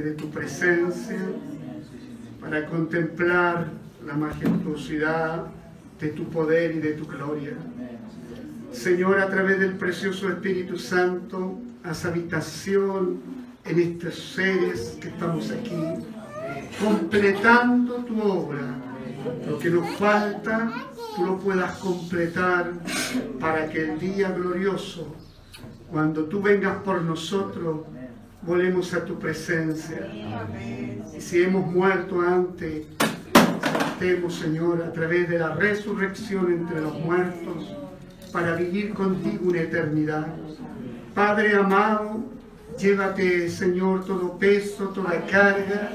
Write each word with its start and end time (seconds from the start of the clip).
de 0.00 0.12
tu 0.12 0.30
presencia 0.30 1.18
para 2.40 2.66
contemplar 2.66 3.68
la 4.04 4.14
majestuosidad 4.14 5.46
de 6.00 6.08
tu 6.08 6.24
poder 6.24 6.74
y 6.74 6.80
de 6.80 6.92
tu 6.92 7.06
gloria. 7.06 7.52
Señor, 8.72 9.20
a 9.20 9.28
través 9.28 9.60
del 9.60 9.74
precioso 9.74 10.28
Espíritu 10.28 10.78
Santo, 10.78 11.58
haz 11.84 12.04
habitación 12.04 13.20
en 13.64 13.78
estos 13.78 14.34
seres 14.34 14.98
que 15.00 15.08
estamos 15.08 15.50
aquí, 15.50 15.80
completando 16.84 17.96
tu 18.04 18.20
obra. 18.20 18.80
Lo 19.48 19.58
que 19.58 19.70
nos 19.70 19.88
falta, 19.96 20.72
tú 21.16 21.24
lo 21.24 21.38
puedas 21.38 21.78
completar 21.78 22.72
para 23.40 23.68
que 23.70 23.92
el 23.92 23.98
día 23.98 24.32
glorioso, 24.32 25.14
cuando 25.90 26.24
tú 26.24 26.42
vengas 26.42 26.82
por 26.82 27.00
nosotros, 27.00 27.82
volvemos 28.46 28.92
a 28.94 29.04
tu 29.04 29.18
presencia. 29.18 30.08
Y 31.16 31.20
si 31.20 31.42
hemos 31.42 31.66
muerto 31.66 32.20
antes, 32.20 32.86
estemos, 33.92 34.34
Señor, 34.34 34.82
a 34.82 34.92
través 34.92 35.28
de 35.28 35.38
la 35.38 35.54
resurrección 35.54 36.52
entre 36.52 36.80
los 36.80 36.98
muertos, 37.00 37.74
para 38.32 38.56
vivir 38.56 38.92
contigo 38.92 39.50
una 39.50 39.60
eternidad. 39.60 40.26
Padre 41.14 41.54
amado, 41.54 42.24
llévate, 42.78 43.48
Señor, 43.48 44.04
todo 44.04 44.36
peso, 44.36 44.88
toda 44.88 45.24
carga, 45.26 45.90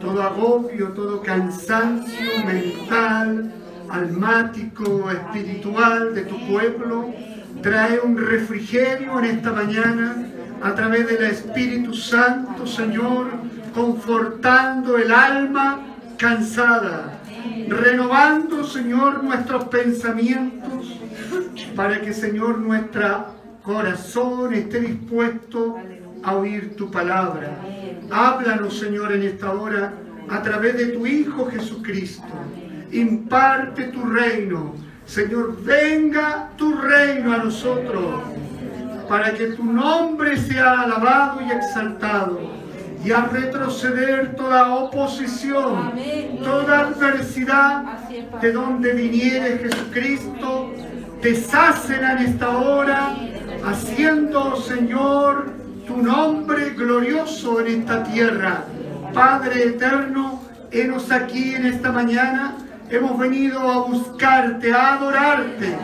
todo 0.00 0.20
agobio, 0.22 0.88
todo 0.88 1.22
cansancio 1.22 2.44
mental, 2.44 3.52
almático, 3.88 5.10
espiritual 5.10 6.14
de 6.14 6.22
tu 6.22 6.46
pueblo. 6.48 7.14
Trae 7.62 8.00
un 8.00 8.18
refrigerio 8.18 9.18
en 9.20 9.24
esta 9.26 9.52
mañana 9.52 10.33
a 10.64 10.74
través 10.74 11.06
del 11.06 11.24
Espíritu 11.24 11.92
Santo, 11.92 12.66
Señor, 12.66 13.26
confortando 13.74 14.96
el 14.96 15.12
alma 15.12 15.80
cansada, 16.16 17.20
renovando, 17.68 18.64
Señor, 18.64 19.22
nuestros 19.22 19.64
pensamientos, 19.64 20.98
para 21.76 22.00
que, 22.00 22.14
Señor, 22.14 22.56
nuestro 22.60 23.26
corazón 23.62 24.54
esté 24.54 24.80
dispuesto 24.80 25.76
a 26.22 26.34
oír 26.34 26.74
tu 26.76 26.90
palabra. 26.90 27.58
Háblanos, 28.10 28.78
Señor, 28.78 29.12
en 29.12 29.24
esta 29.24 29.52
hora 29.52 29.92
a 30.30 30.40
través 30.40 30.78
de 30.78 30.86
tu 30.86 31.06
Hijo 31.06 31.44
Jesucristo. 31.50 32.24
Imparte 32.90 33.88
tu 33.88 34.02
reino. 34.06 34.76
Señor, 35.04 35.62
venga 35.62 36.48
tu 36.56 36.74
reino 36.74 37.34
a 37.34 37.36
nosotros 37.36 38.22
para 39.08 39.34
que 39.34 39.48
tu 39.48 39.64
nombre 39.64 40.36
sea 40.36 40.80
alabado 40.80 41.40
y 41.42 41.50
exaltado 41.50 42.40
y 43.04 43.12
a 43.12 43.20
retroceder 43.26 44.34
toda 44.34 44.74
oposición, 44.74 45.92
toda 46.42 46.80
adversidad 46.80 47.82
de 48.40 48.52
donde 48.52 48.94
viniere 48.94 49.58
Jesucristo, 49.58 50.72
deshácela 51.22 52.12
en 52.12 52.18
esta 52.18 52.56
hora, 52.56 53.14
haciendo, 53.64 54.56
Señor, 54.56 55.52
tu 55.86 55.98
nombre 55.98 56.70
glorioso 56.70 57.60
en 57.60 57.80
esta 57.80 58.04
tierra. 58.04 58.64
Padre 59.12 59.64
eterno, 59.64 60.40
henos 60.70 61.10
aquí 61.10 61.54
en 61.54 61.66
esta 61.66 61.92
mañana, 61.92 62.56
hemos 62.88 63.18
venido 63.18 63.60
a 63.60 63.86
buscarte, 63.86 64.72
a 64.72 64.94
adorarte, 64.94 65.76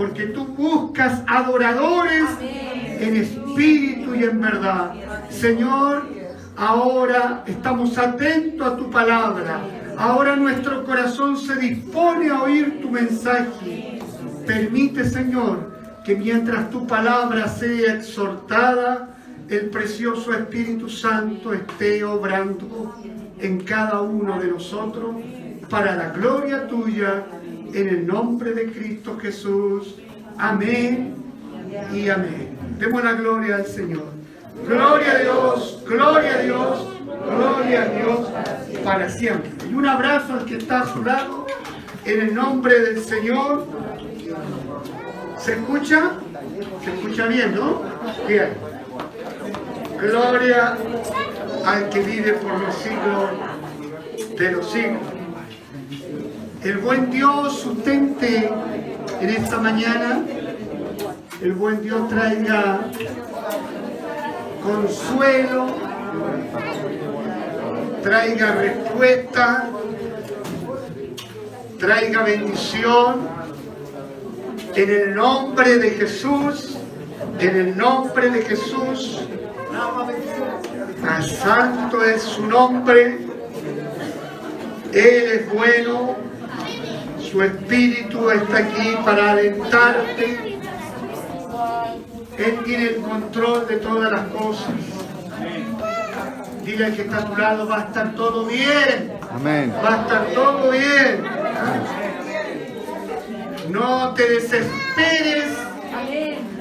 porque 0.00 0.28
tú 0.28 0.46
buscas 0.46 1.22
adoradores 1.26 2.24
en 2.40 3.16
espíritu 3.16 4.14
y 4.14 4.24
en 4.24 4.40
verdad. 4.40 4.94
Señor, 5.28 6.08
ahora 6.56 7.44
estamos 7.46 7.98
atentos 7.98 8.66
a 8.66 8.76
tu 8.78 8.90
palabra. 8.90 9.60
Ahora 9.98 10.36
nuestro 10.36 10.86
corazón 10.86 11.36
se 11.36 11.54
dispone 11.56 12.30
a 12.30 12.44
oír 12.44 12.80
tu 12.80 12.88
mensaje. 12.88 14.00
Permite, 14.46 15.04
Señor, 15.04 15.70
que 16.02 16.16
mientras 16.16 16.70
tu 16.70 16.86
palabra 16.86 17.46
sea 17.46 17.92
exhortada, 17.92 19.10
el 19.50 19.68
precioso 19.68 20.32
Espíritu 20.32 20.88
Santo 20.88 21.52
esté 21.52 22.04
obrando 22.04 22.96
en 23.38 23.60
cada 23.64 24.00
uno 24.00 24.40
de 24.40 24.48
nosotros 24.48 25.14
para 25.68 25.94
la 25.94 26.08
gloria 26.08 26.66
tuya, 26.66 27.22
en 27.74 27.88
el 27.88 28.06
nombre 28.06 28.52
de 28.52 28.70
Cristo 28.70 29.18
Jesús. 29.20 29.96
Amén 30.38 31.14
y 31.92 32.08
amén. 32.08 32.56
Demos 32.78 33.04
la 33.04 33.12
gloria 33.12 33.56
al 33.56 33.66
Señor. 33.66 34.20
Gloria 34.66 35.12
a 35.12 35.18
Dios, 35.18 35.82
gloria 35.86 36.34
a 36.34 36.42
Dios, 36.42 36.86
gloria 37.24 37.82
a 37.82 37.86
Dios 37.86 38.28
para 38.84 39.08
siempre. 39.08 39.50
Y 39.68 39.74
un 39.74 39.86
abrazo 39.86 40.34
al 40.34 40.44
que 40.44 40.56
está 40.56 40.80
a 40.80 40.92
su 40.92 41.02
lado, 41.02 41.46
en 42.04 42.20
el 42.20 42.34
nombre 42.34 42.78
del 42.80 43.00
Señor. 43.00 43.66
¿Se 45.38 45.54
escucha? 45.54 46.12
¿Se 46.84 46.94
escucha 46.94 47.26
bien, 47.26 47.54
no? 47.54 47.82
Bien. 48.26 48.48
Gloria 50.00 50.76
al 51.66 51.88
que 51.90 52.00
vive 52.00 52.32
por 52.34 52.58
los 52.58 52.74
siglos 52.74 53.30
de 54.38 54.52
los 54.52 54.70
siglos. 54.70 55.19
El 56.62 56.76
buen 56.78 57.10
Dios 57.10 57.60
sustente 57.60 58.50
en 59.20 59.30
esta 59.30 59.58
mañana, 59.58 60.20
el 61.40 61.52
buen 61.54 61.80
Dios 61.80 62.08
traiga 62.10 62.80
consuelo, 64.62 65.66
traiga 68.02 68.52
respuesta, 68.56 69.70
traiga 71.78 72.22
bendición 72.24 73.28
en 74.74 74.90
el 74.90 75.14
nombre 75.14 75.78
de 75.78 75.90
Jesús, 75.92 76.76
en 77.38 77.56
el 77.56 77.76
nombre 77.76 78.28
de 78.28 78.42
Jesús. 78.42 79.20
Santo 81.42 82.04
es 82.04 82.22
su 82.22 82.46
nombre. 82.46 83.18
Él 84.92 85.30
es 85.32 85.52
bueno. 85.52 86.29
Su 87.30 87.42
espíritu 87.42 88.30
está 88.30 88.58
aquí 88.58 88.96
para 89.04 89.32
alentarte. 89.32 90.58
Él 92.38 92.58
tiene 92.64 92.84
el 92.88 92.96
control 92.96 93.68
de 93.68 93.76
todas 93.76 94.10
las 94.10 94.26
cosas. 94.28 94.70
Dile 96.64 96.86
al 96.86 96.96
que 96.96 97.02
está 97.02 97.18
a 97.18 97.24
tu 97.26 97.36
lado, 97.36 97.68
va 97.68 97.76
a 97.76 97.84
estar 97.84 98.14
todo 98.14 98.46
bien. 98.46 99.12
Amén. 99.30 99.72
Va 99.84 99.94
a 99.94 100.00
estar 100.02 100.26
todo 100.34 100.70
bien. 100.70 101.22
No 103.70 104.12
te 104.14 104.28
desesperes. 104.28 105.44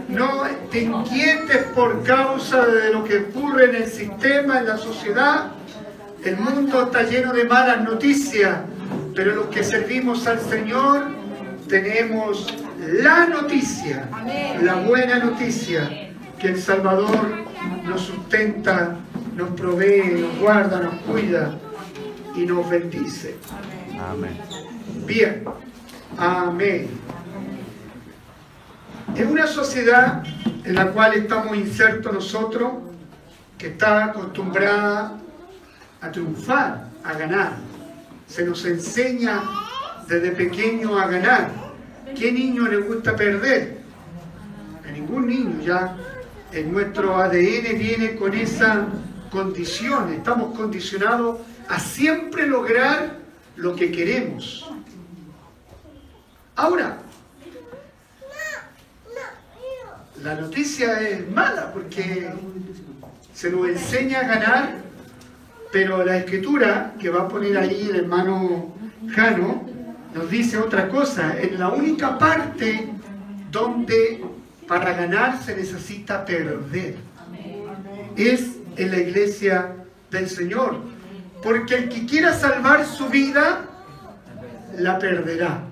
No 0.07 0.44
te 0.72 0.81
inquietes 0.81 1.63
por 1.75 2.04
causa 2.04 2.65
de 2.65 2.92
lo 2.92 3.04
que 3.04 3.18
ocurre 3.18 3.65
en 3.65 3.75
el 3.75 3.88
sistema, 3.88 4.60
en 4.60 4.68
la 4.68 4.77
sociedad. 4.77 5.51
El 6.24 6.38
mundo 6.38 6.83
está 6.83 7.04
lleno 7.04 7.31
de 7.31 7.45
malas 7.45 7.81
noticias, 7.81 8.57
pero 9.15 9.35
los 9.35 9.47
que 9.47 9.63
servimos 9.63 10.27
al 10.27 10.39
Señor 10.39 11.07
tenemos 11.67 12.53
la 12.79 13.27
noticia, 13.27 14.09
la 14.61 14.75
buena 14.75 15.19
noticia, 15.19 16.11
que 16.39 16.47
el 16.47 16.61
Salvador 16.61 17.45
nos 17.83 18.01
sustenta, 18.01 18.97
nos 19.35 19.50
provee, 19.50 20.21
nos 20.21 20.39
guarda, 20.39 20.79
nos 20.79 20.95
cuida 21.01 21.57
y 22.35 22.45
nos 22.45 22.69
bendice. 22.69 23.35
Amén. 24.00 24.38
Bien, 25.06 25.44
amén. 26.17 26.89
En 29.15 29.27
una 29.27 29.47
sociedad 29.47 30.23
en 30.63 30.75
la 30.75 30.91
cual 30.91 31.13
estamos 31.13 31.57
insertos 31.57 32.13
nosotros, 32.13 32.73
que 33.57 33.67
está 33.67 34.05
acostumbrada 34.05 35.17
a 36.01 36.12
triunfar, 36.12 36.88
a 37.03 37.13
ganar, 37.13 37.69
se 38.29 38.45
nos 38.45 38.63
enseña 38.65 39.43
desde 40.07 40.31
pequeño 40.31 40.97
a 40.97 41.07
ganar. 41.07 41.51
¿Qué 42.17 42.31
niño 42.31 42.67
le 42.67 42.77
gusta 42.77 43.15
perder? 43.15 43.79
A 44.87 44.91
ningún 44.91 45.27
niño 45.27 45.59
ya. 45.61 45.97
En 46.51 46.71
nuestro 46.71 47.15
ADN 47.17 47.77
viene 47.77 48.15
con 48.15 48.33
esa 48.33 48.87
condición. 49.31 50.13
Estamos 50.13 50.55
condicionados 50.57 51.39
a 51.67 51.79
siempre 51.79 52.47
lograr 52.47 53.17
lo 53.55 53.75
que 53.75 53.91
queremos. 53.91 54.69
Ahora, 56.55 56.97
la 60.23 60.35
noticia 60.35 60.99
es 61.01 61.29
mala 61.29 61.71
porque 61.71 62.29
se 63.33 63.49
nos 63.49 63.69
enseña 63.69 64.19
a 64.19 64.23
ganar, 64.23 64.77
pero 65.71 66.04
la 66.04 66.18
escritura 66.18 66.94
que 67.00 67.10
va 67.10 67.24
a 67.24 67.27
poner 67.27 67.57
ahí 67.57 67.88
el 67.89 67.98
hermano 67.98 68.75
Jano 69.10 69.63
nos 70.13 70.30
dice 70.30 70.57
otra 70.57 70.89
cosa. 70.89 71.39
En 71.39 71.60
la 71.60 71.69
única 71.69 72.18
parte 72.18 72.88
donde 73.51 74.24
para 74.68 74.94
ganar 74.94 75.42
se 75.42 75.56
necesita 75.56 76.25
perder 76.25 76.95
es 78.16 78.57
en 78.75 78.92
la 78.92 78.98
iglesia 78.98 79.75
del 80.12 80.30
Señor. 80.30 80.77
Porque 81.42 81.75
el 81.75 81.89
que 81.89 82.06
quiera 82.06 82.33
salvar 82.33 82.86
su 82.86 83.07
vida, 83.07 83.65
la 84.77 85.00
perderá. 85.00 85.63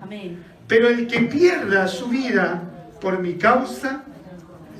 Pero 0.67 0.87
el 0.89 1.07
que 1.07 1.21
pierda 1.21 1.87
su 1.87 2.07
vida 2.07 2.63
por 3.01 3.19
mi 3.19 3.33
causa, 3.35 4.03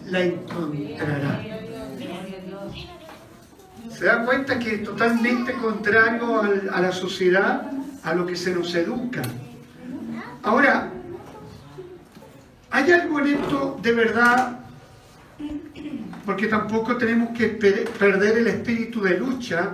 la 0.05 0.21
encontrará. 0.21 1.56
¿Se 3.97 4.05
da 4.05 4.23
cuenta 4.23 4.59
que 4.59 4.75
es 4.75 4.83
totalmente 4.83 5.53
contrario 5.53 6.39
a 6.71 6.81
la 6.81 6.91
sociedad, 6.91 7.71
a 8.03 8.13
lo 8.13 8.27
que 8.27 8.35
se 8.35 8.53
nos 8.53 8.75
educa? 8.75 9.23
Ahora, 10.43 10.91
hay 12.69 12.91
algo 12.91 13.19
en 13.21 13.27
esto 13.27 13.79
de 13.81 13.91
verdad, 13.93 14.59
porque 16.27 16.45
tampoco 16.45 16.95
tenemos 16.95 17.35
que 17.35 17.47
perder 17.47 18.37
el 18.37 18.45
espíritu 18.45 19.01
de 19.01 19.17
lucha, 19.17 19.71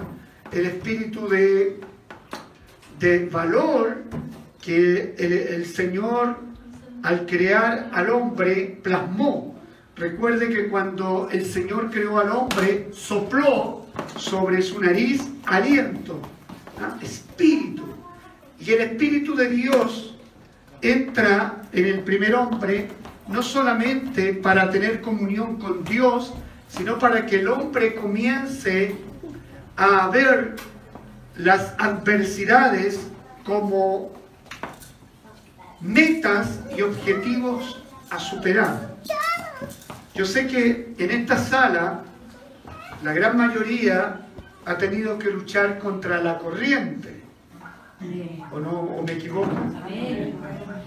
el 0.53 0.67
espíritu 0.67 1.27
de, 1.27 1.81
valor 3.29 4.03
que 4.61 5.15
el, 5.17 5.65
Señor 5.65 6.37
al 7.03 7.25
crear 7.25 7.89
al 7.91 8.09
hombre 8.09 8.79
plasmó. 8.81 9.61
Recuerde 9.97 10.47
que 10.47 10.69
cuando 10.69 11.27
el 11.29 11.45
Señor 11.45 11.91
creó 11.91 12.19
al 12.19 12.29
hombre, 12.29 12.87
sopló 12.93 13.82
sobre 14.17 14.61
su 14.61 14.79
nariz 14.79 15.21
aliento, 15.45 16.19
espíritu. 17.01 17.83
Y 18.59 18.71
el 18.71 18.81
espíritu 18.81 19.35
de 19.35 19.49
Dios 19.49 20.15
entra 20.81 21.63
en 21.71 21.85
el 21.85 21.99
primer 22.01 22.35
hombre 22.35 22.89
no 23.27 23.41
solamente 23.41 24.33
para 24.33 24.69
tener 24.69 25.01
comunión 25.01 25.57
con 25.57 25.83
Dios, 25.83 26.33
sino 26.67 26.99
para 26.99 27.25
que 27.25 27.39
el 27.39 27.47
hombre 27.47 27.95
comience 27.95 28.95
a 29.77 30.07
ver 30.09 30.55
las 31.37 31.73
adversidades 31.77 33.07
como 33.45 34.11
metas 35.81 36.59
y 36.77 36.81
objetivos 36.81 37.81
a 38.09 38.19
superar. 38.19 38.95
Yo 40.15 40.25
sé 40.25 40.47
que 40.47 40.93
en 40.97 41.11
esta 41.11 41.37
sala 41.37 42.03
la 43.03 43.13
gran 43.13 43.37
mayoría 43.37 44.21
ha 44.65 44.77
tenido 44.77 45.19
que 45.19 45.29
luchar 45.29 45.77
contra 45.77 46.23
la 46.23 46.37
corriente. 46.37 47.21
¿O 48.51 48.59
no? 48.59 48.71
¿O 48.71 49.03
me 49.03 49.13
equivoco? 49.13 49.51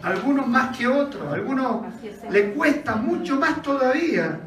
Algunos 0.02 0.46
más 0.48 0.76
que 0.76 0.86
otros, 0.86 1.32
algunos 1.32 1.86
le 2.30 2.52
cuesta 2.52 2.96
mucho 2.96 3.36
más 3.36 3.62
todavía. 3.62 4.38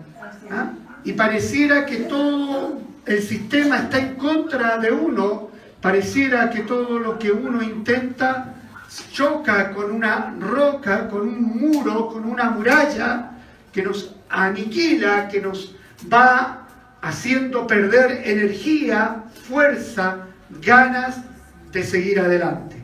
¿ah? 0.52 0.72
Y 1.04 1.14
pareciera 1.14 1.86
que 1.86 1.98
todo 1.98 2.80
el 3.06 3.22
sistema 3.22 3.78
está 3.78 4.00
en 4.00 4.16
contra 4.16 4.78
de 4.78 4.92
uno, 4.92 5.50
pareciera 5.82 6.50
que 6.50 6.62
todo 6.62 7.00
lo 7.00 7.18
que 7.18 7.32
uno 7.32 7.62
intenta 7.64 8.56
choca 9.12 9.72
con 9.72 9.92
una 9.92 10.36
roca, 10.40 11.08
con 11.08 11.22
un 11.22 11.42
muro, 11.42 12.08
con 12.10 12.26
una 12.26 12.50
muralla 12.50 13.32
que 13.72 13.84
nos 13.84 14.16
aniquila, 14.30 15.28
que 15.28 15.42
nos 15.42 15.76
va 16.12 16.68
haciendo 17.02 17.68
perder 17.68 18.28
energía, 18.28 19.24
fuerza, 19.48 20.28
ganas 20.62 21.18
de 21.72 21.84
seguir 21.84 22.20
adelante. 22.20 22.78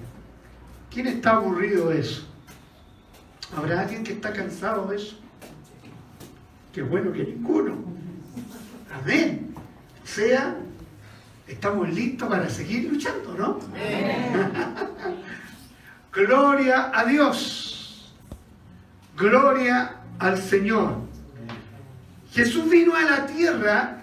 ¿Quién 0.92 1.08
está 1.08 1.32
aburrido 1.32 1.90
de 1.90 2.00
eso? 2.00 2.26
¿Habrá 3.56 3.82
alguien 3.82 4.04
que 4.04 4.14
está 4.14 4.32
cansado 4.32 4.88
de 4.88 4.98
eso? 4.98 5.18
Qué 6.74 6.82
bueno 6.82 7.12
que 7.12 7.24
ninguno. 7.24 7.76
Amén. 8.94 9.54
O 10.04 10.08
sea, 10.08 10.56
estamos 11.48 11.90
listos 11.90 12.30
para 12.30 12.50
seguir 12.50 12.92
luchando, 12.92 13.34
¿no? 13.34 13.60
Gloria 16.14 16.92
a 16.94 17.06
Dios. 17.06 18.14
Gloria 19.18 19.96
al 20.20 20.38
Señor. 20.38 20.98
Jesús 22.32 22.70
vino 22.70 22.96
a 22.96 23.02
la 23.02 23.26
tierra 23.26 23.95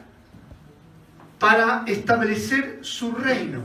para 1.42 1.82
establecer 1.88 2.78
su 2.82 3.16
reino. 3.16 3.64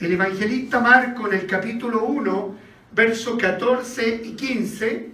El 0.00 0.14
evangelista 0.14 0.80
Marco 0.80 1.28
en 1.28 1.38
el 1.38 1.46
capítulo 1.46 2.02
1, 2.02 2.56
versos 2.90 3.38
14 3.38 4.22
y 4.24 4.32
15, 4.32 5.08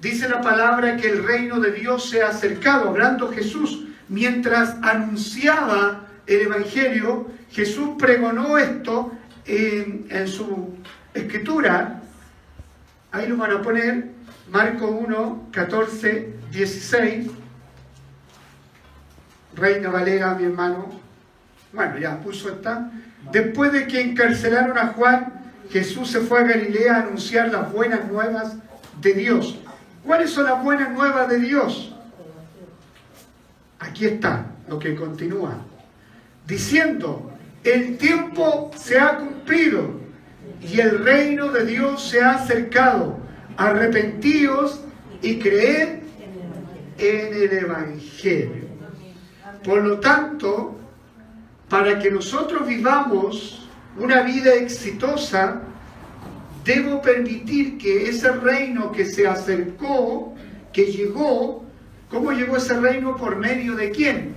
dice 0.00 0.26
la 0.26 0.40
palabra 0.40 0.96
que 0.96 1.06
el 1.06 1.22
reino 1.22 1.60
de 1.60 1.72
Dios 1.72 2.08
se 2.08 2.22
ha 2.22 2.28
acercado, 2.28 2.88
hablando 2.88 3.30
Jesús, 3.30 3.88
mientras 4.08 4.76
anunciaba 4.80 6.06
el 6.26 6.46
evangelio, 6.46 7.26
Jesús 7.50 7.90
pregonó 7.98 8.56
esto 8.56 9.12
en, 9.44 10.06
en 10.08 10.26
su 10.26 10.78
escritura, 11.12 12.00
ahí 13.12 13.26
lo 13.26 13.36
van 13.36 13.52
a 13.52 13.60
poner, 13.60 14.12
Marco 14.50 14.86
1, 14.86 15.48
14, 15.52 16.32
16. 16.52 17.30
Reina 19.56 19.90
Valera, 19.90 20.34
mi 20.34 20.44
hermano. 20.44 20.97
Bueno, 21.78 21.96
ya 21.96 22.18
puso 22.18 22.48
esta. 22.48 22.90
Después 23.30 23.70
de 23.70 23.86
que 23.86 24.00
encarcelaron 24.00 24.76
a 24.76 24.88
Juan, 24.88 25.32
Jesús 25.70 26.10
se 26.10 26.18
fue 26.18 26.40
a 26.40 26.42
Galilea 26.42 26.96
a 26.96 27.02
anunciar 27.02 27.52
las 27.52 27.72
buenas 27.72 28.04
nuevas 28.10 28.56
de 29.00 29.14
Dios. 29.14 29.60
¿Cuáles 30.04 30.30
son 30.30 30.46
las 30.46 30.60
buenas 30.64 30.90
nuevas 30.90 31.28
de 31.28 31.38
Dios? 31.38 31.94
Aquí 33.78 34.06
está 34.06 34.46
lo 34.66 34.80
que 34.80 34.96
continúa. 34.96 35.54
Diciendo, 36.48 37.30
el 37.62 37.96
tiempo 37.96 38.72
se 38.76 38.98
ha 38.98 39.18
cumplido 39.18 40.00
y 40.60 40.80
el 40.80 41.04
reino 41.04 41.52
de 41.52 41.64
Dios 41.64 42.08
se 42.08 42.20
ha 42.20 42.32
acercado. 42.32 43.18
Arrepentíos 43.56 44.80
y 45.22 45.38
creed 45.38 46.00
en 46.98 47.34
el 47.34 47.52
Evangelio. 47.52 48.66
Por 49.62 49.84
lo 49.84 50.00
tanto, 50.00 50.77
para 51.68 51.98
que 51.98 52.10
nosotros 52.10 52.66
vivamos 52.66 53.68
una 53.98 54.22
vida 54.22 54.54
exitosa, 54.54 55.62
debo 56.64 57.02
permitir 57.02 57.78
que 57.78 58.08
ese 58.08 58.30
reino 58.32 58.92
que 58.92 59.04
se 59.04 59.26
acercó, 59.26 60.34
que 60.72 60.86
llegó, 60.86 61.64
¿cómo 62.10 62.32
llegó 62.32 62.56
ese 62.56 62.78
reino? 62.78 63.16
¿Por 63.16 63.36
medio 63.36 63.74
de 63.74 63.90
quién? 63.90 64.34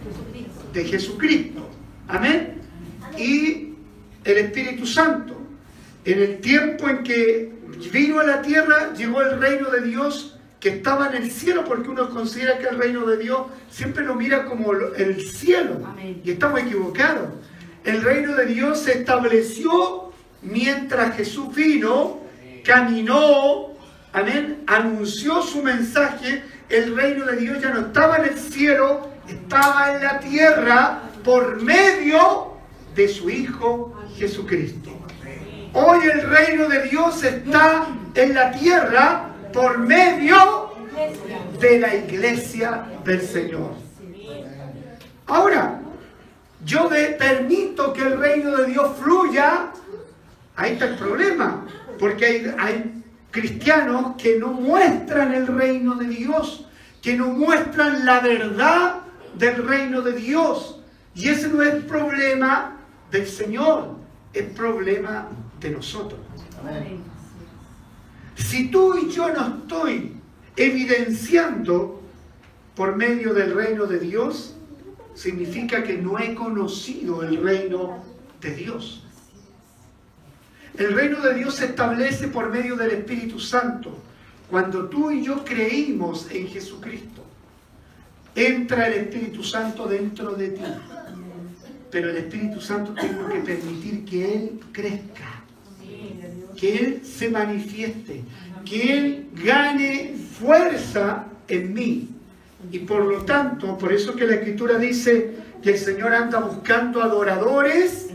De 0.74 0.84
Jesucristo. 0.84 1.70
Amén. 2.08 2.56
Y 3.18 3.74
el 4.24 4.38
Espíritu 4.38 4.86
Santo. 4.86 5.38
En 6.04 6.20
el 6.20 6.40
tiempo 6.40 6.90
en 6.90 7.04
que 7.04 7.54
vino 7.92 8.20
a 8.20 8.24
la 8.24 8.42
tierra, 8.42 8.94
llegó 8.94 9.22
el 9.22 9.40
reino 9.40 9.70
de 9.70 9.82
Dios 9.82 10.31
que 10.62 10.70
estaba 10.70 11.08
en 11.08 11.24
el 11.24 11.32
cielo, 11.32 11.66
porque 11.66 11.90
uno 11.90 12.08
considera 12.12 12.60
que 12.60 12.68
el 12.68 12.78
reino 12.78 13.04
de 13.08 13.18
Dios 13.18 13.48
siempre 13.70 14.06
lo 14.06 14.14
mira 14.14 14.46
como 14.46 14.72
el 14.72 15.20
cielo. 15.28 15.82
Y 16.24 16.32
estamos 16.32 16.60
equivocados. 16.62 17.30
El 17.84 18.04
reino 18.04 18.36
de 18.36 18.46
Dios 18.46 18.80
se 18.80 19.00
estableció 19.00 20.14
mientras 20.44 21.18
Jesús 21.18 21.54
vino, 21.56 22.20
caminó, 22.64 23.72
amén, 24.14 24.62
anunció 24.68 25.42
su 25.42 25.64
mensaje. 25.64 26.44
El 26.70 26.96
reino 26.96 27.26
de 27.26 27.38
Dios 27.38 27.60
ya 27.60 27.72
no 27.72 27.88
estaba 27.88 28.18
en 28.18 28.26
el 28.26 28.38
cielo, 28.38 29.10
estaba 29.28 29.96
en 29.96 30.04
la 30.04 30.20
tierra 30.20 31.02
por 31.24 31.60
medio 31.60 32.54
de 32.94 33.08
su 33.08 33.32
Hijo 33.32 34.00
Jesucristo. 34.16 34.92
Hoy 35.74 36.02
el 36.04 36.22
reino 36.30 36.68
de 36.68 36.84
Dios 36.84 37.24
está 37.24 37.88
en 38.14 38.36
la 38.36 38.52
tierra 38.52 39.31
por 39.54 39.78
medio 39.80 40.72
de 41.60 41.80
la 41.80 41.96
iglesia 41.96 42.86
del 43.04 43.22
Señor. 43.22 43.72
Ahora, 45.28 45.82
yo 46.66 46.90
permito 47.18 47.94
que 47.94 48.02
el 48.02 48.20
reino 48.20 48.56
de 48.58 48.68
Dios 48.68 48.98
fluya, 49.02 49.72
ahí 50.56 50.74
está 50.74 50.86
el 50.86 50.96
problema, 50.96 51.66
porque 51.98 52.26
hay, 52.26 52.56
hay 52.60 53.04
cristianos 53.32 54.16
que 54.18 54.38
no 54.38 54.50
muestran 54.50 55.34
el 55.34 55.48
reino 55.48 55.96
de 55.96 56.08
Dios, 56.08 56.68
que 57.02 57.16
no 57.16 57.28
muestran 57.28 58.06
la 58.06 58.20
verdad 58.20 58.98
del 59.36 59.68
reino 59.68 60.02
de 60.02 60.14
Dios. 60.14 60.80
Y 61.16 61.30
ese 61.30 61.48
no 61.48 61.62
es 61.62 61.84
problema 61.86 62.78
del 63.10 63.28
Señor, 63.28 63.96
es 64.34 64.48
problema 64.50 65.28
de 65.60 65.70
nosotros. 65.72 66.20
Si 68.46 68.68
tú 68.70 68.98
y 68.98 69.10
yo 69.10 69.32
no 69.34 69.60
estoy 69.60 70.14
evidenciando 70.56 72.02
por 72.76 72.96
medio 72.96 73.34
del 73.34 73.54
reino 73.54 73.86
de 73.86 74.00
Dios, 74.00 74.56
significa 75.14 75.84
que 75.84 75.98
no 75.98 76.20
he 76.20 76.34
conocido 76.36 77.24
el 77.24 77.38
reino 77.38 78.04
de 78.42 78.54
Dios. 78.56 79.04
El 80.78 80.94
reino 80.94 81.22
de 81.22 81.34
Dios 81.34 81.56
se 81.56 81.66
establece 81.66 82.28
por 82.30 82.50
medio 82.50 82.76
del 82.76 82.92
Espíritu 82.92 83.40
Santo. 83.40 83.98
Cuando 84.50 84.90
tú 84.90 85.12
y 85.12 85.24
yo 85.24 85.44
creímos 85.44 86.30
en 86.32 86.48
Jesucristo, 86.48 87.24
entra 88.36 88.88
el 88.88 88.94
Espíritu 89.06 89.44
Santo 89.44 89.88
dentro 89.88 90.34
de 90.34 90.50
ti. 90.50 90.64
Pero 91.90 92.10
el 92.10 92.18
Espíritu 92.18 92.62
Santo 92.62 92.94
tengo 92.94 93.28
que 93.28 93.40
permitir 93.40 94.06
que 94.06 94.34
Él 94.34 94.60
crezca, 94.72 95.41
que 96.62 96.78
Él 96.78 97.02
se 97.04 97.28
manifieste, 97.28 98.22
que 98.64 98.94
Él 98.96 99.30
gane 99.34 100.14
fuerza 100.40 101.26
en 101.48 101.74
mí. 101.74 102.10
Y 102.72 102.80
por 102.80 103.04
lo 103.04 103.26
tanto, 103.26 103.80
por 103.80 103.92
eso 103.92 104.16
que 104.16 104.28
la 104.28 104.36
Escritura 104.36 104.78
dice 104.78 105.38
que 105.64 105.72
el 105.72 105.80
Señor 105.80 106.14
anda 106.14 106.40
buscando 106.40 107.02
adoradores 107.02 108.10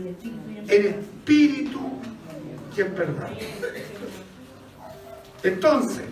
en 0.69 0.85
espíritu 0.85 1.81
y 2.77 2.81
en. 2.81 2.95
Entonces, 5.43 6.05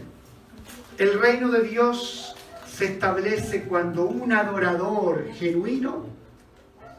el 0.98 1.18
reino 1.18 1.50
de 1.50 1.62
Dios 1.62 2.36
se 2.70 2.86
establece 2.86 3.64
cuando 3.64 4.08
un 4.08 4.34
adorador 4.34 5.32
genuino 5.36 6.06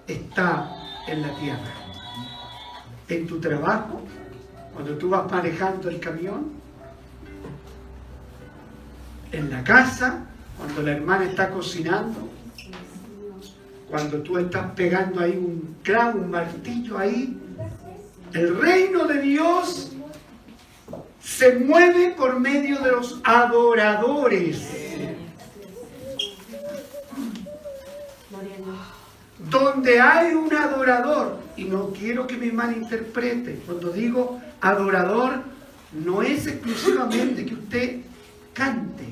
está 0.07 0.71
en 1.07 1.21
la 1.21 1.39
tierra. 1.39 1.75
En 3.11 3.27
tu 3.27 3.39
trabajo, 3.39 4.01
cuando 4.77 4.99
tú 4.99 5.09
vas 5.09 5.31
manejando 5.31 5.89
el 5.89 5.99
camión, 5.99 6.53
en 9.33 9.51
la 9.51 9.65
casa, 9.65 10.27
cuando 10.59 10.83
la 10.83 10.93
hermana 10.93 11.25
está 11.25 11.51
cocinando, 11.51 12.29
cuando 13.89 14.19
tú 14.19 14.37
estás 14.37 14.73
pegando 14.73 15.21
ahí 15.21 15.33
un 15.33 15.77
clavo, 15.83 16.21
un 16.21 16.31
martillo 16.31 16.99
ahí, 16.99 17.39
el 18.35 18.61
reino 18.61 19.07
de 19.07 19.23
Dios 19.23 19.93
se 21.21 21.59
mueve 21.59 22.11
por 22.11 22.39
medio 22.39 22.79
de 22.81 22.91
los 22.91 23.19
adoradores. 23.25 24.63
Donde 29.51 30.01
hay 30.01 30.35
un 30.35 30.55
adorador, 30.55 31.39
y 31.57 31.65
no 31.65 31.89
quiero 31.91 32.27
que 32.27 32.37
me 32.37 32.53
malinterprete, 32.53 33.63
cuando 33.65 33.91
digo 33.91 34.39
adorador, 34.61 35.43
no 35.93 36.23
es 36.23 36.47
exclusivamente 36.47 37.45
que 37.47 37.55
usted 37.55 38.01
cante. 38.53 39.05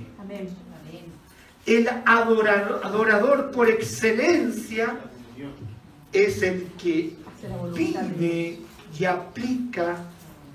El 1.67 1.89
adorador, 2.05 2.81
adorador 2.85 3.51
por 3.51 3.69
excelencia 3.71 4.97
es 6.13 6.43
el 6.43 6.67
que 6.79 7.15
vive 7.75 8.59
y 8.99 9.05
aplica 9.05 9.97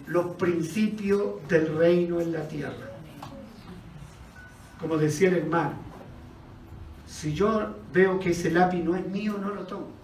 los 0.07 0.35
principios 0.35 1.47
del 1.47 1.77
reino 1.77 2.19
en 2.19 2.31
la 2.31 2.47
tierra. 2.47 2.89
Como 4.79 4.97
decía 4.97 5.29
el 5.29 5.37
hermano, 5.37 5.73
si 7.07 7.33
yo 7.33 7.75
veo 7.91 8.19
que 8.19 8.31
ese 8.31 8.49
lápiz 8.49 8.83
no 8.83 8.95
es 8.95 9.05
mío, 9.07 9.35
no 9.39 9.49
lo 9.49 9.63
tomo. 9.63 9.98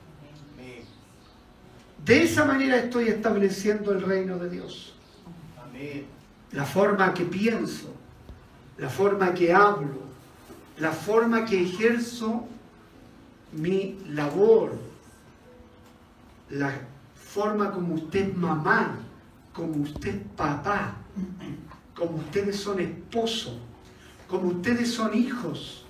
De 2.05 2.21
esa 2.21 2.45
manera 2.45 2.77
estoy 2.77 3.07
estableciendo 3.07 3.91
el 3.91 4.01
reino 4.03 4.37
de 4.37 4.47
Dios. 4.51 4.93
La 6.51 6.63
forma 6.63 7.11
que 7.15 7.25
pienso, 7.25 7.91
la 8.77 8.89
forma 8.89 9.33
que 9.33 9.51
hablo, 9.51 10.01
la 10.77 10.91
forma 10.91 11.45
que 11.45 11.63
ejerzo 11.63 12.47
mi 13.53 13.97
labor, 14.07 14.77
la 16.51 16.71
forma 17.15 17.71
como 17.71 17.95
usted 17.95 18.29
es 18.29 18.37
mamá, 18.37 18.99
como 19.51 19.81
usted 19.81 20.15
es 20.15 20.21
papá, 20.37 20.97
como 21.95 22.17
ustedes 22.17 22.55
son 22.57 22.81
esposos, 22.81 23.57
como 24.27 24.49
ustedes 24.49 24.91
son 24.91 25.17
hijos, 25.17 25.85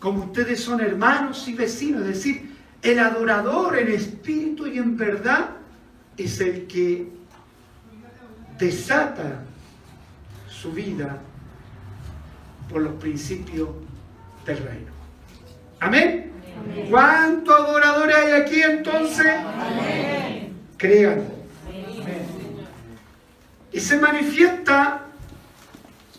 como 0.00 0.24
ustedes 0.24 0.60
son 0.60 0.80
hermanos 0.80 1.46
y 1.46 1.54
vecinos. 1.54 2.02
Es 2.02 2.08
decir, 2.08 2.56
el 2.82 2.98
adorador 2.98 3.78
en 3.78 3.88
espíritu 3.88 4.66
y 4.66 4.78
en 4.78 4.96
verdad 4.96 5.59
es 6.16 6.40
el 6.40 6.66
que 6.66 7.08
desata 8.58 9.42
su 10.48 10.72
vida 10.72 11.18
por 12.68 12.82
los 12.82 12.94
principios 12.94 13.68
del 14.44 14.58
reino. 14.58 14.92
Amén. 15.80 16.30
¿Cuántos 16.90 17.58
adoradores 17.58 18.16
hay 18.16 18.32
aquí 18.32 18.62
entonces? 18.62 19.26
Amén. 19.26 20.52
Créanlo. 20.76 21.40
Y 23.72 23.80
se 23.80 23.98
manifiesta 23.98 25.06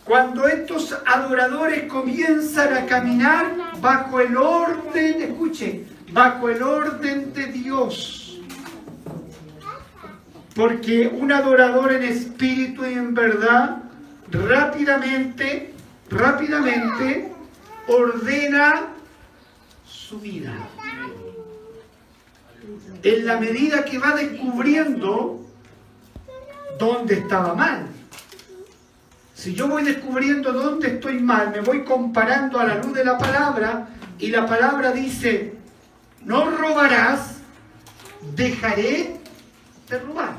cuando 0.05 0.47
estos 0.47 0.97
adoradores 1.05 1.83
comienzan 1.83 2.75
a 2.75 2.85
caminar 2.85 3.45
bajo 3.79 4.19
el 4.19 4.35
orden, 4.37 5.21
escuche, 5.21 5.85
bajo 6.11 6.49
el 6.49 6.63
orden 6.63 7.33
de 7.33 7.47
Dios. 7.47 8.20
Porque 10.55 11.07
un 11.07 11.31
adorador 11.31 11.93
en 11.93 12.03
espíritu 12.03 12.85
y 12.85 12.93
en 12.93 13.13
verdad 13.13 13.83
rápidamente, 14.29 15.73
rápidamente 16.09 17.31
ordena 17.87 18.87
su 19.85 20.19
vida. 20.19 20.53
En 23.03 23.25
la 23.25 23.39
medida 23.39 23.85
que 23.85 23.97
va 23.97 24.13
descubriendo 24.13 25.41
dónde 26.77 27.15
estaba 27.15 27.53
mal. 27.53 27.87
Si 29.33 29.55
yo 29.55 29.67
voy 29.67 29.83
descubriendo 29.83 30.51
dónde 30.51 30.89
estoy 30.89 31.19
mal, 31.19 31.51
me 31.51 31.61
voy 31.61 31.83
comparando 31.83 32.59
a 32.59 32.65
la 32.65 32.75
luz 32.75 32.93
de 32.93 33.03
la 33.03 33.17
palabra 33.17 33.89
y 34.19 34.27
la 34.27 34.45
palabra 34.45 34.91
dice, 34.91 35.55
no 36.23 36.51
robarás, 36.51 37.37
dejaré 38.35 39.20
de 39.91 39.99
robar. 39.99 40.35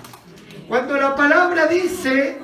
Cuando 0.67 0.97
la 0.97 1.15
palabra 1.15 1.67
dice, 1.67 2.39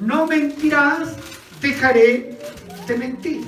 no 0.00 0.26
mentirás, 0.26 1.16
dejaré 1.60 2.38
de 2.86 2.96
mentir. 2.96 3.44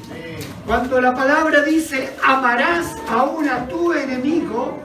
Cuando 0.67 1.01
la 1.01 1.15
palabra 1.15 1.63
dice, 1.63 2.11
amarás 2.25 2.93
aún 3.09 3.49
a 3.49 3.69
tu 3.69 3.93
enemigo, 3.93 4.81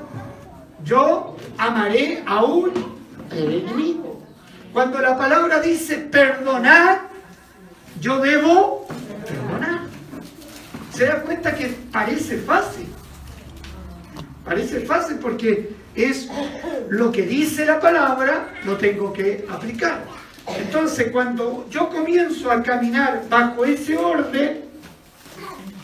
yo 0.84 1.36
amaré 1.58 2.24
aún 2.28 2.72
el 3.32 3.54
enemigo. 3.54 4.22
Cuando 4.72 5.00
la 5.00 5.18
palabra 5.18 5.60
dice 5.60 5.98
perdonar, 5.98 7.10
yo 8.00 8.20
debo 8.20 8.88
perdonar. 9.26 9.82
Se 10.94 11.06
da 11.06 11.22
cuenta 11.22 11.56
que 11.56 11.68
parece 11.92 12.38
fácil. 12.38 12.88
Parece 14.46 14.82
fácil 14.82 15.18
porque 15.18 15.83
es 15.96 16.30
lo 16.90 17.12
que 17.12 17.24
dice 17.24 17.66
la 17.66 17.80
palabra, 17.80 18.54
lo 18.66 18.78
tengo 18.78 19.14
que 19.14 19.46
aplicar. 19.50 20.04
Entonces, 20.58 21.12
cuando 21.12 21.68
yo 21.70 21.90
comienzo 21.90 22.52
a 22.52 22.62
caminar 22.62 23.24
bajo 23.30 23.64
ese 23.66 23.98
orden, 23.98 24.62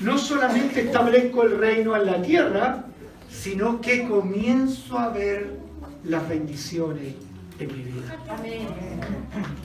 no 0.02 0.18
solamente 0.18 0.82
establezco 0.82 1.44
el 1.44 1.58
reino 1.58 1.96
en 1.96 2.06
la 2.06 2.22
tierra, 2.22 2.86
sino 3.30 3.80
que 3.80 4.08
comienzo 4.08 4.98
a 4.98 5.10
ver 5.10 5.58
las 6.04 6.28
bendiciones 6.28 7.16
en 7.60 7.68
mi 7.68 7.84
vida. 7.84 8.18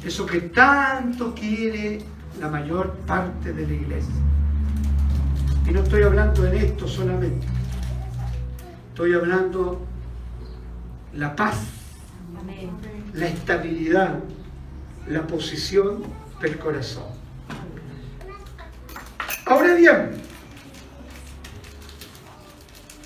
Eso 0.05 0.27
que 0.27 0.41
tanto 0.43 1.35
quiere 1.35 2.01
la 2.41 2.49
mayor 2.49 2.93
parte 3.07 3.53
de 3.53 3.67
la 3.67 3.73
iglesia. 3.73 4.15
Y 5.67 5.71
no 5.71 5.81
estoy 5.83 6.03
hablando 6.03 6.43
de 6.43 6.67
esto 6.67 6.87
solamente. 6.87 7.47
Estoy 8.91 9.15
hablando 9.15 9.81
la 11.17 11.37
paz, 11.37 11.57
la 13.13 13.29
estabilidad, 13.29 14.19
la 15.07 15.27
posición 15.27 16.03
del 16.41 16.59
corazón. 16.59 17.05
Ahora 19.47 19.75
bien, 19.75 20.11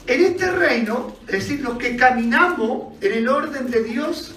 en 0.06 0.24
este 0.24 0.50
reino, 0.52 1.16
es 1.26 1.32
decir, 1.32 1.60
los 1.60 1.76
que 1.76 1.96
caminamos 1.96 2.94
en 3.02 3.12
el 3.12 3.28
orden 3.28 3.70
de 3.70 3.82
Dios, 3.82 4.34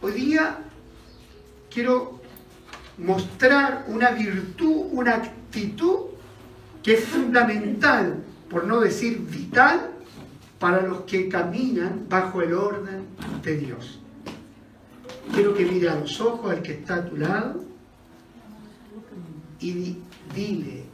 hoy 0.00 0.12
día 0.12 0.58
quiero 1.72 2.20
mostrar 2.96 3.84
una 3.88 4.12
virtud, 4.12 4.86
una 4.92 5.16
actitud 5.16 6.06
que 6.82 6.94
es 6.94 7.04
fundamental, 7.04 8.22
por 8.48 8.64
no 8.64 8.80
decir 8.80 9.18
vital, 9.18 9.90
para 10.62 10.80
los 10.82 11.00
que 11.00 11.28
caminan 11.28 12.06
bajo 12.08 12.40
el 12.40 12.54
orden 12.54 13.06
de 13.42 13.56
Dios. 13.56 13.98
Quiero 15.34 15.54
que 15.54 15.66
mire 15.66 15.88
a 15.88 15.96
los 15.96 16.20
ojos 16.20 16.52
al 16.52 16.62
que 16.62 16.74
está 16.74 16.94
a 16.94 17.04
tu 17.04 17.16
lado 17.16 17.64
y 19.58 19.98
dile, 20.32 20.84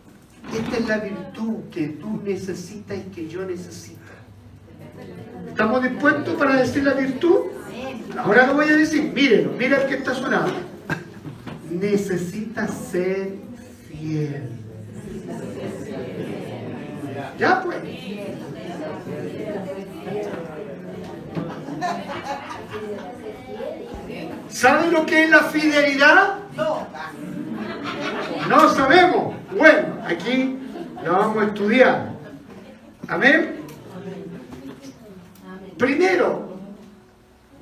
Esta 0.55 0.77
es 0.79 0.89
la 0.89 0.99
virtud 1.01 1.69
que 1.71 1.89
tú 1.89 2.19
necesitas 2.25 2.97
y 2.97 3.11
que 3.11 3.29
yo 3.29 3.45
necesito. 3.45 3.99
¿Estamos 5.49 5.83
dispuestos 5.83 6.35
para 6.37 6.57
decir 6.57 6.85
la 6.85 6.95
virtud? 6.95 7.49
Ahora 8.17 8.47
lo 8.47 8.55
voy 8.55 8.71
a 8.71 8.77
decir, 8.77 9.13
mírenlo, 9.13 9.53
mira 9.59 9.83
el 9.83 9.87
que 9.87 9.97
está 9.97 10.15
sonando. 10.15 10.61
Necesitas 11.71 12.71
ser 12.91 13.35
fiel. 13.87 14.49
Ya 17.39 17.63
pues. 17.63 17.77
¿Saben 24.49 24.93
lo 24.93 25.07
que 25.07 25.25
es 25.25 25.31
la 25.31 25.45
fidelidad? 25.45 26.39
No 28.49 28.69
sabemos. 28.75 29.35
Bueno, 29.57 30.03
aquí 30.07 30.59
lo 31.05 31.13
vamos 31.13 31.37
a 31.37 31.47
estudiar. 31.47 32.13
Amén. 33.07 33.57
Primero, 35.77 36.59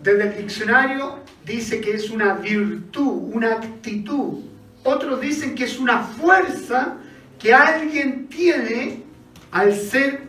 desde 0.03 0.29
el 0.29 0.37
diccionario 0.39 1.19
dice 1.45 1.81
que 1.81 1.95
es 1.95 2.11
una 2.11 2.35
virtud, 2.35 3.31
una 3.35 3.53
actitud. 3.53 4.45
Otros 4.85 5.21
dicen 5.21 5.55
que 5.55 5.65
es 5.65 5.79
una 5.79 6.03
fuerza 6.03 6.95
que 7.39 7.53
alguien 7.53 8.29
tiene 8.29 9.03
al 9.51 9.75
ser 9.75 10.23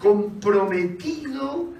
comprometido, 0.00 1.75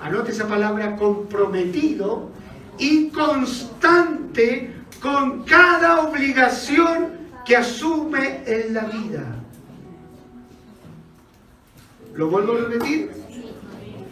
anote 0.00 0.32
esa 0.32 0.46
palabra, 0.46 0.96
comprometido 0.96 2.30
y 2.78 3.08
constante 3.08 4.74
con 5.00 5.44
cada 5.44 6.00
obligación 6.00 7.16
que 7.44 7.56
asume 7.56 8.42
en 8.46 8.74
la 8.74 8.84
vida. 8.84 9.24
¿Lo 12.14 12.28
vuelvo 12.28 12.54
a 12.54 12.56
repetir? 12.56 13.10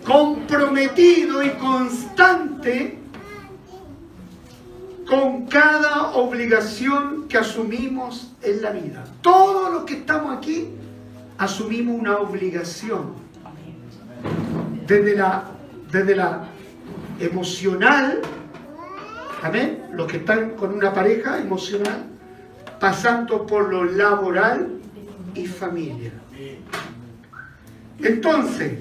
Comprometido 0.04 1.42
y 1.42 1.50
constante 1.50 2.98
con 5.08 5.46
cada 5.46 6.12
obligación 6.12 7.28
que 7.28 7.38
asumimos 7.38 8.32
en 8.42 8.62
la 8.62 8.70
vida. 8.70 9.04
Todos 9.22 9.72
los 9.72 9.84
que 9.84 9.94
estamos 9.94 10.36
aquí 10.36 10.68
asumimos 11.38 12.00
una 12.00 12.18
obligación. 12.18 13.14
Desde 14.86 15.16
la, 15.16 15.44
desde 15.94 16.16
la 16.16 16.44
emocional, 17.20 18.20
amén, 19.42 19.84
los 19.92 20.08
que 20.08 20.16
están 20.16 20.50
con 20.50 20.74
una 20.74 20.92
pareja 20.92 21.38
emocional, 21.38 22.06
pasando 22.80 23.46
por 23.46 23.72
lo 23.72 23.84
laboral 23.84 24.80
y 25.36 25.46
familia. 25.46 26.12
Entonces, 28.00 28.72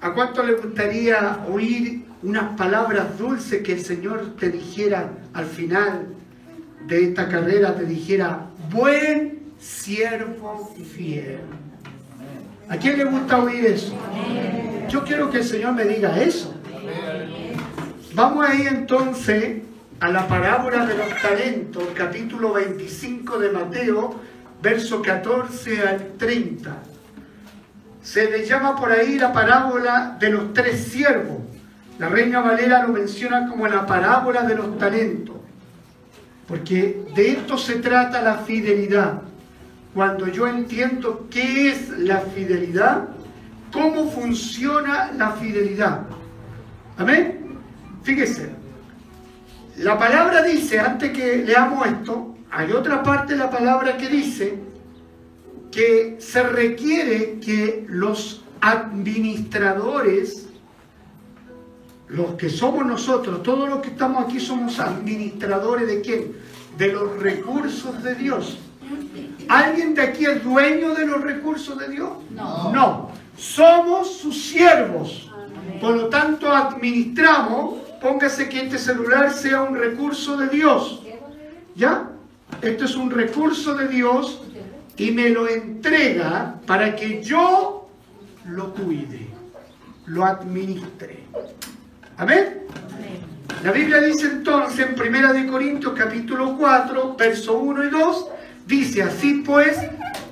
¿a 0.00 0.12
cuánto 0.12 0.42
le 0.42 0.54
gustaría 0.54 1.44
oír 1.48 2.04
unas 2.24 2.56
palabras 2.56 3.16
dulces 3.16 3.62
que 3.62 3.74
el 3.74 3.84
Señor 3.84 4.34
te 4.36 4.50
dijera 4.50 5.12
al 5.32 5.46
final 5.46 6.08
de 6.88 7.04
esta 7.04 7.28
carrera, 7.28 7.76
te 7.76 7.84
dijera, 7.84 8.48
buen 8.68 9.52
siervo 9.60 10.74
fiel? 10.92 11.61
¿A 12.68 12.76
quién 12.76 12.98
le 12.98 13.04
gusta 13.04 13.42
oír 13.42 13.66
eso? 13.66 13.94
Yo 14.88 15.04
quiero 15.04 15.30
que 15.30 15.38
el 15.38 15.44
Señor 15.44 15.72
me 15.72 15.84
diga 15.84 16.20
eso. 16.20 16.54
Vamos 18.14 18.48
a 18.48 18.54
ir 18.54 18.68
entonces 18.68 19.62
a 20.00 20.08
la 20.08 20.26
parábola 20.26 20.86
de 20.86 20.96
los 20.96 21.08
talentos, 21.20 21.84
capítulo 21.94 22.52
25 22.54 23.38
de 23.38 23.50
Mateo, 23.50 24.20
verso 24.60 25.00
14 25.00 25.80
al 25.80 26.12
30. 26.18 26.76
Se 28.02 28.30
le 28.30 28.44
llama 28.44 28.76
por 28.76 28.92
ahí 28.92 29.18
la 29.18 29.32
parábola 29.32 30.16
de 30.18 30.30
los 30.30 30.52
tres 30.52 30.84
siervos. 30.84 31.38
La 31.98 32.08
Reina 32.08 32.40
Valera 32.40 32.82
lo 32.82 32.88
menciona 32.88 33.48
como 33.48 33.66
la 33.68 33.86
parábola 33.86 34.42
de 34.42 34.56
los 34.56 34.76
talentos. 34.78 35.36
Porque 36.48 37.04
de 37.14 37.30
esto 37.30 37.56
se 37.56 37.76
trata 37.76 38.20
la 38.20 38.38
fidelidad. 38.38 39.22
Cuando 39.94 40.26
yo 40.28 40.46
entiendo 40.46 41.26
qué 41.30 41.70
es 41.70 41.90
la 41.90 42.20
fidelidad, 42.20 43.08
cómo 43.72 44.10
funciona 44.10 45.12
la 45.12 45.32
fidelidad. 45.32 46.02
Amén. 46.96 47.58
Fíjese, 48.02 48.50
la 49.78 49.98
palabra 49.98 50.42
dice, 50.42 50.78
antes 50.80 51.10
que 51.12 51.38
leamos 51.38 51.86
esto, 51.86 52.34
hay 52.50 52.72
otra 52.72 53.02
parte 53.02 53.34
de 53.34 53.38
la 53.38 53.50
palabra 53.50 53.96
que 53.96 54.08
dice 54.08 54.58
que 55.70 56.16
se 56.20 56.42
requiere 56.42 57.38
que 57.40 57.86
los 57.88 58.44
administradores, 58.60 60.48
los 62.08 62.34
que 62.34 62.50
somos 62.50 62.84
nosotros, 62.86 63.42
todos 63.42 63.68
los 63.68 63.80
que 63.80 63.88
estamos 63.88 64.24
aquí 64.24 64.38
somos 64.38 64.78
administradores 64.78 65.86
de 65.86 66.00
quién? 66.02 66.32
De 66.76 66.92
los 66.92 67.18
recursos 67.20 68.02
de 68.02 68.14
Dios. 68.14 68.58
¿Alguien 69.48 69.94
de 69.94 70.02
aquí 70.02 70.24
es 70.24 70.42
dueño 70.42 70.94
de 70.94 71.06
los 71.06 71.22
recursos 71.22 71.78
de 71.78 71.88
Dios? 71.88 72.10
No. 72.30 72.72
No. 72.72 73.10
Somos 73.36 74.18
sus 74.18 74.50
siervos. 74.50 75.30
Por 75.80 75.96
lo 75.96 76.08
tanto, 76.08 76.50
administramos, 76.50 77.80
póngase 78.00 78.48
que 78.48 78.60
este 78.60 78.78
celular 78.78 79.32
sea 79.32 79.62
un 79.62 79.76
recurso 79.76 80.36
de 80.36 80.48
Dios. 80.48 81.02
¿Ya? 81.74 82.08
Esto 82.60 82.84
es 82.84 82.96
un 82.96 83.10
recurso 83.10 83.74
de 83.74 83.88
Dios 83.88 84.42
y 84.96 85.10
me 85.10 85.30
lo 85.30 85.48
entrega 85.48 86.56
para 86.66 86.94
que 86.94 87.22
yo 87.22 87.88
lo 88.46 88.74
cuide, 88.74 89.28
lo 90.06 90.24
administre. 90.24 91.24
Amén. 92.18 92.62
La 93.64 93.72
Biblia 93.72 94.00
dice 94.00 94.26
entonces 94.26 94.86
en 94.86 94.94
Primera 94.94 95.32
de 95.32 95.46
Corintios 95.46 95.94
capítulo 95.96 96.56
4, 96.58 97.16
verso 97.16 97.58
1 97.58 97.84
y 97.84 97.90
2, 97.90 98.26
dice 98.66 99.02
así 99.02 99.42
pues, 99.44 99.76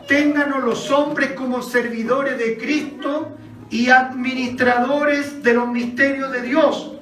ténganos 0.06 0.64
los 0.64 0.90
hombres 0.90 1.32
como 1.32 1.62
servidores 1.62 2.38
de 2.38 2.58
Cristo 2.58 3.36
y 3.70 3.90
administradores 3.90 5.42
de 5.42 5.54
los 5.54 5.68
misterios 5.68 6.32
de 6.32 6.42
Dios. 6.42 6.92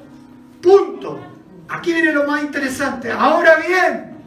Punto. 0.63 1.21
Aquí 1.69 1.93
viene 1.93 2.13
lo 2.13 2.27
más 2.27 2.43
interesante. 2.43 3.11
Ahora 3.11 3.57
bien, 3.57 4.19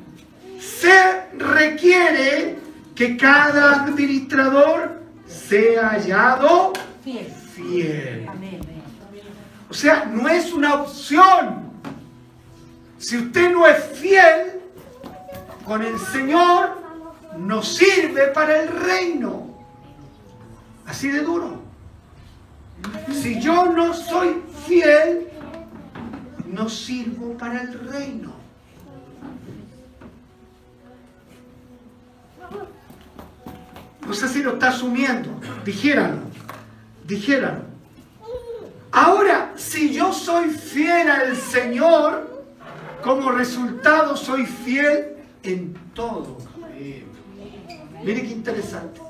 se 0.60 1.38
requiere 1.38 2.58
que 2.96 3.18
cada 3.18 3.84
administrador 3.84 5.02
sea 5.28 5.90
hallado 5.90 6.74
Fiel. 7.04 7.28
fiel. 7.56 8.30
O 9.70 9.74
sea, 9.74 10.06
no 10.06 10.28
es 10.28 10.52
una 10.52 10.76
opción. 10.76 11.72
Si 12.98 13.18
usted 13.18 13.52
no 13.52 13.66
es 13.66 13.84
fiel 13.98 14.62
con 15.66 15.82
el 15.84 15.98
Señor, 15.98 16.81
no 17.38 17.63
sirve 17.63 18.28
para 18.28 18.62
el 18.62 18.67
reino. 18.67 19.48
Así 20.86 21.10
de 21.10 21.22
duro. 21.22 21.62
Si 23.12 23.39
yo 23.39 23.67
no 23.67 23.94
soy 23.94 24.41
fiel, 24.65 25.30
no 26.48 26.67
sirvo 26.70 27.38
para 27.38 27.62
el 27.62 27.74
reino. 27.91 28.34
No 34.06 34.13
sé 34.13 34.28
si 34.28 34.44
lo 34.44 34.54
está 34.54 34.70
asumiendo. 34.70 35.30
Dijéralo. 35.63 36.17
Dijéralo. 37.06 37.62
Ahora, 38.91 39.54
si 39.56 39.94
yo 39.94 40.12
soy 40.12 40.50
fiel 40.50 41.10
al 41.10 41.38
Señor, 41.38 42.46
como 43.02 43.32
resultado 43.32 44.17
soy 44.17 44.46
fiel 44.46 45.15
en 45.44 45.74
todo. 45.94 46.38
Mire 48.04 48.22
qué 48.22 48.32
interesante. 48.32 49.02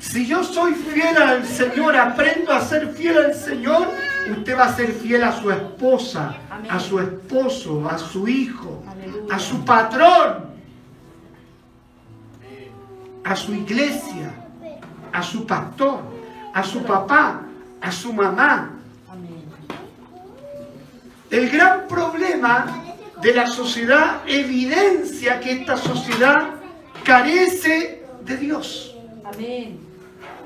Si 0.00 0.26
yo 0.26 0.42
soy 0.44 0.74
fiel 0.74 1.16
al 1.16 1.44
Señor, 1.46 1.96
aprendo 1.96 2.52
a 2.52 2.60
ser 2.60 2.94
fiel 2.94 3.18
al 3.18 3.34
Señor, 3.34 3.88
usted 4.30 4.56
va 4.56 4.64
a 4.64 4.76
ser 4.76 4.92
fiel 4.92 5.24
a 5.24 5.32
su 5.32 5.50
esposa, 5.50 6.36
a 6.68 6.80
su 6.80 6.98
esposo, 7.00 7.88
a 7.88 7.98
su 7.98 8.28
hijo, 8.28 8.82
a 9.30 9.38
su 9.38 9.64
patrón, 9.64 10.46
a 13.24 13.36
su 13.36 13.54
iglesia, 13.54 14.32
a 15.12 15.22
su 15.22 15.46
pastor, 15.46 16.00
a 16.54 16.62
su 16.62 16.82
papá, 16.82 17.42
a 17.80 17.92
su 17.92 18.12
mamá. 18.12 18.70
El 21.30 21.50
gran 21.50 21.86
problema 21.88 22.84
de 23.20 23.34
la 23.34 23.46
sociedad 23.46 24.22
evidencia 24.26 25.40
que 25.40 25.52
esta 25.52 25.76
sociedad 25.76 26.50
carece 27.04 27.97
de 28.28 28.36
Dios. 28.36 28.94
Amén. 29.24 29.78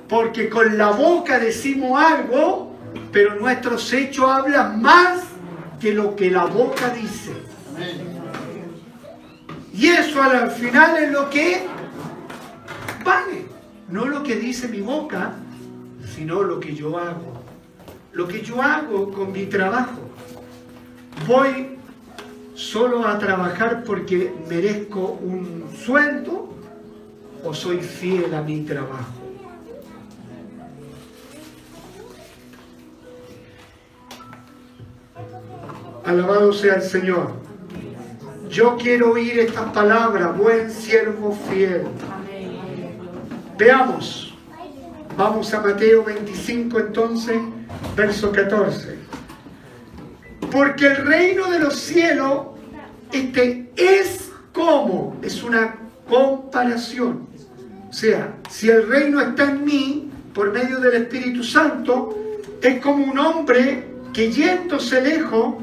Porque 0.08 0.48
con 0.48 0.78
la 0.78 0.90
boca 0.90 1.38
decimos 1.38 2.00
algo, 2.00 2.76
pero 3.12 3.34
nuestros 3.36 3.92
hechos 3.92 4.28
hablan 4.28 4.80
más 4.80 5.22
que 5.80 5.92
lo 5.92 6.14
que 6.14 6.30
la 6.30 6.44
boca 6.46 6.90
dice. 6.90 7.32
Y 9.74 9.88
eso 9.88 10.22
al 10.22 10.50
final 10.50 10.96
es 11.02 11.10
lo 11.10 11.28
que 11.28 11.66
vale. 13.04 13.46
No 13.88 14.06
lo 14.06 14.22
que 14.22 14.36
dice 14.36 14.68
mi 14.68 14.80
boca, 14.80 15.34
sino 16.14 16.42
lo 16.42 16.60
que 16.60 16.74
yo 16.74 16.98
hago. 16.98 17.42
Lo 18.12 18.28
que 18.28 18.42
yo 18.42 18.62
hago 18.62 19.10
con 19.12 19.32
mi 19.32 19.46
trabajo. 19.46 20.10
Voy 21.26 21.78
solo 22.54 23.06
a 23.06 23.18
trabajar 23.18 23.82
porque 23.84 24.32
merezco 24.48 25.18
un 25.22 25.64
sueldo 25.74 26.51
o 27.44 27.52
soy 27.54 27.78
fiel 27.80 28.34
a 28.34 28.42
mi 28.42 28.60
trabajo. 28.60 29.12
Alabado 36.04 36.52
sea 36.52 36.74
el 36.74 36.82
Señor. 36.82 37.32
Yo 38.50 38.76
quiero 38.76 39.12
oír 39.12 39.38
estas 39.38 39.72
palabras, 39.72 40.36
buen 40.36 40.70
siervo 40.70 41.36
fiel. 41.48 41.84
Veamos. 43.56 44.34
Vamos 45.16 45.52
a 45.52 45.60
Mateo 45.60 46.04
25 46.04 46.78
entonces, 46.78 47.40
verso 47.94 48.32
14. 48.32 48.98
Porque 50.50 50.86
el 50.86 50.96
reino 50.96 51.50
de 51.50 51.58
los 51.60 51.76
cielos 51.76 52.52
este 53.12 53.70
es 53.76 54.30
como, 54.52 55.16
es 55.22 55.42
una 55.42 55.76
comparación. 56.08 57.28
O 57.92 57.94
sea, 57.94 58.36
si 58.48 58.70
el 58.70 58.88
reino 58.88 59.20
está 59.20 59.50
en 59.50 59.66
mí 59.66 60.10
por 60.32 60.50
medio 60.50 60.80
del 60.80 60.94
Espíritu 60.94 61.44
Santo, 61.44 62.18
es 62.62 62.80
como 62.80 63.04
un 63.04 63.18
hombre 63.18 63.86
que 64.14 64.32
yéndose 64.32 65.02
lejos 65.02 65.56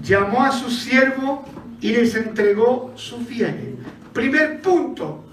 llamó 0.00 0.44
a 0.44 0.52
su 0.52 0.70
siervo 0.70 1.44
y 1.80 1.88
les 1.88 2.14
entregó 2.14 2.92
sus 2.94 3.26
bienes. 3.26 3.74
Primer 4.12 4.62
punto, 4.62 5.24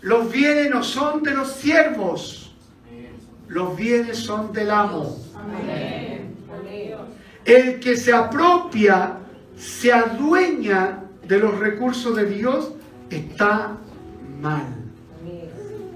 los 0.00 0.28
bienes 0.32 0.70
no 0.70 0.82
son 0.82 1.22
de 1.22 1.34
los 1.34 1.52
siervos, 1.52 2.52
los 3.46 3.76
bienes 3.76 4.18
son 4.18 4.52
del 4.52 4.72
amo. 4.72 5.16
El 7.44 7.78
que 7.78 7.96
se 7.96 8.12
apropia, 8.12 9.18
se 9.56 9.92
adueña 9.92 11.04
de 11.28 11.38
los 11.38 11.56
recursos 11.60 12.16
de 12.16 12.24
Dios, 12.24 12.72
está 13.08 13.76
mal. 14.40 14.81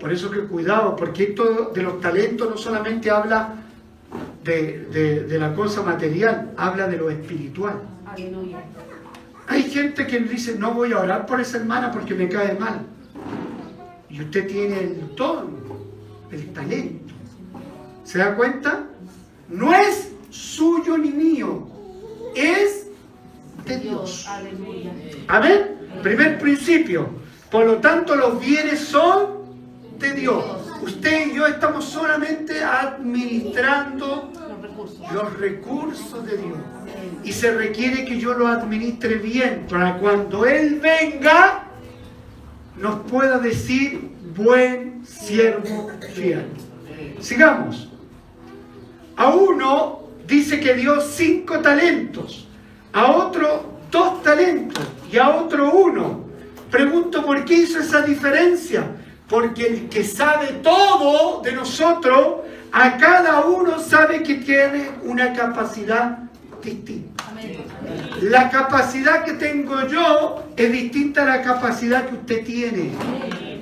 Por 0.01 0.13
eso 0.13 0.31
que 0.31 0.41
cuidado, 0.41 0.95
porque 0.95 1.25
esto 1.25 1.71
de 1.75 1.83
los 1.83 2.01
talentos 2.01 2.49
no 2.49 2.57
solamente 2.57 3.11
habla 3.11 3.55
de, 4.45 5.25
de 5.29 5.39
la 5.39 5.55
cosa 5.55 5.83
material, 5.83 6.53
habla 6.57 6.87
de 6.87 6.97
lo 6.97 7.11
espiritual. 7.11 7.81
Hay 9.49 9.63
gente 9.65 10.07
que 10.07 10.21
dice, 10.21 10.57
no 10.59 10.73
voy 10.75 10.93
a 10.93 11.01
orar 11.01 11.27
por 11.27 11.41
esa 11.41 11.59
hermana 11.59 11.91
porque 11.91 12.15
me 12.15 12.29
cae 12.29 12.59
mal. 12.59 12.81
Y 14.09 14.23
usted 14.23 14.47
tiene 14.47 14.81
el 14.81 15.15
don, 15.17 15.57
el 16.31 16.53
talento. 16.53 17.15
¿Se 18.05 18.19
da 18.19 18.35
cuenta? 18.37 18.87
No 19.49 19.73
es 19.75 20.13
suyo 20.31 20.99
ni 20.99 21.11
mío, 21.11 21.67
es 22.35 22.87
de 23.65 23.79
Dios. 23.79 24.27
Amén. 25.29 25.77
Primer 26.03 26.39
principio. 26.39 27.09
Por 27.51 27.67
lo 27.67 27.77
tanto, 27.77 28.17
los 28.17 28.41
bienes 28.41 28.81
son 28.81 29.46
de 29.99 30.13
Dios. 30.13 30.45
Usted 30.83 31.29
y 31.29 31.35
yo 31.35 31.47
estamos 31.47 31.85
solamente 31.85 32.63
administrando 32.63 34.33
los 35.13 35.39
recursos 35.39 36.25
de 36.27 36.37
Dios 36.37 36.59
y 37.25 37.33
se 37.33 37.53
requiere 37.53 38.05
que 38.05 38.19
yo 38.19 38.35
lo 38.35 38.47
administre 38.47 39.17
bien 39.17 39.67
para 39.69 39.99
cuando 39.99 40.47
Él 40.47 40.81
venga 40.81 41.65
nos 42.77 43.01
pueda 43.11 43.39
decir 43.39 44.11
buen 44.37 45.05
siervo 45.07 45.91
fiel. 46.15 46.47
Sigamos. 47.21 47.89
A 49.17 49.29
uno 49.29 50.09
dice 50.27 50.61
que 50.61 50.75
dio 50.75 51.01
cinco 51.01 51.61
talentos, 51.61 52.47
a 52.93 53.13
otro 53.13 53.77
dos 53.91 54.23
talentos 54.23 54.85
y 55.11 55.17
a 55.17 55.31
otro 55.31 55.73
uno. 55.73 56.27
Pregunto 56.71 57.25
por 57.25 57.45
qué 57.45 57.55
hizo 57.55 57.79
esa 57.81 58.03
diferencia. 58.03 58.87
Porque 59.29 59.67
el 59.67 59.89
que 59.89 60.05
sabe 60.05 60.61
todo 60.63 61.41
de 61.43 61.53
nosotros, 61.53 62.37
a 62.73 62.97
cada 62.97 63.41
uno 63.47 63.79
sabe 63.79 64.23
que 64.23 64.37
tiene 64.37 64.91
una 65.05 65.33
capacidad 65.33 66.19
distinta. 66.63 67.25
La 68.23 68.51
capacidad 68.51 69.25
que 69.25 69.35
tengo 69.35 69.87
yo 69.87 70.45
es 70.57 70.73
distinta 70.73 71.23
a 71.23 71.37
la 71.37 71.43
capacidad 71.43 72.07
que 72.07 72.15
usted 72.15 72.45
tiene. 72.45 72.93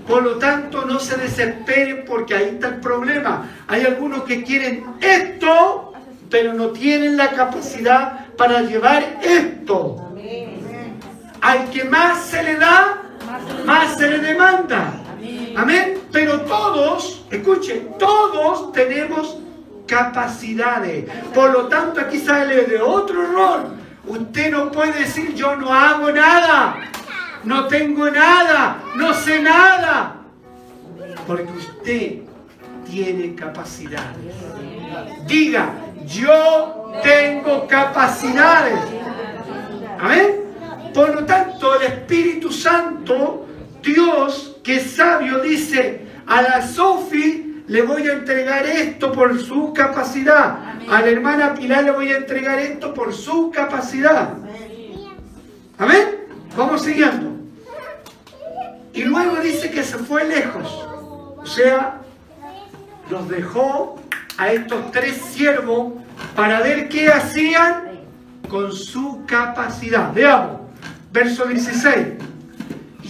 Por 0.07 0.23
lo 0.23 0.37
tanto, 0.37 0.85
no 0.85 0.99
se 0.99 1.17
desesperen 1.17 2.05
porque 2.07 2.35
ahí 2.35 2.51
está 2.55 2.69
el 2.69 2.81
problema. 2.81 3.49
Hay 3.69 3.85
algunos 3.85 4.25
que 4.25 4.43
quieren 4.43 4.85
esto, 5.01 5.93
pero 6.31 6.53
no 6.53 6.69
tienen 6.69 7.17
la 7.17 7.31
capacidad 7.31 8.27
para 8.37 8.63
llevar 8.63 9.21
esto. 9.23 10.13
Al 11.41 11.71
que 11.71 11.85
más 11.85 12.25
se 12.25 12.43
le 12.43 12.57
da, 12.57 13.03
más 13.65 13.97
se 13.97 14.11
le 14.11 14.19
demanda. 14.19 15.04
Amén. 15.57 16.01
Pero 16.13 16.41
todos, 16.43 17.25
escuchen, 17.31 17.95
todos 17.99 18.73
tenemos 18.73 19.39
capacidades. 19.87 21.11
Por 21.35 21.51
lo 21.51 21.67
tanto, 21.69 22.01
aquí 22.01 22.19
sale 22.19 22.65
de 22.65 22.81
otro 22.81 23.23
rol. 23.33 23.77
Usted 24.07 24.51
no 24.51 24.71
puede 24.71 25.01
decir 25.01 25.35
yo 25.35 25.57
no 25.57 25.73
hago 25.73 26.11
nada, 26.13 26.77
no 27.43 27.67
tengo 27.69 28.11
nada, 28.11 28.83
no 28.97 29.15
sé 29.15 29.41
nada. 29.41 30.17
Porque 31.27 31.51
usted 31.53 32.19
tiene 32.85 33.35
capacidades. 33.35 34.35
Diga, 35.27 35.71
yo 36.07 36.93
tengo 37.03 37.67
capacidades. 37.67 38.79
Amén. 39.99 40.45
Por 40.93 41.15
lo 41.15 41.25
tanto, 41.25 41.75
el 41.81 41.87
Espíritu 41.87 42.53
Santo, 42.53 43.47
Dios, 43.85 44.57
que 44.65 44.77
es 44.77 44.93
sabio, 44.93 45.41
dice 45.41 46.07
a 46.27 46.43
la 46.43 46.67
Sofi 46.67 47.63
le 47.67 47.83
voy 47.83 48.07
a 48.09 48.15
entregar 48.15 48.67
esto 48.67 49.13
por 49.13 49.41
su 49.41 49.73
capacidad. 49.73 50.59
A 50.91 51.01
la 51.01 51.09
hermana 51.09 51.55
Pilar 51.55 51.85
le 51.85 51.91
voy 51.93 52.13
a 52.13 52.19
entregar 52.19 52.59
esto 52.59 52.93
por 52.93 53.15
su 53.15 53.51
capacidad. 53.51 54.35
Amén. 55.79 56.27
Vamos 56.57 56.83
siguiendo. 56.83 57.33
Y 58.93 59.03
luego 59.05 59.37
dice 59.37 59.71
que 59.71 59.83
se 59.83 59.99
fue 59.99 60.25
lejos. 60.25 60.87
O 61.39 61.47
sea, 61.47 62.01
los 63.11 63.29
dejó 63.29 64.01
a 64.37 64.53
estos 64.53 64.91
tres 64.93 65.17
siervos 65.17 65.95
para 66.37 66.61
ver 66.61 66.89
qué 66.89 67.09
hacían 67.09 68.01
con 68.49 68.73
su 68.73 69.25
capacidad. 69.27 70.13
Veamos, 70.13 70.61
verso 71.13 71.47
16. 71.47 72.24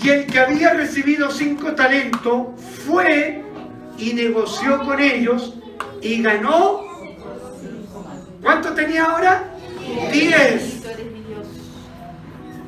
Y 0.05 0.11
el 0.11 0.27
que 0.27 0.39
había 0.39 0.75
recibido 0.75 1.31
cinco 1.31 1.73
talentos 1.73 2.49
fue 2.87 3.43
y 3.97 4.13
negoció 4.13 4.83
con 4.83 5.01
ellos 5.01 5.55
y 6.03 6.21
ganó. 6.21 6.83
¿Cuánto 8.43 8.75
tenía 8.75 9.07
ahora? 9.07 9.45
Diez. 10.13 10.83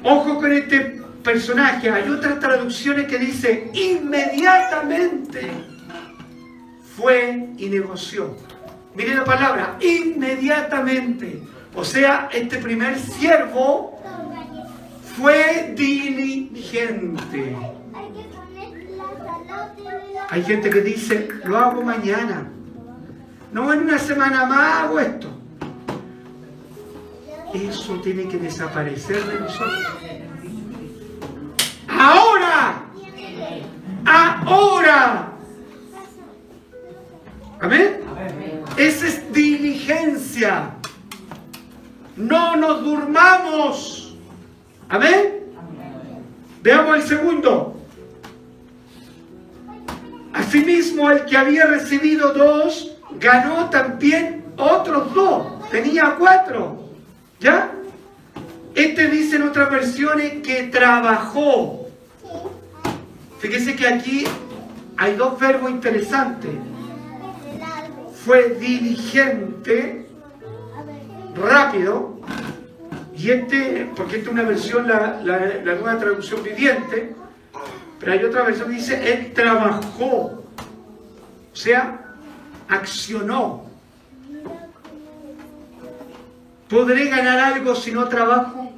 Ojo 0.02 0.36
con 0.36 0.50
este 0.50 1.02
personaje. 1.22 1.90
Hay 1.90 2.08
otras 2.08 2.40
traducciones 2.40 3.06
que 3.06 3.18
dice 3.18 3.70
inmediatamente 3.74 5.50
fue 6.96 7.50
y 7.58 7.68
negoció. 7.68 8.34
Mire 8.94 9.14
la 9.14 9.24
palabra, 9.24 9.76
inmediatamente. 9.82 11.42
O 11.74 11.84
sea, 11.84 12.30
este 12.32 12.56
primer 12.56 12.98
siervo 12.98 13.95
fue 15.16 15.72
diligente. 15.74 17.56
Hay 20.28 20.42
gente 20.42 20.70
que 20.70 20.80
dice, 20.82 21.28
lo 21.44 21.56
hago 21.56 21.82
mañana. 21.82 22.50
No, 23.52 23.72
en 23.72 23.80
una 23.80 23.98
semana 23.98 24.44
más 24.44 24.84
hago 24.84 25.00
esto. 25.00 25.28
Eso 27.54 28.00
tiene 28.00 28.28
que 28.28 28.36
desaparecer 28.36 29.24
de 29.24 29.40
nosotros. 29.40 29.86
Ahora. 31.88 32.82
Ahora. 34.04 35.32
Amén. 37.60 38.00
Esa 38.76 39.06
es 39.06 39.32
diligencia. 39.32 40.72
No 42.16 42.56
nos 42.56 42.84
durmamos. 42.84 44.05
Amén. 44.88 45.44
Veamos 46.62 46.96
el 46.96 47.02
segundo. 47.02 47.76
Asimismo, 50.32 51.10
el 51.10 51.24
que 51.24 51.36
había 51.36 51.66
recibido 51.66 52.32
dos, 52.32 52.96
ganó 53.18 53.70
también 53.70 54.44
otros 54.56 55.12
dos. 55.14 55.68
Tenía 55.70 56.16
cuatro. 56.18 56.84
¿Ya? 57.40 57.72
Este 58.74 59.08
dice 59.08 59.36
en 59.36 59.42
otras 59.42 59.70
versiones 59.70 60.42
que 60.42 60.64
trabajó. 60.64 61.88
Fíjese 63.38 63.74
que 63.74 63.88
aquí 63.88 64.24
hay 64.96 65.14
dos 65.14 65.38
verbos 65.38 65.70
interesantes. 65.70 66.50
Fue 68.24 68.50
diligente, 68.60 70.06
rápido, 71.34 72.20
y 73.26 73.30
este, 73.32 73.90
porque 73.96 74.18
esta 74.18 74.28
es 74.28 74.32
una 74.34 74.42
versión, 74.44 74.86
la, 74.86 75.20
la- 75.24 75.38
la 75.64 75.74
nueva 75.74 75.98
traducción 75.98 76.44
viviente, 76.44 77.12
pero 77.98 78.12
hay 78.12 78.22
otra 78.22 78.44
versión 78.44 78.68
que 78.68 78.76
dice, 78.76 79.12
él 79.12 79.32
trabajó, 79.34 80.06
o 80.06 80.44
sea, 81.52 82.14
accionó. 82.68 83.64
¿Podré 86.68 87.08
ganar 87.08 87.38
algo 87.54 87.74
si 87.74 87.90
no 87.90 88.06
trabajo? 88.08 88.72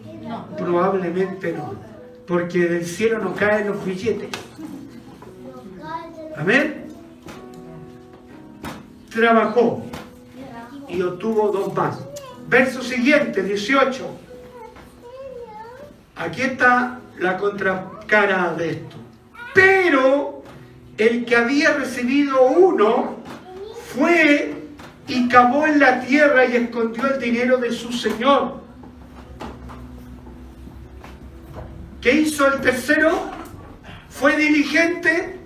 Probablemente 0.56 1.52
no, 1.52 1.74
porque 2.26 2.60
del 2.60 2.86
cielo 2.86 3.18
no 3.18 3.34
caen 3.34 3.66
los 3.68 3.84
billetes. 3.84 4.30
Amén. 6.38 6.86
Trabajó 9.12 9.82
y 10.88 11.02
obtuvo 11.02 11.48
dos 11.50 11.74
más. 11.74 11.98
Verso 12.48 12.82
siguiente, 12.82 13.42
18. 13.42 14.06
Aquí 16.18 16.42
está 16.42 16.98
la 17.18 17.36
contracara 17.36 18.54
de 18.54 18.70
esto. 18.70 18.96
Pero 19.54 20.42
el 20.96 21.24
que 21.24 21.36
había 21.36 21.74
recibido 21.74 22.42
uno 22.42 23.16
fue 23.94 24.54
y 25.06 25.28
cavó 25.28 25.66
en 25.66 25.78
la 25.78 26.00
tierra 26.00 26.44
y 26.44 26.56
escondió 26.56 27.06
el 27.06 27.20
dinero 27.20 27.58
de 27.58 27.72
su 27.72 27.92
señor. 27.92 28.60
¿Qué 32.00 32.12
hizo 32.12 32.46
el 32.46 32.60
tercero? 32.60 33.30
¿Fue 34.10 34.36
diligente? 34.36 35.38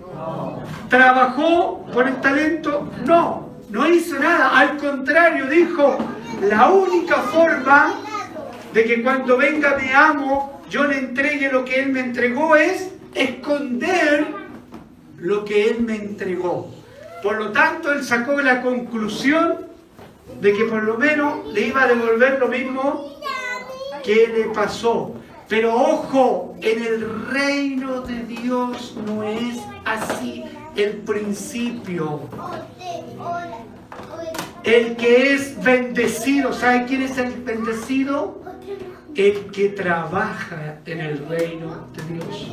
¿Trabajó 0.89 1.85
por 1.93 2.07
el 2.07 2.15
talento? 2.21 2.91
No, 3.05 3.49
no 3.69 3.87
hizo 3.87 4.17
nada. 4.19 4.57
Al 4.57 4.77
contrario, 4.77 5.47
dijo, 5.47 5.97
la 6.41 6.69
única 6.69 7.17
forma 7.17 7.93
de 8.73 8.83
que 8.83 9.03
cuando 9.03 9.37
venga 9.37 9.77
mi 9.77 9.89
amo 9.91 10.62
yo 10.69 10.85
le 10.85 10.97
entregue 10.97 11.51
lo 11.51 11.65
que 11.65 11.79
él 11.81 11.89
me 11.89 11.99
entregó 11.99 12.55
es 12.55 12.89
esconder 13.15 14.27
lo 15.17 15.45
que 15.45 15.69
él 15.69 15.81
me 15.81 15.95
entregó. 15.95 16.71
Por 17.21 17.37
lo 17.37 17.51
tanto, 17.51 17.91
él 17.91 18.03
sacó 18.03 18.41
la 18.41 18.61
conclusión 18.61 19.67
de 20.41 20.53
que 20.53 20.65
por 20.65 20.83
lo 20.83 20.97
menos 20.97 21.45
le 21.53 21.67
iba 21.67 21.83
a 21.83 21.87
devolver 21.87 22.39
lo 22.39 22.47
mismo 22.47 23.13
que 24.03 24.27
le 24.27 24.45
pasó. 24.53 25.15
Pero 25.47 25.75
ojo, 25.75 26.55
en 26.61 26.83
el 26.83 27.27
reino 27.27 28.01
de 28.01 28.23
Dios 28.23 28.95
no 29.05 29.23
es 29.23 29.59
así 29.85 30.43
el 30.75 30.97
principio. 30.97 32.21
El 34.63 34.95
que 34.95 35.33
es 35.33 35.61
bendecido, 35.61 36.53
¿sabe 36.53 36.85
quién 36.85 37.03
es 37.03 37.17
el 37.17 37.33
bendecido? 37.43 38.41
El 39.15 39.51
que 39.51 39.69
trabaja 39.69 40.79
en 40.85 40.99
el 40.99 41.27
reino 41.27 41.87
de 41.93 42.13
Dios. 42.13 42.49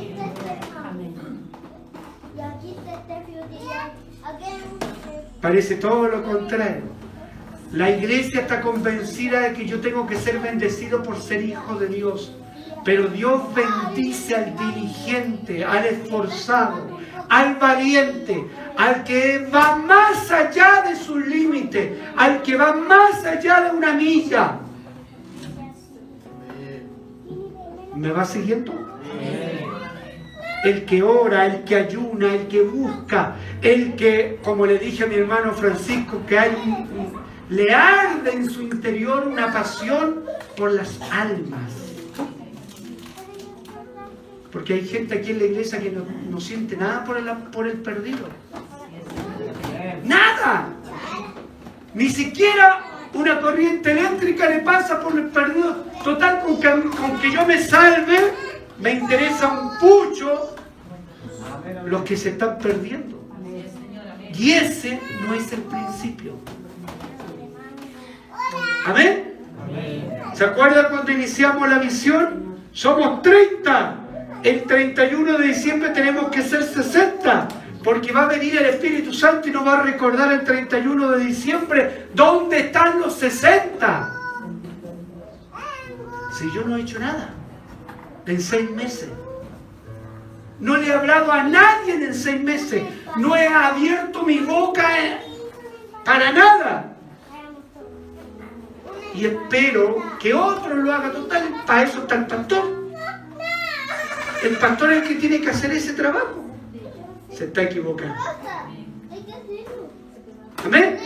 Parece 5.41 5.75
todo 5.75 6.07
lo 6.07 6.23
contrario. 6.23 6.83
La 7.71 7.89
iglesia 7.89 8.41
está 8.41 8.61
convencida 8.61 9.39
de 9.39 9.53
que 9.53 9.65
yo 9.65 9.79
tengo 9.81 10.05
que 10.05 10.17
ser 10.17 10.39
bendecido 10.39 11.01
por 11.01 11.19
ser 11.19 11.43
hijo 11.43 11.79
de 11.79 11.87
Dios. 11.87 12.31
Pero 12.85 13.07
Dios 13.07 13.41
bendice 13.55 14.35
al 14.35 14.55
diligente, 14.55 15.65
al 15.65 15.85
esforzado, 15.85 16.99
al 17.27 17.55
valiente, 17.55 18.45
al 18.77 19.03
que 19.03 19.47
va 19.53 19.77
más 19.77 20.29
allá 20.31 20.83
de 20.87 20.95
su 20.95 21.17
límite, 21.17 22.01
al 22.17 22.43
que 22.43 22.55
va 22.55 22.73
más 22.73 23.25
allá 23.25 23.61
de 23.61 23.77
una 23.77 23.93
milla. 23.93 24.59
¿Me 28.01 28.09
va 28.11 28.25
siguiendo? 28.25 28.73
El 30.63 30.85
que 30.85 31.03
ora, 31.03 31.45
el 31.45 31.63
que 31.65 31.75
ayuna, 31.75 32.33
el 32.33 32.47
que 32.47 32.63
busca, 32.63 33.35
el 33.61 33.95
que, 33.95 34.39
como 34.43 34.65
le 34.65 34.79
dije 34.79 35.03
a 35.03 35.07
mi 35.07 35.15
hermano 35.15 35.53
Francisco, 35.53 36.19
que 36.27 36.39
hay 36.39 36.51
un- 36.65 36.71
un- 36.99 37.13
le 37.55 37.71
arde 37.75 38.31
en 38.33 38.49
su 38.49 38.63
interior 38.63 39.27
una 39.27 39.53
pasión 39.53 40.21
por 40.57 40.71
las 40.71 40.99
almas. 41.11 41.71
Porque 44.51 44.73
hay 44.73 44.87
gente 44.87 45.19
aquí 45.19 45.29
en 45.31 45.37
la 45.37 45.45
iglesia 45.45 45.79
que 45.79 45.91
no, 45.91 46.03
no 46.29 46.39
siente 46.39 46.75
nada 46.75 47.03
por 47.03 47.17
el, 47.17 47.25
por 47.51 47.67
el 47.67 47.77
perdido. 47.77 48.27
Nada. 50.03 50.69
Ni 51.93 52.09
siquiera 52.09 52.79
una 53.13 53.39
corriente 53.39 53.91
eléctrica 53.91 54.49
le 54.49 54.59
pasa 54.59 54.99
por 54.99 55.17
el 55.17 55.25
perdido. 55.25 55.85
Total, 56.03 56.41
con 56.41 56.59
que, 56.59 56.69
con 56.69 57.19
que 57.19 57.31
yo 57.31 57.45
me 57.45 57.61
salve, 57.61 58.33
me 58.79 58.93
interesa 58.93 59.49
un 59.49 59.77
pucho 59.77 60.55
los 61.85 62.03
que 62.03 62.17
se 62.17 62.29
están 62.29 62.57
perdiendo. 62.57 63.19
Y 64.37 64.51
ese 64.53 64.99
no 65.25 65.33
es 65.33 65.51
el 65.51 65.61
principio. 65.61 66.33
Amén. 68.85 69.35
¿Se 70.33 70.45
acuerdan 70.45 70.87
cuando 70.89 71.11
iniciamos 71.11 71.69
la 71.69 71.79
visión? 71.79 72.55
Somos 72.71 73.21
30. 73.21 73.95
El 74.43 74.63
31 74.63 75.37
de 75.37 75.47
diciembre 75.47 75.89
tenemos 75.89 76.29
que 76.29 76.41
ser 76.41 76.63
60. 76.63 77.47
Porque 77.83 78.11
va 78.11 78.23
a 78.23 78.27
venir 78.27 78.57
el 78.57 78.65
Espíritu 78.65 79.13
Santo 79.13 79.47
y 79.47 79.51
nos 79.51 79.65
va 79.65 79.79
a 79.79 79.83
recordar 79.83 80.31
el 80.31 80.43
31 80.43 81.11
de 81.11 81.25
diciembre 81.25 82.07
dónde 82.13 82.59
están 82.59 82.99
los 82.99 83.15
60. 83.15 84.17
Si 86.37 86.51
yo 86.53 86.63
no 86.63 86.77
he 86.77 86.81
hecho 86.81 86.99
nada 86.99 87.33
en 88.25 88.41
seis 88.41 88.69
meses. 88.71 89.09
No 90.59 90.77
le 90.77 90.87
he 90.87 90.93
hablado 90.93 91.31
a 91.31 91.43
nadie 91.43 91.95
en 91.95 92.13
seis 92.13 92.41
meses. 92.41 92.83
No 93.17 93.35
he 93.35 93.47
abierto 93.47 94.23
mi 94.23 94.39
boca 94.39 94.99
eh, 94.99 95.19
para 96.05 96.31
nada. 96.31 96.95
Y 99.15 99.25
espero 99.25 100.17
que 100.19 100.33
otro 100.33 100.75
lo 100.75 100.93
haga 100.93 101.11
total. 101.11 101.63
Para 101.65 101.83
eso 101.83 102.01
está 102.01 102.15
el 102.15 102.27
pastor. 102.27 102.81
El 104.43 104.57
pastor 104.57 104.93
es 104.93 105.01
el 105.01 105.07
que 105.07 105.15
tiene 105.15 105.41
que 105.41 105.49
hacer 105.49 105.71
ese 105.71 105.93
trabajo. 105.93 106.40
Se 107.33 107.45
está 107.45 107.63
equivocando. 107.63 108.15
Amén. 110.65 110.97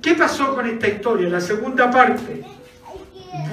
¿Qué 0.00 0.14
pasó 0.14 0.54
con 0.54 0.66
esta 0.66 0.88
historia? 0.88 1.28
La 1.28 1.40
segunda 1.40 1.90
parte. 1.90 2.44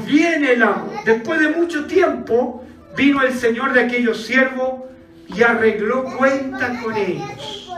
Viene 0.06 0.54
el 0.54 0.63
amo. 0.63 0.91
Después 1.06 1.39
de 1.39 1.49
mucho 1.49 1.86
tiempo, 1.86 2.65
vino 2.95 3.21
el 3.21 3.34
señor 3.34 3.73
de 3.73 3.82
aquellos 3.82 4.25
siervos 4.25 4.84
y 5.28 5.41
arregló 5.43 6.04
cuenta 6.17 6.82
con 6.82 6.95
ellos. 6.95 7.69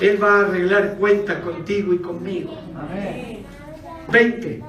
Él 0.00 0.22
va 0.22 0.38
a 0.38 0.40
arreglar 0.40 0.96
cuenta 0.98 1.40
contigo 1.40 1.94
y 1.94 1.98
conmigo. 1.98 2.58
20. 4.10 4.62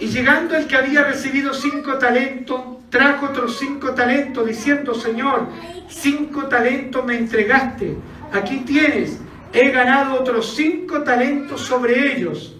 Y 0.00 0.06
llegando 0.06 0.54
el 0.54 0.66
que 0.66 0.76
había 0.76 1.04
recibido 1.04 1.54
cinco 1.54 1.98
talentos, 1.98 2.60
trajo 2.94 3.26
otros 3.26 3.58
cinco 3.58 3.92
talentos, 3.92 4.46
diciendo, 4.46 4.94
Señor, 4.94 5.48
cinco 5.88 6.44
talentos 6.44 7.04
me 7.04 7.18
entregaste. 7.18 7.96
Aquí 8.32 8.58
tienes, 8.58 9.18
he 9.52 9.72
ganado 9.72 10.20
otros 10.20 10.54
cinco 10.54 11.02
talentos 11.02 11.62
sobre 11.62 12.14
ellos. 12.14 12.54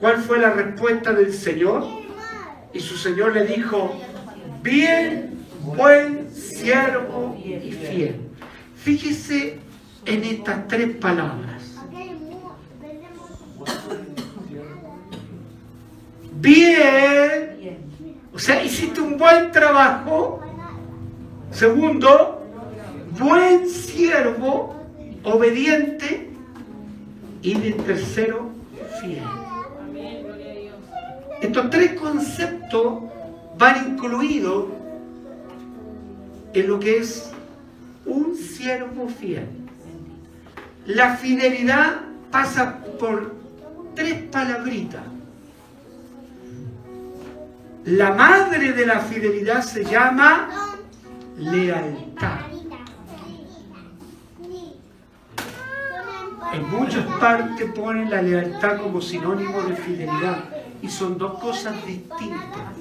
¿Cuál 0.00 0.16
fue 0.18 0.40
la 0.40 0.50
respuesta 0.50 1.12
del 1.12 1.32
Señor? 1.32 1.86
Y 2.74 2.80
su 2.80 2.96
Señor 2.96 3.32
le 3.32 3.46
dijo, 3.46 3.96
bien, 4.60 5.46
buen 5.62 6.34
siervo 6.34 7.40
y 7.40 7.70
fiel. 7.70 8.16
Fíjese 8.74 9.60
en 10.04 10.24
estas 10.24 10.66
tres 10.66 10.96
palabras. 10.96 11.62
Bien, 16.32 17.55
o 18.36 18.38
sea, 18.38 18.62
hiciste 18.62 19.00
un 19.00 19.16
buen 19.16 19.50
trabajo. 19.50 20.40
Segundo, 21.50 22.46
buen 23.18 23.66
siervo, 23.66 24.76
obediente. 25.24 26.28
Y 27.40 27.54
de 27.54 27.72
tercero, 27.72 28.50
fiel. 29.00 29.22
Estos 31.40 31.70
tres 31.70 31.98
conceptos 31.98 33.04
van 33.56 33.92
incluidos 33.92 34.66
en 36.52 36.68
lo 36.68 36.78
que 36.78 36.98
es 36.98 37.30
un 38.04 38.36
siervo 38.36 39.08
fiel. 39.08 39.46
La 40.84 41.16
fidelidad 41.16 42.02
pasa 42.30 42.80
por 42.98 43.34
tres 43.94 44.24
palabritas. 44.30 45.15
La 47.86 48.10
madre 48.10 48.72
de 48.72 48.84
la 48.84 48.98
fidelidad 48.98 49.62
se 49.62 49.84
llama 49.84 50.48
lealtad. 51.38 52.40
En 56.52 56.68
muchas 56.68 57.06
partes 57.20 57.70
ponen 57.70 58.10
la 58.10 58.22
lealtad 58.22 58.80
como 58.80 59.00
sinónimo 59.00 59.62
de 59.62 59.76
fidelidad 59.76 60.44
y 60.82 60.88
son 60.88 61.16
dos 61.16 61.38
cosas 61.38 61.74
distintas. 61.86 62.76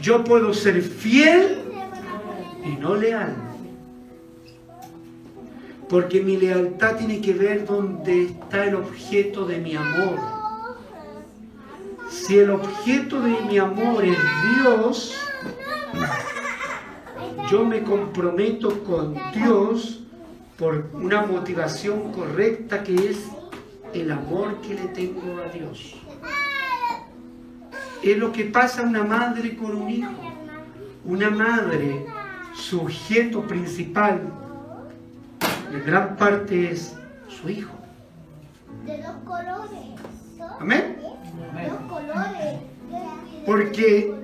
Yo 0.00 0.24
puedo 0.24 0.54
ser 0.54 0.80
fiel 0.80 1.58
y 2.64 2.80
no 2.80 2.94
leal. 2.94 3.36
Porque 5.90 6.22
mi 6.22 6.38
lealtad 6.38 6.96
tiene 6.96 7.20
que 7.20 7.34
ver 7.34 7.66
donde 7.66 8.24
está 8.24 8.64
el 8.64 8.76
objeto 8.76 9.44
de 9.44 9.58
mi 9.58 9.76
amor. 9.76 10.41
Si 12.12 12.38
el 12.38 12.50
objeto 12.50 13.20
de 13.20 13.40
mi 13.48 13.56
amor 13.58 14.04
es 14.04 14.18
Dios, 14.56 15.18
yo 17.50 17.64
me 17.64 17.82
comprometo 17.82 18.84
con 18.84 19.14
Dios 19.34 20.02
por 20.58 20.90
una 20.92 21.22
motivación 21.22 22.12
correcta 22.12 22.84
que 22.84 22.94
es 22.94 23.28
el 23.94 24.12
amor 24.12 24.60
que 24.60 24.74
le 24.74 24.88
tengo 24.88 25.40
a 25.40 25.48
Dios. 25.48 25.96
Es 28.02 28.18
lo 28.18 28.30
que 28.30 28.44
pasa 28.44 28.82
una 28.82 29.04
madre 29.04 29.56
con 29.56 29.74
un 29.74 29.88
hijo. 29.88 30.12
Una 31.06 31.30
madre, 31.30 32.06
su 32.54 32.82
objeto 32.82 33.42
principal, 33.42 34.20
en 35.72 35.84
gran 35.86 36.16
parte 36.16 36.70
es 36.70 36.94
su 37.28 37.48
hijo. 37.48 37.74
De 38.84 39.02
dos 39.02 39.16
colores. 39.24 40.00
Amén. 40.60 41.11
Colores. 41.88 42.60
Porque 43.46 44.14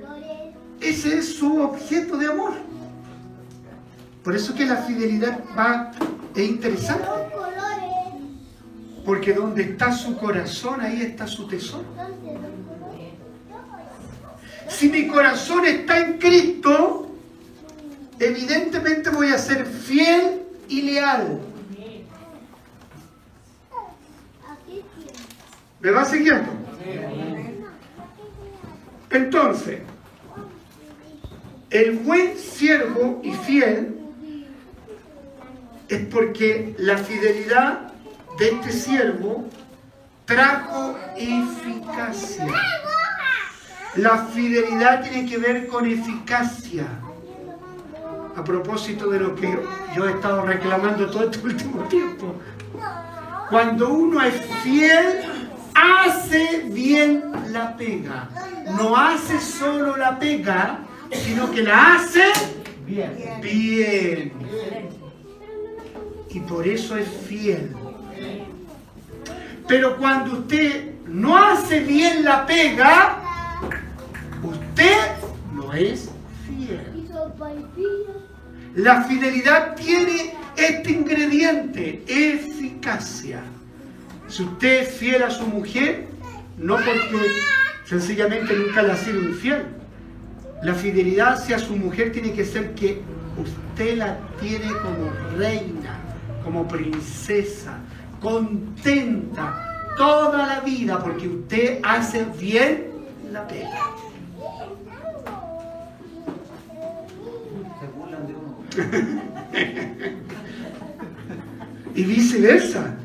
ese 0.81 1.18
es 1.18 1.37
su 1.37 1.62
objeto 1.62 2.16
de 2.16 2.27
amor. 2.27 2.53
Por 4.23 4.37
eso 4.37 4.55
que 4.55 4.66
la 4.66 4.77
fidelidad 4.77 5.40
va, 5.57 5.90
es 6.35 6.49
interesante. 6.49 7.07
Porque 9.05 9.33
donde 9.33 9.62
está 9.62 9.92
su 9.92 10.16
corazón, 10.18 10.81
ahí 10.81 11.03
está 11.03 11.27
su 11.27 11.49
tesoro. 11.49 11.85
Si 14.68 14.88
mi 14.90 15.09
corazón 15.09 15.64
está 15.64 15.99
en 15.99 16.18
Cristo, 16.18 17.11
evidentemente 18.18 19.11
voy 19.11 19.29
a 19.29 19.38
ser 19.38 19.64
fiel 19.64 20.42
y 20.68 20.83
leal. 20.83 21.40
¿Me 25.81 25.90
va 25.90 26.05
siguiendo? 26.05 26.67
Entonces, 29.11 29.81
el 31.70 31.98
buen 31.98 32.37
siervo 32.37 33.20
y 33.22 33.33
fiel 33.33 33.96
es 35.88 36.07
porque 36.07 36.74
la 36.79 36.98
fidelidad 36.98 37.92
de 38.38 38.51
este 38.51 38.72
siervo 38.72 39.48
trajo 40.24 40.96
eficacia. 41.16 42.46
La 43.96 44.27
fidelidad 44.27 45.03
tiene 45.03 45.29
que 45.29 45.38
ver 45.38 45.66
con 45.66 45.87
eficacia. 45.87 46.87
A 48.37 48.44
propósito 48.44 49.11
de 49.11 49.18
lo 49.18 49.35
que 49.35 49.59
yo 49.96 50.07
he 50.07 50.12
estado 50.12 50.42
reclamando 50.42 51.11
todo 51.11 51.24
este 51.24 51.38
último 51.44 51.83
tiempo. 51.85 52.35
Cuando 53.51 53.88
uno 53.88 54.22
es 54.22 54.35
fiel, 54.62 55.22
hace 55.79 56.64
bien 56.71 57.23
la 57.53 57.77
pega. 57.77 58.29
No 58.77 58.97
hace 58.97 59.41
solo 59.41 59.97
la 59.97 60.19
pega, 60.19 60.81
sino 61.12 61.51
que 61.51 61.62
la 61.62 61.95
hace 61.97 62.25
Bien. 62.87 63.12
bien. 63.43 64.33
Y 66.31 66.41
por 66.41 66.67
eso 66.67 66.97
es 66.97 67.09
fiel. 67.27 67.75
Pero 69.67 69.97
cuando 69.99 70.33
usted 70.38 70.95
no 71.07 71.37
hace 71.37 71.81
bien 71.81 72.25
la 72.25 72.47
pega, 72.47 73.23
usted 74.43 74.97
no 75.53 75.73
es 75.73 76.11
fiel. 76.47 77.09
La 78.75 79.03
fidelidad 79.05 79.75
tiene 79.75 80.35
este 80.57 80.91
ingrediente, 80.93 82.05
eficacia. 82.07 83.43
Si 84.29 84.43
usted 84.43 84.83
es 84.83 84.91
fiel 84.91 85.23
a 85.23 85.31
su 85.31 85.47
mujer, 85.47 86.07
no 86.59 86.77
porque 86.77 87.33
sencillamente 87.87 88.55
nunca 88.55 88.83
le 88.83 88.93
ha 88.93 88.97
sido 88.97 89.23
infiel. 89.23 89.64
La 90.62 90.75
fidelidad 90.75 91.35
hacia 91.35 91.59
su 91.59 91.75
mujer 91.77 92.12
tiene 92.12 92.33
que 92.33 92.45
ser 92.45 92.75
que 92.75 93.01
usted 93.38 93.97
la 93.97 94.19
tiene 94.41 94.67
como 94.83 95.11
reina, 95.37 95.99
como 96.45 96.69
princesa, 96.69 97.79
contenta 98.21 99.64
toda 99.97 100.47
la 100.47 100.61
vida 100.61 100.99
porque 100.99 101.27
usted 101.29 101.81
hace 101.83 102.27
bien 102.38 102.88
la 103.33 103.49
pega. 103.49 103.81
Y 111.94 112.05
viceversa. 112.05 112.98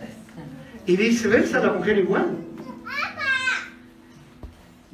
Y 0.85 0.97
viceversa, 0.97 1.59
la 1.59 1.73
mujer 1.73 1.97
igual. 1.99 2.37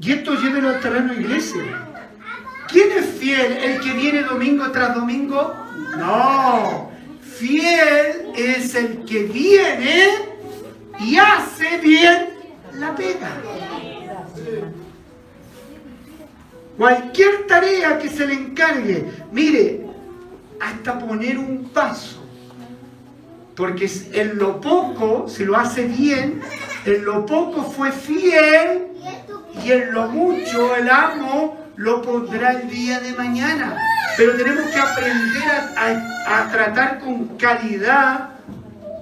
Y 0.01 0.11
esto 0.11 0.35
llévelo 0.35 0.69
al 0.69 0.79
terreno 0.79 1.13
iglesia. 1.13 1.61
¿Quién 2.67 2.91
es 2.91 3.05
fiel? 3.19 3.51
¿El 3.51 3.79
que 3.81 3.93
viene 3.93 4.21
domingo 4.23 4.71
tras 4.71 4.95
domingo? 4.95 5.53
No. 5.97 6.91
Fiel 7.21 8.31
es 8.35 8.75
el 8.75 9.03
que 9.05 9.23
viene 9.23 10.09
y 10.99 11.17
hace 11.17 11.77
bien 11.79 12.29
la 12.75 12.95
pega. 12.95 13.31
Cualquier 16.77 17.47
tarea 17.47 17.97
que 17.99 18.07
se 18.07 18.25
le 18.25 18.35
encargue, 18.35 19.05
mire, 19.31 19.85
hasta 20.61 20.97
poner 20.99 21.37
un 21.37 21.69
paso. 21.69 22.18
Porque 23.59 23.91
en 24.13 24.37
lo 24.37 24.61
poco, 24.61 25.27
si 25.27 25.43
lo 25.43 25.57
hace 25.57 25.83
bien, 25.83 26.39
en 26.85 27.03
lo 27.03 27.25
poco 27.25 27.61
fue 27.61 27.91
fiel 27.91 28.87
Y 29.63 29.73
en 29.73 29.91
lo 29.91 30.07
mucho 30.07 30.75
el 30.77 30.89
amo 30.89 31.59
lo 31.75 32.01
pondrá 32.01 32.53
el 32.53 32.69
día 32.69 33.01
de 33.01 33.11
mañana. 33.13 33.77
Pero 34.15 34.37
tenemos 34.37 34.65
que 34.71 34.79
aprender 34.79 35.43
a 36.25 36.49
tratar 36.51 36.99
con 36.99 37.27
calidad 37.37 38.29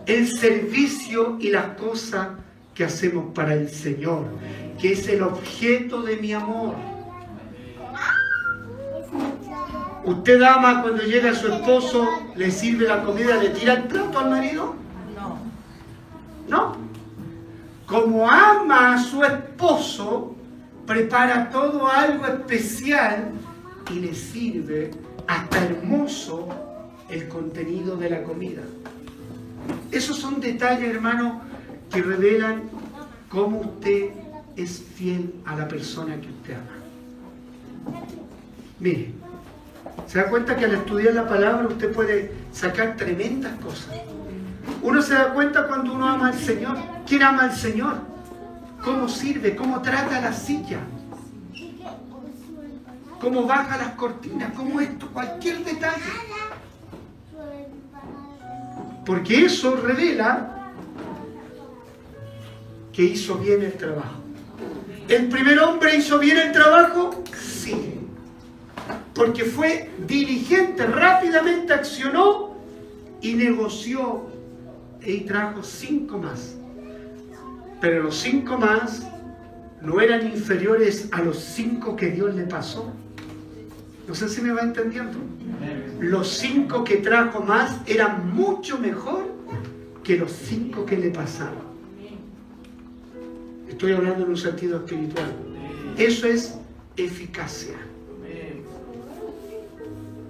el 0.08 0.28
servicio 0.28 1.38
y 1.39 1.49
las 1.49 1.78
cosas 1.78 2.30
que 2.74 2.84
hacemos 2.84 3.34
para 3.36 3.53
el 3.53 3.70
Señor, 3.70 4.26
que 4.82 4.93
es 4.93 5.08
el 5.08 5.22
objeto 5.22 6.01
de 6.01 6.18
mi 6.18 6.34
amor. 6.34 6.97
¿Usted 10.08 10.41
ama 10.41 10.82
cuando 10.84 11.03
llega 11.03 11.36
su 11.36 11.49
esposo, 11.49 12.08
le 12.34 12.49
sirve 12.49 12.88
la 12.88 13.03
comida, 13.03 13.36
le 13.36 13.49
tira 13.49 13.74
el 13.74 13.84
plato 13.84 14.20
al 14.20 14.30
marido? 14.30 14.74
No. 15.14 15.38
No. 16.47 16.78
Como 17.86 18.30
ama 18.30 18.93
a 18.93 19.03
su 19.03 19.22
esposo, 19.26 20.34
prepara 20.86 21.49
todo 21.49 21.89
algo 21.89 22.26
especial 22.26 23.32
y 23.91 23.99
le 23.99 24.16
sirve 24.16 24.91
hasta 25.28 25.66
hermoso 25.66 26.47
el 27.10 27.28
contenido 27.28 27.97
de 27.97 28.10
la 28.10 28.24
comida. 28.24 28.62
Esos 29.91 30.16
son 30.16 30.39
detalles, 30.39 30.88
hermano, 30.88 31.41
que 31.91 32.01
revelan 32.01 32.64
cómo 33.28 33.60
usted 33.60 34.12
es 34.55 34.82
fiel 34.95 35.34
a 35.45 35.58
la 35.58 35.68
persona 35.68 36.16
que 36.16 36.30
usted 36.30 36.53
ama. 36.53 37.99
Mire, 38.80 39.12
se 40.08 40.20
da 40.20 40.30
cuenta 40.30 40.56
que 40.56 40.66
al 40.66 40.74
estudiar 40.76 41.14
la 41.14 41.28
palabra 41.28 41.68
usted 41.68 41.94
puede 41.94 42.34
sacar 42.52 42.96
tremendas 42.96 43.54
cosas. 43.60 43.96
Uno 44.82 45.02
se 45.02 45.14
da 45.14 45.34
cuenta 45.34 45.68
cuando 45.68 45.94
uno 45.94 46.08
ama 46.08 46.28
al 46.28 46.40
Señor. 46.40 46.78
¿Quién 47.06 47.24
ama 47.24 47.44
al 47.44 47.56
Señor? 47.56 47.98
¿Cómo 48.84 49.08
sirve? 49.10 49.56
¿Cómo 49.56 49.82
trata 49.82 50.22
la 50.22 50.34
silla? 50.34 50.80
¿Cómo 53.20 53.48
baja 53.48 53.78
las 53.78 53.92
cortinas? 53.94 54.54
¿Cómo 54.56 54.80
esto? 54.80 55.08
Cualquier 55.08 55.64
detalle. 55.64 56.04
Porque 59.06 59.46
eso 59.46 59.76
revela 59.76 60.72
que 62.94 63.04
hizo 63.04 63.38
bien 63.38 63.64
el 63.64 63.74
trabajo. 63.74 64.22
¿El 65.08 65.30
primer 65.30 65.60
hombre 65.60 65.96
hizo 65.96 66.20
bien 66.20 66.38
el 66.38 66.52
trabajo? 66.52 67.24
Sí. 67.40 67.97
Porque 69.18 69.45
fue 69.45 69.89
diligente, 70.07 70.86
rápidamente 70.86 71.74
accionó 71.74 72.55
y 73.20 73.34
negoció 73.34 74.28
y 75.03 75.22
trajo 75.22 75.63
cinco 75.63 76.20
más. 76.20 76.55
Pero 77.82 78.03
los 78.03 78.15
cinco 78.15 78.59
más 78.59 79.07
no 79.82 79.99
eran 80.01 80.28
inferiores 80.28 81.09
a 81.11 81.24
los 81.24 81.39
cinco 81.39 81.95
que 81.95 82.11
Dios 82.11 82.36
le 82.36 82.43
pasó. 82.43 82.93
No 84.07 84.13
sé 84.13 84.30
si 84.30 84.39
me 84.41 84.51
va 84.53 84.61
entendiendo. 84.61 85.18
Los 85.99 86.30
cinco 86.38 86.84
que 86.84 86.97
trajo 86.97 87.41
más 87.41 87.82
eran 87.88 88.36
mucho 88.36 88.78
mejor 88.78 89.26
que 90.03 90.15
los 90.18 90.32
cinco 90.32 90.86
que 90.86 90.95
le 90.95 91.09
pasaron. 91.09 91.65
Estoy 93.68 93.93
hablando 93.93 94.26
en 94.26 94.30
un 94.30 94.38
sentido 94.38 94.78
espiritual. 94.78 95.34
Eso 95.97 96.28
es 96.28 96.55
eficacia. 96.95 97.87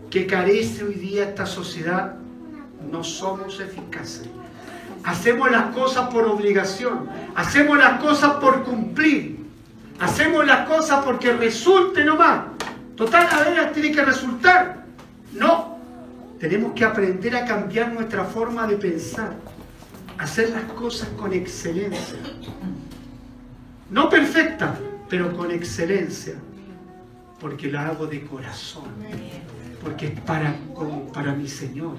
Que 0.09 0.25
carece 0.25 0.83
hoy 0.83 0.95
día 0.95 1.25
esta 1.25 1.45
sociedad. 1.45 2.15
No 2.91 3.03
somos 3.03 3.59
eficaces. 3.59 4.27
Hacemos 5.03 5.51
las 5.51 5.73
cosas 5.73 6.09
por 6.09 6.25
obligación. 6.25 7.09
Hacemos 7.35 7.77
las 7.77 7.99
cosas 8.01 8.35
por 8.35 8.63
cumplir. 8.63 9.37
Hacemos 9.99 10.45
las 10.45 10.67
cosas 10.67 11.03
porque 11.03 11.33
resulte 11.33 12.03
nomás. 12.03 12.45
Total, 12.95 13.27
a 13.57 13.71
tiene 13.71 13.91
que 13.91 14.03
resultar. 14.03 14.85
No. 15.33 15.77
Tenemos 16.39 16.73
que 16.73 16.85
aprender 16.85 17.35
a 17.35 17.45
cambiar 17.45 17.91
nuestra 17.93 18.23
forma 18.25 18.67
de 18.67 18.77
pensar. 18.77 19.33
Hacer 20.17 20.49
las 20.49 20.63
cosas 20.73 21.09
con 21.09 21.33
excelencia. 21.33 22.17
No 23.89 24.09
perfecta, 24.09 24.75
pero 25.09 25.35
con 25.35 25.51
excelencia. 25.51 26.35
Porque 27.39 27.71
la 27.71 27.87
hago 27.87 28.07
de 28.07 28.25
corazón. 28.25 28.85
Porque 29.87 30.07
es 30.07 30.19
para, 30.19 30.53
para 31.13 31.33
mi 31.33 31.47
Señor. 31.47 31.95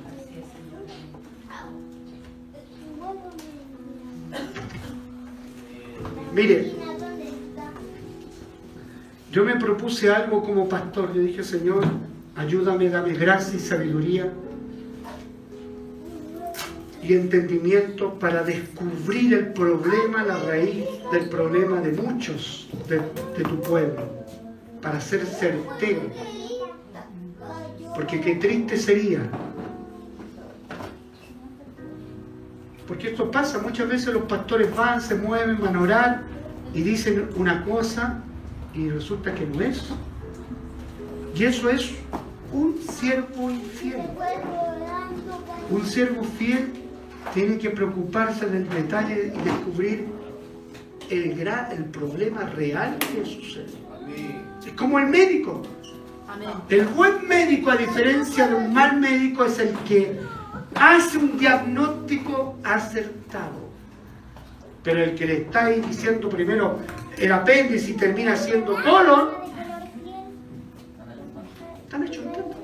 Mire, 6.34 6.72
yo 9.32 9.42
me 9.42 9.56
propuse 9.56 10.10
algo 10.10 10.42
como 10.42 10.68
pastor. 10.68 11.14
Yo 11.14 11.22
dije, 11.22 11.42
Señor, 11.42 11.82
ayúdame, 12.36 12.90
dame 12.90 13.14
gracia 13.14 13.56
y 13.56 13.58
sabiduría 13.58 14.30
y 17.02 17.14
entendimiento 17.14 18.18
para 18.18 18.42
descubrir 18.42 19.32
el 19.32 19.54
problema, 19.54 20.24
la 20.24 20.36
raíz 20.36 20.84
del 21.10 21.30
problema 21.30 21.80
de 21.80 21.92
muchos 21.92 22.68
de, 22.86 22.96
de 22.98 23.44
tu 23.44 23.58
pueblo, 23.62 24.02
para 24.82 25.00
ser 25.00 25.24
certero. 25.24 26.02
Porque 27.98 28.20
qué 28.20 28.36
triste 28.36 28.76
sería. 28.76 29.18
Porque 32.86 33.08
esto 33.08 33.28
pasa, 33.28 33.58
muchas 33.58 33.88
veces 33.88 34.14
los 34.14 34.22
pastores 34.22 34.72
van, 34.76 35.00
se 35.00 35.16
mueven, 35.16 35.60
van 35.60 35.74
a 35.74 35.80
orar 35.80 36.22
y 36.72 36.82
dicen 36.82 37.28
una 37.34 37.64
cosa 37.64 38.22
y 38.72 38.88
resulta 38.88 39.34
que 39.34 39.44
no 39.46 39.60
es. 39.62 39.82
Y 41.34 41.42
eso 41.42 41.68
es 41.70 41.90
un 42.52 42.78
siervo 42.88 43.50
infiel. 43.50 44.02
Un 45.68 45.84
siervo 45.84 46.22
fiel 46.22 46.74
tiene 47.34 47.58
que 47.58 47.70
preocuparse 47.70 48.46
del 48.46 48.68
detalle 48.68 49.32
y 49.34 49.42
descubrir 49.42 50.06
el, 51.10 51.32
el 51.40 51.84
problema 51.86 52.44
real 52.44 52.96
que 53.00 53.24
sucede. 53.24 53.74
Es 54.64 54.72
como 54.74 55.00
el 55.00 55.06
médico. 55.06 55.64
El 56.68 56.86
buen 56.88 57.26
médico, 57.26 57.70
a 57.70 57.76
diferencia 57.76 58.48
de 58.48 58.54
un 58.54 58.72
mal 58.72 59.00
médico, 59.00 59.44
es 59.44 59.58
el 59.58 59.72
que 59.78 60.20
hace 60.74 61.16
un 61.16 61.38
diagnóstico 61.38 62.58
acertado. 62.62 63.68
Pero 64.82 65.04
el 65.04 65.14
que 65.14 65.26
le 65.26 65.36
está 65.42 65.66
ahí 65.66 65.80
diciendo 65.80 66.28
primero 66.28 66.80
el 67.16 67.32
apéndice 67.32 67.92
y 67.92 67.94
termina 67.94 68.36
siendo 68.36 68.74
colon, 68.74 69.28
están 71.82 72.06
hechos 72.06 72.26
un 72.26 72.32
tonto. 72.32 72.56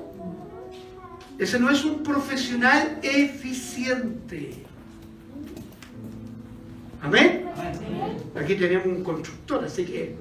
Ese 1.39 1.59
no 1.59 1.69
es 1.71 1.83
un 1.83 2.03
profesional 2.03 2.99
eficiente. 3.01 4.63
Amén. 7.01 7.45
Aquí 8.35 8.55
tenemos 8.55 8.85
un 8.85 9.03
constructor, 9.03 9.65
así 9.65 9.85
que 9.85 10.15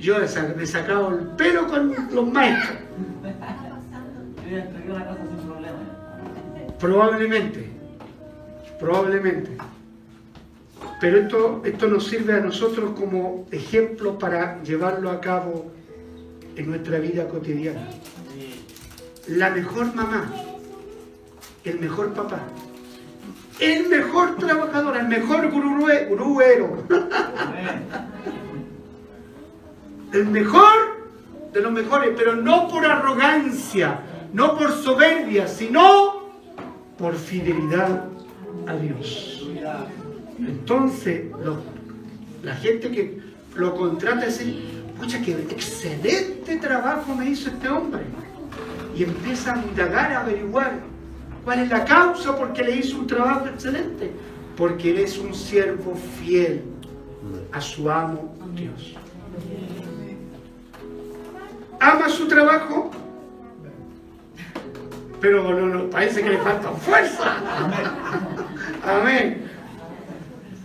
yo 0.00 0.18
le 0.18 0.28
sa- 0.28 0.48
le 0.56 0.62
he 0.62 0.66
sacado 0.66 1.10
el 1.10 1.26
pelo 1.36 1.66
con 1.68 1.94
los 2.12 2.32
maestros. 2.32 2.78
Probablemente, 6.78 7.66
probablemente. 8.78 9.50
Pero 11.00 11.18
esto, 11.18 11.62
esto 11.64 11.86
nos 11.88 12.06
sirve 12.06 12.34
a 12.34 12.40
nosotros 12.40 12.92
como 12.98 13.46
ejemplo 13.50 14.18
para 14.18 14.62
llevarlo 14.62 15.10
a 15.10 15.20
cabo 15.20 15.70
en 16.56 16.68
nuestra 16.70 16.98
vida 16.98 17.28
cotidiana. 17.28 17.86
La 19.28 19.50
mejor 19.50 19.94
mamá, 19.94 20.32
el 21.64 21.78
mejor 21.78 22.12
papá, 22.14 22.40
el 23.60 23.88
mejor 23.88 24.36
trabajador, 24.36 24.96
el 24.96 25.08
mejor 25.08 25.50
grue- 25.52 26.08
gruero. 26.10 26.84
El 30.12 30.26
mejor 30.26 31.00
de 31.52 31.60
los 31.60 31.72
mejores, 31.72 32.10
pero 32.16 32.36
no 32.36 32.68
por 32.68 32.84
arrogancia, 32.84 34.00
no 34.32 34.56
por 34.56 34.72
soberbia, 34.72 35.48
sino 35.48 36.30
por 36.98 37.14
fidelidad 37.14 38.04
a 38.66 38.74
Dios. 38.76 39.48
Entonces, 40.38 41.24
la 42.42 42.54
gente 42.56 42.90
que 42.90 43.20
lo 43.54 43.74
contrata 43.74 44.26
dice, 44.26 44.54
pucha, 44.98 45.20
qué 45.22 45.32
excelente 45.32 46.56
trabajo 46.56 47.14
me 47.14 47.28
hizo 47.28 47.50
este 47.50 47.68
hombre. 47.68 48.02
Y 48.96 49.04
empieza 49.04 49.54
a 49.54 49.58
indagar, 49.58 50.12
a 50.12 50.20
averiguar 50.20 50.80
cuál 51.44 51.60
es 51.60 51.68
la 51.70 51.84
causa 51.84 52.36
por 52.36 52.52
qué 52.52 52.64
le 52.64 52.76
hizo 52.76 52.98
un 52.98 53.06
trabajo 53.06 53.46
excelente. 53.46 54.10
Porque 54.56 54.90
él 54.90 54.98
es 54.98 55.18
un 55.18 55.34
siervo 55.34 55.94
fiel 56.20 56.62
a 57.52 57.60
su 57.60 57.90
amo 57.90 58.36
Dios. 58.54 58.94
Ama 61.80 62.08
su 62.10 62.28
trabajo, 62.28 62.90
pero 65.20 65.42
no, 65.42 65.66
no, 65.66 65.90
parece 65.90 66.22
que 66.22 66.30
le 66.30 66.38
falta 66.38 66.70
fuerza. 66.72 67.36
Amén. 68.84 69.50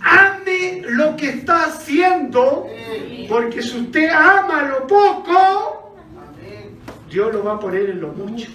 Ame 0.02 0.84
lo 0.90 1.16
que 1.16 1.30
está 1.30 1.66
haciendo, 1.66 2.68
porque 3.28 3.62
si 3.62 3.78
usted 3.80 4.10
ama 4.10 4.64
lo 4.64 4.88
poco, 4.88 5.96
Dios 7.10 7.34
lo 7.34 7.44
va 7.44 7.54
a 7.54 7.60
poner 7.60 7.90
en 7.90 8.02
lo 8.02 8.10
mucho. 8.10 8.50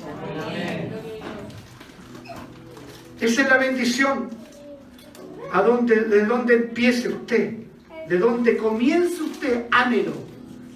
Esa 3.20 3.42
es 3.42 3.48
la 3.48 3.56
bendición. 3.56 4.30
A 5.52 5.62
de 5.62 6.24
donde 6.26 6.54
empiece 6.54 7.08
usted, 7.08 7.54
de 8.08 8.18
donde 8.18 8.56
comience 8.56 9.20
usted, 9.22 9.66
ámelo. 9.72 10.29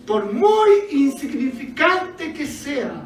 Por 0.06 0.32
muy 0.32 0.70
insignificante 0.90 2.32
que 2.32 2.46
sea, 2.46 3.04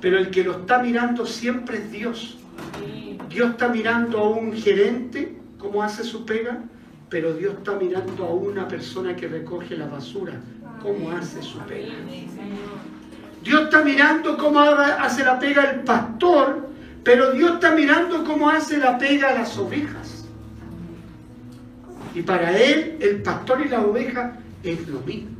pero 0.00 0.18
el 0.18 0.30
que 0.30 0.44
lo 0.44 0.58
está 0.60 0.78
mirando 0.78 1.26
siempre 1.26 1.78
es 1.78 1.90
Dios. 1.90 2.38
Dios 3.28 3.50
está 3.50 3.68
mirando 3.68 4.18
a 4.18 4.30
un 4.30 4.52
gerente, 4.52 5.36
cómo 5.58 5.82
hace 5.82 6.04
su 6.04 6.24
pega, 6.24 6.62
pero 7.08 7.34
Dios 7.34 7.54
está 7.58 7.72
mirando 7.72 8.24
a 8.24 8.30
una 8.30 8.68
persona 8.68 9.16
que 9.16 9.28
recoge 9.28 9.76
la 9.76 9.86
basura, 9.86 10.40
cómo 10.82 11.10
hace 11.10 11.42
su 11.42 11.58
pega. 11.60 11.94
Dios 13.42 13.62
está 13.62 13.82
mirando 13.82 14.36
cómo 14.36 14.60
hace 14.60 15.24
la 15.24 15.38
pega 15.38 15.70
el 15.70 15.80
pastor, 15.80 16.68
pero 17.04 17.32
Dios 17.32 17.54
está 17.54 17.72
mirando 17.72 18.24
cómo 18.24 18.48
hace 18.48 18.78
la 18.78 18.98
pega 18.98 19.34
las 19.34 19.56
ovejas. 19.58 20.26
Y 22.14 22.22
para 22.22 22.56
Él, 22.56 22.96
el 23.00 23.22
pastor 23.22 23.64
y 23.64 23.68
la 23.68 23.82
oveja 23.82 24.38
es 24.62 24.88
lo 24.88 25.00
mismo. 25.00 25.35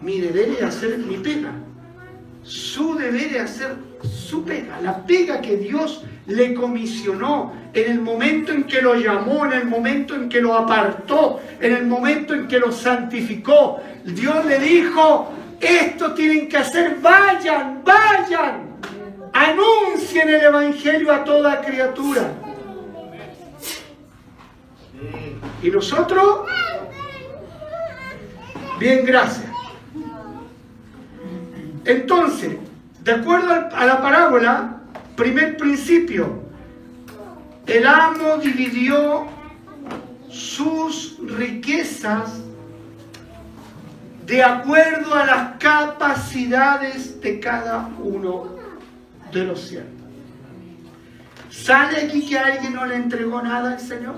Mi 0.00 0.20
deber 0.20 0.50
es 0.50 0.62
hacer 0.62 0.98
mi 0.98 1.16
pega. 1.16 1.52
Su 2.42 2.94
deber 2.94 3.36
es 3.36 3.42
hacer 3.42 3.76
su 4.02 4.44
pega. 4.44 4.80
La 4.80 5.04
pega 5.04 5.40
que 5.40 5.56
Dios 5.56 6.04
le 6.26 6.54
comisionó 6.54 7.52
en 7.72 7.90
el 7.90 8.00
momento 8.00 8.52
en 8.52 8.64
que 8.64 8.80
lo 8.80 8.94
llamó, 8.94 9.46
en 9.46 9.52
el 9.52 9.66
momento 9.66 10.14
en 10.14 10.28
que 10.28 10.40
lo 10.40 10.56
apartó, 10.56 11.40
en 11.60 11.72
el 11.74 11.86
momento 11.86 12.34
en 12.34 12.46
que 12.46 12.58
lo 12.58 12.70
santificó. 12.70 13.80
Dios 14.04 14.44
le 14.44 14.58
dijo, 14.58 15.32
esto 15.60 16.14
tienen 16.14 16.48
que 16.48 16.58
hacer, 16.58 16.98
vayan, 17.00 17.82
vayan, 17.84 18.78
anuncien 19.32 20.28
el 20.28 20.42
Evangelio 20.42 21.12
a 21.12 21.24
toda 21.24 21.60
criatura. 21.60 22.32
Y 25.62 25.70
nosotros, 25.70 26.46
bien, 28.78 29.04
gracias. 29.04 29.47
Entonces, 31.88 32.50
de 33.02 33.12
acuerdo 33.12 33.50
a 33.74 33.86
la 33.86 34.02
parábola, 34.02 34.76
primer 35.16 35.56
principio, 35.56 36.42
el 37.66 37.86
amo 37.86 38.36
dividió 38.36 39.26
sus 40.28 41.16
riquezas 41.22 42.42
de 44.26 44.44
acuerdo 44.44 45.14
a 45.14 45.24
las 45.24 45.56
capacidades 45.56 47.22
de 47.22 47.40
cada 47.40 47.88
uno 48.04 48.56
de 49.32 49.44
los 49.44 49.58
siervos. 49.58 49.90
¿Sale 51.48 52.02
aquí 52.02 52.26
que 52.28 52.38
alguien 52.38 52.74
no 52.74 52.84
le 52.84 52.96
entregó 52.96 53.40
nada 53.40 53.72
al 53.72 53.80
Señor? 53.80 54.16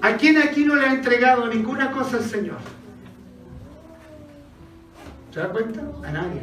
¿A 0.00 0.12
quién 0.12 0.38
aquí 0.38 0.64
no 0.64 0.76
le 0.76 0.86
ha 0.86 0.92
entregado 0.92 1.48
ninguna 1.48 1.90
cosa 1.90 2.18
al 2.18 2.24
Señor? 2.24 2.75
¿Se 5.36 5.42
da 5.42 5.50
cuenta? 5.50 5.82
A 6.02 6.12
nadie. 6.12 6.40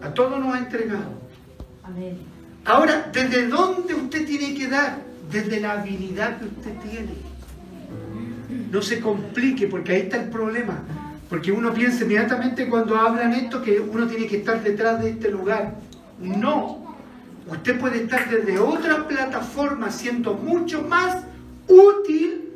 A 0.00 0.14
todos 0.14 0.40
nos 0.40 0.54
ha 0.54 0.58
entregado. 0.58 1.12
Amén. 1.82 2.16
Ahora, 2.64 3.10
¿desde 3.12 3.46
dónde 3.46 3.92
usted 3.92 4.24
tiene 4.24 4.54
que 4.54 4.68
dar? 4.68 5.00
Desde 5.30 5.60
la 5.60 5.72
habilidad 5.72 6.38
que 6.38 6.46
usted 6.46 6.72
tiene. 6.78 7.12
No 8.70 8.80
se 8.80 9.00
complique, 9.00 9.66
porque 9.66 9.92
ahí 9.92 10.00
está 10.00 10.16
el 10.22 10.30
problema. 10.30 10.82
Porque 11.28 11.52
uno 11.52 11.74
piensa 11.74 12.04
inmediatamente 12.04 12.70
cuando 12.70 12.96
hablan 12.96 13.34
esto 13.34 13.60
que 13.60 13.78
uno 13.78 14.06
tiene 14.06 14.26
que 14.26 14.38
estar 14.38 14.62
detrás 14.62 15.02
de 15.02 15.10
este 15.10 15.30
lugar. 15.30 15.74
No. 16.18 16.96
Usted 17.46 17.78
puede 17.78 18.04
estar 18.04 18.30
desde 18.30 18.58
otra 18.58 19.06
plataforma 19.06 19.90
siendo 19.90 20.32
mucho 20.32 20.80
más 20.88 21.22
útil 21.68 22.48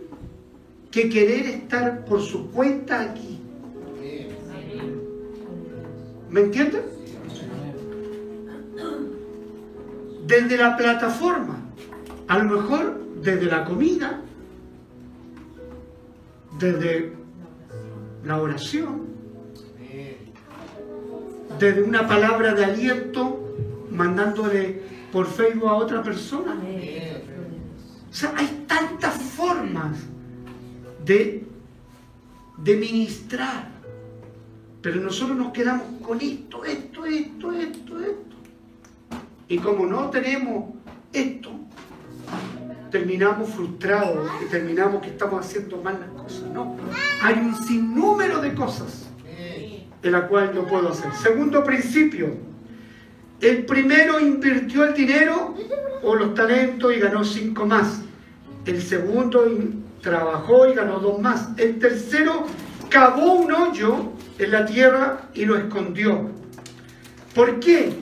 que 0.91 1.11
querer 1.11 1.45
estar 1.49 2.07
por 2.07 2.23
su 2.23 2.51
cuenta 2.51 3.03
aquí. 3.03 3.36
¿Me 6.37 6.43
entienden? 6.43 6.83
Desde 10.27 10.59
la 10.59 10.77
plataforma, 10.77 11.61
a 12.29 12.37
lo 12.37 12.45
mejor 12.59 13.01
desde 13.23 13.47
la 13.47 13.65
comida, 13.65 14.21
desde 16.59 17.15
la 18.23 18.39
oración, 18.39 19.07
desde 21.59 21.83
una 21.83 22.07
palabra 22.07 22.53
de 22.53 22.67
aliento, 22.67 23.55
mandándole 23.91 24.83
por 25.11 25.27
Facebook 25.29 25.71
a 25.71 25.77
otra 25.77 26.03
persona. 26.03 26.55
O 26.55 28.15
sea, 28.15 28.35
hay 28.37 28.67
tantas 28.67 29.15
formas 29.15 29.97
de, 31.03 31.47
de 32.59 32.77
ministrar. 32.77 33.76
Pero 34.87 35.01
nosotros 35.01 35.37
nos 35.37 35.53
quedamos 35.53 35.83
con 36.01 36.21
esto, 36.21 36.65
esto, 36.65 37.05
esto, 37.07 37.51
esto, 37.51 38.01
esto. 38.01 38.37
Y 39.49 39.59
como 39.59 39.85
no 39.85 40.11
tenemos 40.11 40.75
esto, 41.13 41.51
terminamos 42.93 43.51
frustrados 43.51 44.31
y 44.45 44.49
terminamos 44.49 45.03
que 45.03 45.09
estamos 45.09 45.45
haciendo 45.45 45.83
mal 45.83 45.99
las 45.99 46.23
cosas. 46.23 46.45
No, 46.55 46.77
hay 47.21 47.35
un 47.35 47.57
sinnúmero 47.67 48.41
de 48.41 48.55
cosas 48.55 49.09
en 50.05 50.13
la 50.13 50.29
cual 50.29 50.55
yo 50.55 50.65
puedo 50.69 50.91
hacer. 50.91 51.13
Segundo 51.21 51.65
principio, 51.65 52.37
el 53.41 53.67
primero 53.67 54.21
invirtió 54.21 54.85
el 54.85 54.95
dinero 54.95 55.57
o 56.05 56.15
los 56.15 56.33
talentos 56.35 56.95
y 56.95 57.01
ganó 57.01 57.25
cinco 57.25 57.67
más. 57.67 58.03
El 58.65 58.81
segundo 58.81 59.49
trabajó 60.01 60.69
y 60.69 60.75
ganó 60.75 61.01
dos 61.01 61.21
más. 61.21 61.49
El 61.57 61.81
tercero 61.81 62.47
cavó 62.89 63.33
un 63.33 63.51
hoyo 63.51 64.13
en 64.39 64.51
la 64.51 64.67
tierra 64.67 65.29
y 65.35 65.45
lo 65.45 65.57
escondió. 65.57 66.31
¿Por 67.35 67.61
qué? 67.61 67.93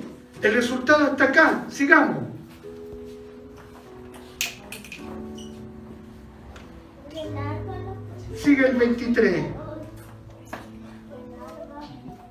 El 0.42 0.54
resultado 0.54 1.08
está 1.08 1.24
acá. 1.24 1.64
Sigamos. 1.68 2.24
Sigue 8.36 8.68
el 8.68 8.76
23. 8.76 9.44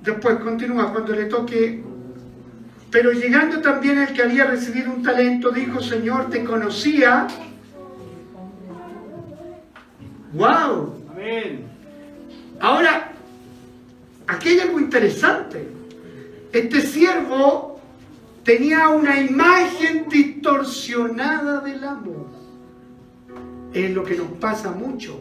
Después 0.02 0.36
continúa 0.40 0.92
cuando 0.92 1.14
le 1.14 1.26
toque. 1.26 1.84
Pero 2.92 3.12
llegando 3.12 3.62
también 3.62 3.98
el 3.98 4.14
que 4.14 4.22
había 4.22 4.46
recibido 4.46 4.92
un 4.94 5.02
talento, 5.02 5.50
dijo, 5.50 5.82
Señor, 5.82 6.30
te 6.30 6.44
conocía. 6.44 7.28
¡Wow! 10.34 11.04
Amén. 11.12 11.66
Ahora, 12.60 13.13
aquí 14.28 14.50
hay 14.50 14.60
algo 14.60 14.80
interesante. 14.80 15.68
Este 16.52 16.82
siervo 16.82 17.80
tenía 18.44 18.90
una 18.90 19.20
imagen 19.20 20.08
distorsionada 20.10 21.62
del 21.62 21.84
amor. 21.84 22.28
Es 23.74 23.92
lo 23.92 24.04
que 24.04 24.16
nos 24.16 24.28
pasa 24.40 24.72
mucho. 24.72 25.20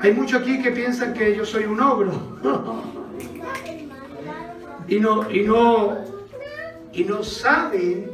Hay 0.00 0.14
muchos 0.14 0.40
aquí 0.40 0.62
que 0.62 0.70
piensan 0.70 1.12
que 1.12 1.36
yo 1.36 1.44
soy 1.44 1.64
un 1.64 1.80
ogro. 1.80 2.38
y 4.88 4.98
no, 4.98 5.30
y 5.30 5.42
no, 5.42 5.98
y 6.92 7.04
no 7.04 7.22
saben 7.22 8.10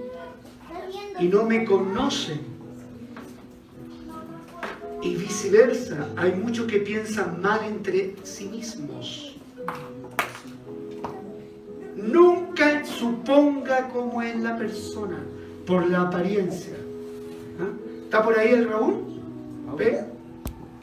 y 1.18 1.28
no 1.28 1.44
me 1.44 1.64
conocen. 1.64 2.40
Y 5.02 5.14
viceversa, 5.14 6.08
hay 6.16 6.32
muchos 6.32 6.66
que 6.66 6.78
piensan 6.78 7.40
mal 7.40 7.60
entre 7.64 8.16
sí 8.24 8.46
mismos. 8.46 9.35
Nunca 12.06 12.84
suponga 12.84 13.88
cómo 13.88 14.22
es 14.22 14.36
la 14.36 14.56
persona 14.56 15.18
por 15.66 15.86
la 15.88 16.02
apariencia. 16.02 16.74
¿Ah? 17.60 17.70
¿Está 18.04 18.22
por 18.22 18.38
ahí 18.38 18.52
el 18.52 18.68
Raúl? 18.68 19.20
¿Ve? 19.76 20.04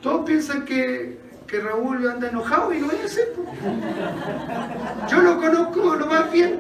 Todos 0.02 0.26
piensan 0.26 0.66
que, 0.66 1.18
que 1.48 1.62
Raúl 1.62 2.08
anda 2.08 2.30
enojado 2.30 2.74
y 2.74 2.80
no 2.80 2.92
es 2.92 3.06
así. 3.06 3.22
Yo 5.10 5.22
lo 5.22 5.40
conozco 5.40 5.96
lo 5.96 6.06
más 6.08 6.32
bien. 6.32 6.60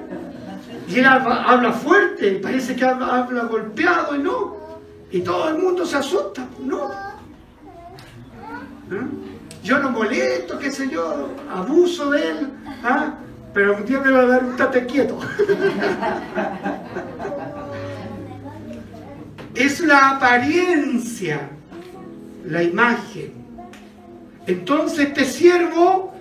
Y 0.87 0.99
él 0.99 1.05
habla, 1.05 1.43
habla 1.43 1.73
fuerte, 1.73 2.33
y 2.33 2.39
parece 2.39 2.75
que 2.75 2.85
habla, 2.85 3.17
habla 3.17 3.43
golpeado 3.43 4.15
y 4.15 4.19
no. 4.19 4.57
Y 5.11 5.21
todo 5.21 5.49
el 5.49 5.57
mundo 5.57 5.85
se 5.85 5.97
asusta. 5.97 6.47
No. 6.59 6.89
¿Ah? 6.89 7.13
Yo 9.63 9.79
no 9.79 9.91
molesto, 9.91 10.59
qué 10.59 10.71
sé 10.71 10.89
yo, 10.89 11.29
abuso 11.49 12.09
de 12.11 12.29
él, 12.29 12.49
¿ah? 12.83 13.13
Pero 13.53 13.75
un 13.77 13.85
día 13.85 13.99
me 13.99 14.11
va 14.11 14.21
a 14.21 14.25
dar 14.25 14.43
un 14.43 14.55
tate 14.55 14.85
quieto. 14.85 15.19
es 19.55 19.79
la 19.81 20.11
apariencia, 20.11 21.49
la 22.45 22.63
imagen. 22.63 23.33
Entonces 24.47 25.07
este 25.07 25.25
siervo 25.25 26.13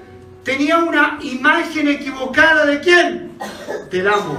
tenía 0.44 0.78
una 0.78 1.18
imagen 1.22 1.88
equivocada 1.88 2.66
de 2.66 2.80
quién? 2.80 3.32
Del 3.90 4.08
amo. 4.08 4.38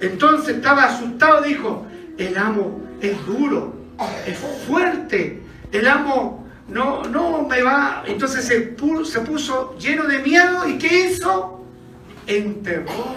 Entonces 0.00 0.56
estaba 0.56 0.84
asustado, 0.84 1.42
dijo, 1.42 1.86
el 2.18 2.36
amo 2.36 2.80
es 3.00 3.24
duro, 3.26 3.74
es 4.26 4.38
fuerte, 4.66 5.42
el 5.72 5.86
amo 5.88 6.46
no, 6.68 7.04
no 7.04 7.42
me 7.44 7.62
va. 7.62 8.02
Entonces 8.06 8.44
se 8.44 8.76
pu- 8.76 9.04
se 9.04 9.20
puso 9.20 9.76
lleno 9.78 10.04
de 10.04 10.18
miedo 10.18 10.66
y 10.68 10.78
¿qué 10.78 11.08
hizo? 11.10 11.55
Enterró 12.26 13.14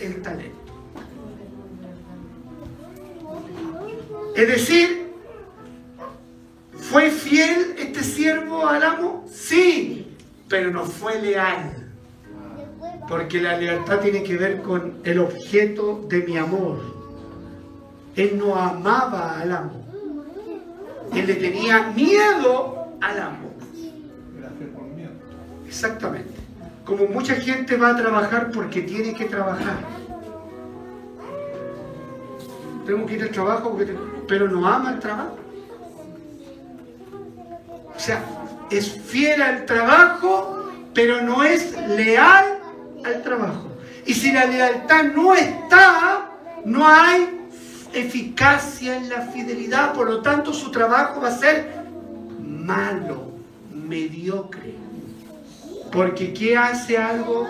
el 0.00 0.22
talento. 0.22 0.56
Es 4.34 4.48
decir, 4.48 5.10
¿fue 6.72 7.10
fiel 7.10 7.74
este 7.78 8.02
siervo 8.02 8.66
al 8.66 8.82
amo? 8.82 9.26
Sí, 9.32 10.06
pero 10.48 10.70
no 10.70 10.84
fue 10.84 11.20
leal. 11.20 11.88
Porque 13.08 13.40
la 13.40 13.56
lealtad 13.56 14.00
tiene 14.00 14.22
que 14.22 14.36
ver 14.36 14.62
con 14.62 15.00
el 15.04 15.18
objeto 15.18 16.06
de 16.08 16.22
mi 16.22 16.36
amor. 16.36 16.78
Él 18.14 18.38
no 18.38 18.54
amaba 18.54 19.40
al 19.40 19.52
amo. 19.52 19.84
Él 21.14 21.26
le 21.26 21.34
tenía 21.34 21.90
miedo 21.94 22.96
al 23.00 23.20
amo. 23.20 23.50
Exactamente. 25.66 26.37
Como 26.88 27.04
mucha 27.06 27.34
gente 27.34 27.76
va 27.76 27.90
a 27.90 27.96
trabajar 27.96 28.50
porque 28.50 28.80
tiene 28.80 29.12
que 29.12 29.26
trabajar. 29.26 29.76
Tengo 32.86 33.04
que 33.04 33.16
ir 33.16 33.22
al 33.24 33.30
trabajo, 33.30 33.72
porque 33.72 33.94
pero 34.26 34.48
no 34.48 34.66
ama 34.66 34.92
el 34.94 34.98
trabajo. 34.98 35.36
O 37.94 38.00
sea, 38.00 38.24
es 38.70 38.90
fiel 39.02 39.42
al 39.42 39.66
trabajo, 39.66 40.70
pero 40.94 41.20
no 41.20 41.44
es 41.44 41.76
leal 41.88 42.58
al 43.04 43.22
trabajo. 43.22 43.68
Y 44.06 44.14
si 44.14 44.32
la 44.32 44.46
lealtad 44.46 45.04
no 45.14 45.34
está, 45.34 46.30
no 46.64 46.88
hay 46.88 47.50
eficacia 47.92 48.96
en 48.96 49.10
la 49.10 49.20
fidelidad, 49.26 49.92
por 49.92 50.08
lo 50.08 50.22
tanto 50.22 50.54
su 50.54 50.70
trabajo 50.70 51.20
va 51.20 51.28
a 51.28 51.38
ser 51.38 51.70
malo, 52.40 53.30
mediocre. 53.74 54.77
Porque 55.92 56.32
¿qué 56.32 56.56
hace 56.56 56.98
algo 56.98 57.46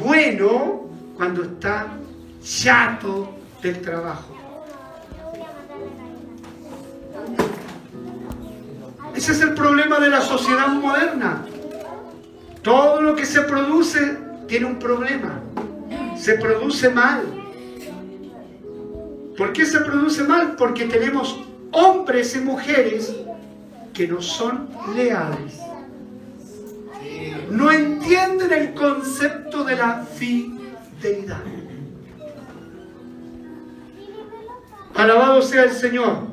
bueno 0.00 0.88
cuando 1.16 1.42
está 1.42 1.88
chato 2.42 3.34
del 3.62 3.80
trabajo? 3.80 4.34
Ese 9.14 9.32
es 9.32 9.40
el 9.40 9.54
problema 9.54 9.98
de 9.98 10.10
la 10.10 10.20
sociedad 10.20 10.68
moderna. 10.68 11.44
Todo 12.62 13.00
lo 13.00 13.16
que 13.16 13.26
se 13.26 13.40
produce 13.42 14.16
tiene 14.46 14.66
un 14.66 14.78
problema. 14.78 15.40
Se 16.16 16.34
produce 16.34 16.90
mal. 16.90 17.22
¿Por 19.36 19.52
qué 19.52 19.64
se 19.64 19.80
produce 19.80 20.22
mal? 20.24 20.56
Porque 20.56 20.84
tenemos 20.84 21.38
hombres 21.72 22.36
y 22.36 22.40
mujeres 22.40 23.14
que 23.94 24.06
no 24.06 24.20
son 24.20 24.68
leales. 24.94 25.67
No 27.50 27.70
entienden 27.72 28.52
el 28.52 28.74
concepto 28.74 29.64
de 29.64 29.76
la 29.76 30.04
fidelidad. 30.04 31.42
Alabado 34.94 35.40
sea 35.42 35.64
el 35.64 35.72
Señor. 35.72 36.26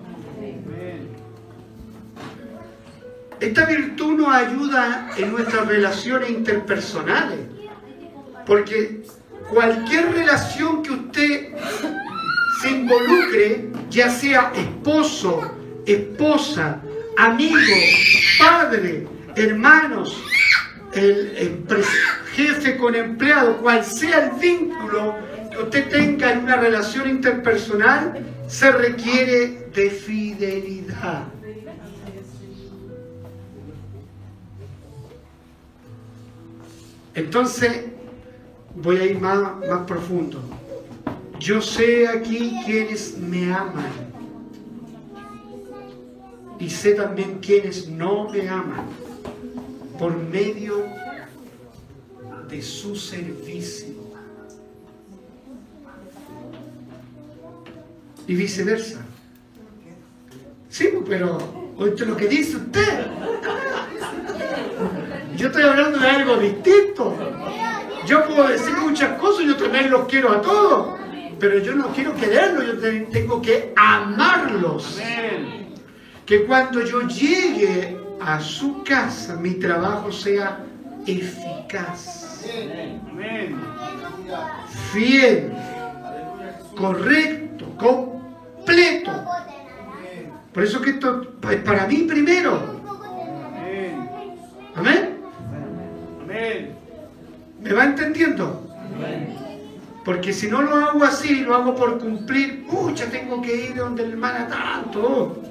Esta 3.39 3.65
virtud 3.65 4.17
nos 4.17 4.33
ayuda 4.33 5.09
en 5.17 5.31
nuestras 5.31 5.67
relaciones 5.67 6.29
interpersonales. 6.29 7.39
Porque 8.45 9.03
cualquier 9.53 10.11
relación 10.11 10.81
que 10.81 10.91
usted 10.91 11.55
se 12.61 12.69
involucre, 12.71 13.69
ya 13.89 14.09
sea 14.09 14.51
esposo, 14.55 15.51
esposa, 15.85 16.81
amigo, 17.17 17.57
padre, 18.39 19.07
hermanos, 19.35 20.23
el, 20.95 21.65
jefe 22.33 22.77
con 22.77 22.95
empleado, 22.95 23.57
cual 23.57 23.83
sea 23.83 24.25
el 24.25 24.39
vínculo 24.39 25.15
que 25.51 25.57
usted 25.63 25.89
tenga 25.89 26.31
en 26.31 26.39
una 26.39 26.57
relación 26.57 27.09
interpersonal, 27.09 28.25
se 28.47 28.71
requiere 28.71 29.69
de 29.73 29.89
fidelidad. 29.89 31.25
Entonces, 37.13 37.85
voy 38.75 38.97
a 38.97 39.05
ir 39.05 39.19
más 39.19 39.39
profundo. 39.87 40.41
Yo 41.39 41.61
sé 41.61 42.07
aquí 42.07 42.53
quienes 42.65 43.17
me 43.17 43.53
aman. 43.53 43.91
Y 46.59 46.69
sé 46.69 46.93
también 46.93 47.39
quienes 47.39 47.87
no 47.87 48.29
me 48.29 48.47
aman. 48.49 49.04
Por 49.99 50.15
medio 50.17 50.85
de 52.49 52.61
su 52.61 52.95
servicio. 52.95 53.93
Y 58.27 58.35
viceversa. 58.35 59.01
Sí, 60.69 60.89
pero 61.07 61.37
oíste 61.77 62.05
lo 62.05 62.17
que 62.17 62.27
dice 62.27 62.57
usted. 62.57 63.05
Yo 65.37 65.47
estoy 65.47 65.63
hablando 65.63 65.99
de 65.99 66.07
algo 66.07 66.37
distinto. 66.37 67.15
Yo 68.07 68.25
puedo 68.27 68.47
decir 68.47 68.73
muchas 68.77 69.17
cosas, 69.19 69.45
yo 69.45 69.55
también 69.55 69.89
los 69.89 70.07
quiero 70.07 70.31
a 70.31 70.41
todos, 70.41 70.99
pero 71.39 71.59
yo 71.59 71.73
no 71.75 71.87
quiero 71.89 72.13
quererlos, 72.15 72.65
yo 72.67 72.77
te- 72.79 73.01
tengo 73.11 73.41
que 73.41 73.73
amarlos. 73.75 74.99
Que 76.25 76.45
cuando 76.45 76.81
yo 76.81 77.01
llegue 77.01 77.97
a 78.25 78.39
su 78.39 78.83
casa, 78.83 79.35
mi 79.35 79.51
trabajo 79.51 80.11
sea 80.11 80.57
eficaz, 81.05 82.43
fiel, 84.91 85.53
correcto, 86.75 87.67
completo. 87.77 89.11
Por 90.51 90.63
eso 90.63 90.81
que 90.81 90.91
esto 90.91 91.21
es 91.51 91.57
para 91.57 91.85
mí 91.85 91.97
primero. 92.07 92.81
Amén. 94.75 95.17
¿Me 97.61 97.73
va 97.73 97.85
entendiendo? 97.85 98.61
Porque 100.03 100.33
si 100.33 100.47
no 100.47 100.61
lo 100.63 100.75
hago 100.75 101.03
así, 101.03 101.41
lo 101.41 101.55
hago 101.55 101.75
por 101.75 101.99
cumplir, 101.99 102.65
pucha, 102.67 103.05
tengo 103.05 103.41
que 103.41 103.55
ir 103.67 103.75
donde 103.75 104.03
el 104.03 104.11
hermana 104.13 104.47
tanto. 104.47 105.41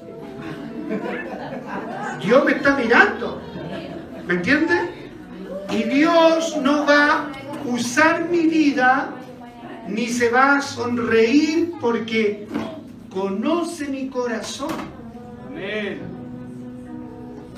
Dios 2.22 2.44
me 2.44 2.52
está 2.52 2.76
mirando. 2.76 3.40
¿Me 4.26 4.34
entiende? 4.34 4.74
Y 5.70 5.82
Dios 5.84 6.56
no 6.62 6.86
va 6.86 7.12
a 7.12 7.26
usar 7.64 8.28
mi 8.28 8.46
vida 8.46 9.10
ni 9.88 10.08
se 10.08 10.30
va 10.30 10.56
a 10.56 10.62
sonreír 10.62 11.72
porque 11.80 12.46
conoce 13.10 13.86
mi 13.86 14.08
corazón. 14.08 14.70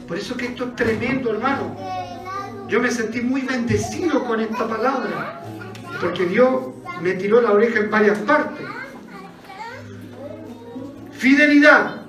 Por 0.06 0.16
eso 0.16 0.36
que 0.36 0.46
esto 0.46 0.64
es 0.64 0.76
tremendo, 0.76 1.32
hermano. 1.32 1.76
Yo 2.68 2.80
me 2.80 2.90
sentí 2.90 3.20
muy 3.20 3.42
bendecido 3.42 4.24
con 4.24 4.40
esta 4.40 4.68
palabra, 4.68 5.40
porque 6.00 6.26
Dios 6.26 6.66
me 7.00 7.12
tiró 7.14 7.40
la 7.40 7.52
oreja 7.52 7.80
en 7.80 7.90
varias 7.90 8.18
partes. 8.20 8.66
Fidelidad. 11.12 12.05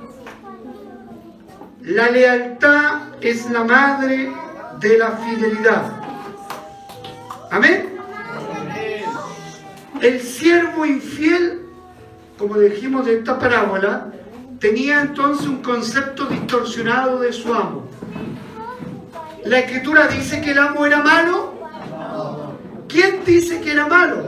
La 1.87 2.09
lealtad 2.09 3.13
es 3.21 3.49
la 3.49 3.63
madre 3.63 4.29
de 4.77 4.97
la 4.97 5.11
fidelidad. 5.11 5.93
Amén. 7.49 7.97
El 10.01 10.19
siervo 10.19 10.85
infiel, 10.85 11.61
como 12.37 12.57
dijimos 12.59 13.05
de 13.05 13.19
esta 13.19 13.39
parábola, 13.39 14.11
tenía 14.59 14.99
entonces 14.99 15.47
un 15.47 15.61
concepto 15.61 16.25
distorsionado 16.25 17.21
de 17.21 17.31
su 17.31 17.53
amo. 17.53 17.87
La 19.45 19.59
escritura 19.59 20.09
dice 20.09 20.41
que 20.41 20.51
el 20.51 20.59
amo 20.59 20.85
era 20.85 21.01
malo. 21.01 21.53
¿Quién 22.89 23.23
dice 23.23 23.61
que 23.61 23.71
era 23.71 23.87
malo? 23.87 24.27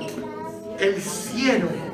El 0.79 1.01
siervo. 1.01 1.88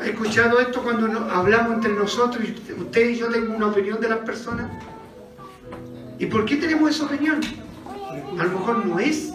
¿Ha 0.00 0.06
escuchado 0.06 0.60
esto 0.60 0.82
cuando 0.82 1.06
hablamos 1.30 1.74
entre 1.74 1.92
nosotros 1.92 2.44
y 2.44 2.72
usted 2.80 3.08
y 3.08 3.16
yo 3.16 3.28
tengo 3.28 3.54
una 3.56 3.66
opinión 3.66 4.00
de 4.00 4.08
las 4.08 4.18
personas? 4.20 4.70
¿Y 6.18 6.26
por 6.26 6.44
qué 6.44 6.56
tenemos 6.56 6.90
esa 6.90 7.06
opinión? 7.06 7.40
A 8.38 8.44
lo 8.44 8.50
mejor 8.50 8.86
no 8.86 8.98
es 9.00 9.32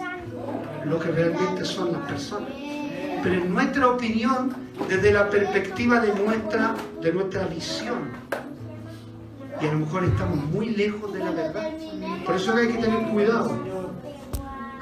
lo 0.86 0.98
que 0.98 1.10
realmente 1.10 1.64
son 1.64 1.92
las 1.92 2.02
personas, 2.02 2.50
pero 3.22 3.34
es 3.36 3.44
nuestra 3.44 3.88
opinión 3.88 4.54
desde 4.88 5.12
la 5.12 5.28
perspectiva 5.28 6.00
de 6.00 6.14
nuestra, 6.14 6.74
de 7.00 7.12
nuestra 7.12 7.46
visión. 7.46 8.10
Y 9.60 9.66
a 9.66 9.72
lo 9.72 9.80
mejor 9.80 10.04
estamos 10.04 10.44
muy 10.46 10.70
lejos 10.70 11.12
de 11.12 11.18
la 11.20 11.30
verdad. 11.30 11.70
Por 12.24 12.36
eso 12.36 12.54
hay 12.56 12.68
que 12.68 12.78
tener 12.78 13.06
cuidado. 13.10 13.58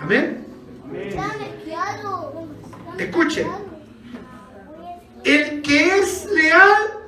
Amén. 0.01 0.47
Escuche. 2.99 3.47
El 5.25 5.63
que 5.63 5.99
es 5.99 6.27
leal 6.27 7.01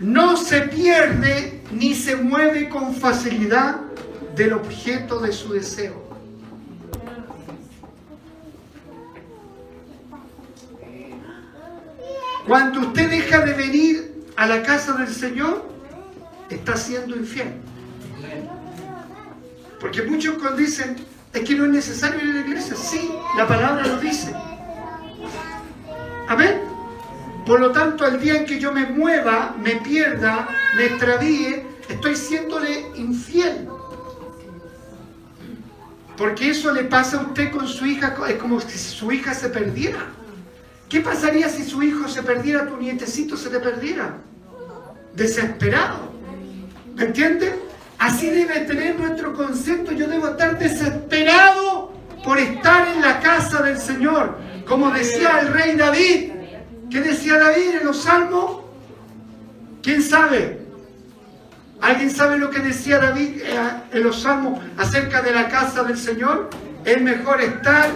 no 0.00 0.36
se 0.36 0.62
pierde 0.62 1.62
ni 1.72 1.94
se 1.94 2.16
mueve 2.16 2.68
con 2.68 2.94
facilidad 2.94 3.76
del 4.34 4.54
objeto 4.54 5.20
de 5.20 5.32
su 5.32 5.52
deseo. 5.52 6.10
Cuando 12.46 12.80
usted 12.80 13.10
deja 13.10 13.40
de 13.44 13.52
venir 13.52 14.24
a 14.36 14.46
la 14.46 14.62
casa 14.62 14.94
del 14.94 15.14
Señor, 15.14 15.64
está 16.48 16.76
siendo 16.76 17.14
infiel. 17.14 17.52
Porque 19.78 20.02
muchos 20.02 20.56
dicen, 20.56 20.96
es 21.32 21.42
que 21.42 21.54
no 21.54 21.66
es 21.66 21.70
necesario 21.70 22.20
ir 22.24 22.30
a 22.30 22.34
la 22.34 22.40
iglesia. 22.40 22.74
Sí, 22.74 23.10
la 23.36 23.46
palabra 23.46 23.86
lo 23.86 23.98
dice. 23.98 24.34
Amén. 26.30 26.60
Por 27.44 27.58
lo 27.58 27.72
tanto, 27.72 28.04
al 28.04 28.20
día 28.20 28.36
en 28.36 28.46
que 28.46 28.60
yo 28.60 28.72
me 28.72 28.86
mueva, 28.86 29.56
me 29.60 29.76
pierda, 29.76 30.48
me 30.76 30.84
extravíe, 30.84 31.64
estoy 31.88 32.14
siéndole 32.14 32.86
infiel. 32.94 33.68
Porque 36.16 36.50
eso 36.50 36.72
le 36.72 36.84
pasa 36.84 37.16
a 37.16 37.22
usted 37.22 37.50
con 37.50 37.66
su 37.66 37.84
hija, 37.84 38.14
es 38.28 38.36
como 38.36 38.60
si 38.60 38.78
su 38.78 39.10
hija 39.10 39.34
se 39.34 39.48
perdiera. 39.48 40.06
¿Qué 40.88 41.00
pasaría 41.00 41.48
si 41.48 41.64
su 41.64 41.82
hijo 41.82 42.08
se 42.08 42.22
perdiera, 42.22 42.68
tu 42.68 42.76
nietecito 42.76 43.36
se 43.36 43.50
le 43.50 43.58
perdiera? 43.58 44.18
Desesperado. 45.16 46.12
¿Me 46.94 47.06
entiende? 47.06 47.52
Así 47.98 48.30
debe 48.30 48.60
tener 48.60 48.96
nuestro 49.00 49.34
concepto. 49.34 49.90
Yo 49.90 50.06
debo 50.06 50.28
estar 50.28 50.56
desesperado 50.60 51.92
por 52.22 52.38
estar 52.38 52.86
en 52.86 53.02
la 53.02 53.18
casa 53.18 53.62
del 53.62 53.78
Señor. 53.78 54.49
Como 54.70 54.92
decía 54.92 55.40
el 55.40 55.52
rey 55.52 55.74
David. 55.74 56.30
¿Qué 56.88 57.00
decía 57.00 57.38
David 57.40 57.80
en 57.80 57.86
los 57.86 58.04
salmos? 58.04 58.62
¿Quién 59.82 60.00
sabe? 60.00 60.60
¿Alguien 61.80 62.08
sabe 62.08 62.38
lo 62.38 62.50
que 62.50 62.60
decía 62.60 62.98
David 62.98 63.42
eh, 63.42 63.70
en 63.92 64.02
los 64.04 64.22
salmos 64.22 64.60
acerca 64.78 65.22
de 65.22 65.32
la 65.32 65.48
casa 65.48 65.82
del 65.82 65.98
Señor? 65.98 66.50
Es 66.84 67.02
mejor 67.02 67.40
estar, 67.40 67.90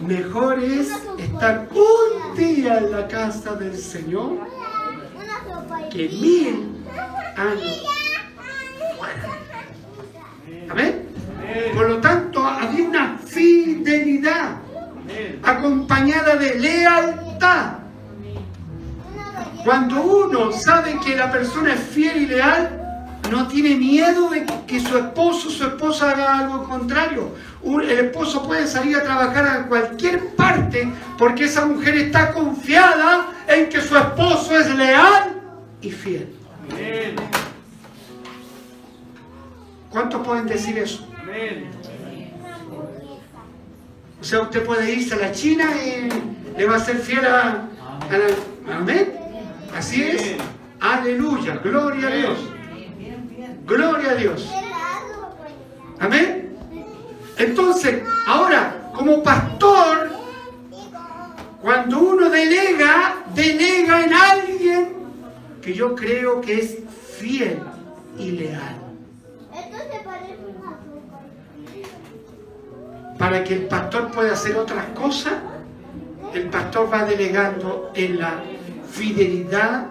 mejor 0.00 0.58
es 0.58 0.88
estar 1.18 1.68
un 1.72 2.36
día 2.36 2.78
en 2.78 2.92
la 2.92 3.06
casa 3.08 3.56
del 3.56 3.76
Señor 3.76 4.38
que 5.92 6.08
mil 6.08 6.82
años. 7.36 7.84
Amén. 10.70 11.10
Por 11.74 11.88
lo 11.88 12.00
tanto, 12.00 12.29
fidelidad, 13.26 14.56
acompañada 15.42 16.36
de 16.36 16.58
lealtad. 16.58 17.72
Cuando 19.64 20.02
uno 20.02 20.52
sabe 20.52 20.98
que 21.04 21.14
la 21.16 21.30
persona 21.30 21.74
es 21.74 21.80
fiel 21.80 22.22
y 22.22 22.26
leal, 22.26 22.76
no 23.30 23.46
tiene 23.46 23.76
miedo 23.76 24.30
de 24.30 24.44
que 24.66 24.80
su 24.80 24.96
esposo 24.96 25.48
o 25.48 25.50
su 25.50 25.64
esposa 25.64 26.10
haga 26.10 26.38
algo 26.38 26.64
contrario. 26.64 27.34
Un- 27.62 27.82
el 27.82 27.90
esposo 28.06 28.42
puede 28.46 28.66
salir 28.66 28.96
a 28.96 29.02
trabajar 29.02 29.46
a 29.46 29.66
cualquier 29.66 30.34
parte 30.34 30.90
porque 31.18 31.44
esa 31.44 31.66
mujer 31.66 31.94
está 31.96 32.32
confiada 32.32 33.28
en 33.46 33.68
que 33.68 33.80
su 33.82 33.96
esposo 33.96 34.56
es 34.58 34.74
leal 34.74 35.40
y 35.82 35.90
fiel. 35.90 36.34
¿Cuántos 39.90 40.24
pueden 40.26 40.46
decir 40.46 40.78
eso? 40.78 41.06
O 44.20 44.24
sea, 44.24 44.42
usted 44.42 44.64
puede 44.64 44.92
irse 44.92 45.14
a 45.14 45.18
la 45.18 45.32
China 45.32 45.70
y 45.76 46.58
le 46.58 46.66
va 46.66 46.76
a 46.76 46.80
ser 46.80 46.98
fiel 46.98 47.24
a, 47.24 47.68
la... 48.10 48.74
Amén. 48.74 49.14
Así 49.74 50.02
es. 50.02 50.36
Aleluya. 50.78 51.56
Gloria 51.56 52.08
a 52.08 52.10
Dios. 52.10 52.38
Gloria 53.66 54.10
a 54.10 54.14
Dios. 54.14 54.50
Amén. 55.98 56.56
Entonces, 57.38 58.02
ahora, 58.26 58.90
como 58.94 59.22
pastor, 59.22 60.10
cuando 61.62 61.98
uno 62.00 62.28
delega, 62.28 63.24
delega 63.34 64.04
en 64.04 64.12
alguien 64.12 64.92
que 65.62 65.74
yo 65.74 65.94
creo 65.94 66.40
que 66.40 66.60
es 66.60 66.78
fiel 67.18 67.60
y 68.18 68.32
leal. 68.32 68.89
Para 73.20 73.44
que 73.44 73.52
el 73.52 73.66
pastor 73.66 74.10
pueda 74.10 74.32
hacer 74.32 74.56
otras 74.56 74.86
cosas, 74.98 75.34
el 76.32 76.48
pastor 76.48 76.90
va 76.90 77.04
delegando 77.04 77.92
en 77.94 78.18
la 78.18 78.42
fidelidad 78.90 79.88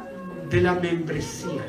de 0.49 0.61
la 0.61 0.73
membresía. 0.73 1.63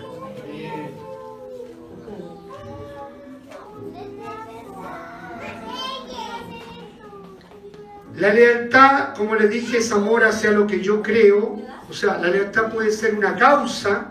La 8.16 8.32
lealtad, 8.32 9.14
como 9.14 9.34
le 9.34 9.46
dije, 9.46 9.76
es 9.76 9.92
amor 9.92 10.24
hacia 10.24 10.52
lo 10.52 10.66
que 10.66 10.80
yo 10.80 11.02
creo. 11.02 11.60
O 11.90 11.92
sea, 11.92 12.16
la 12.16 12.28
lealtad 12.28 12.72
puede 12.72 12.90
ser 12.90 13.14
una 13.14 13.36
causa, 13.36 14.06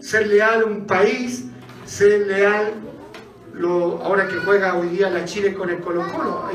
ser 0.00 0.26
leal 0.26 0.62
a 0.62 0.66
un 0.66 0.84
país, 0.84 1.44
ser 1.84 2.26
leal, 2.26 2.72
lo, 3.60 4.02
ahora 4.02 4.26
que 4.26 4.36
juega 4.36 4.74
hoy 4.74 4.88
día 4.88 5.10
la 5.10 5.24
Chile 5.26 5.52
con 5.52 5.68
el 5.68 5.80
Colo 5.80 6.10
Colo. 6.10 6.48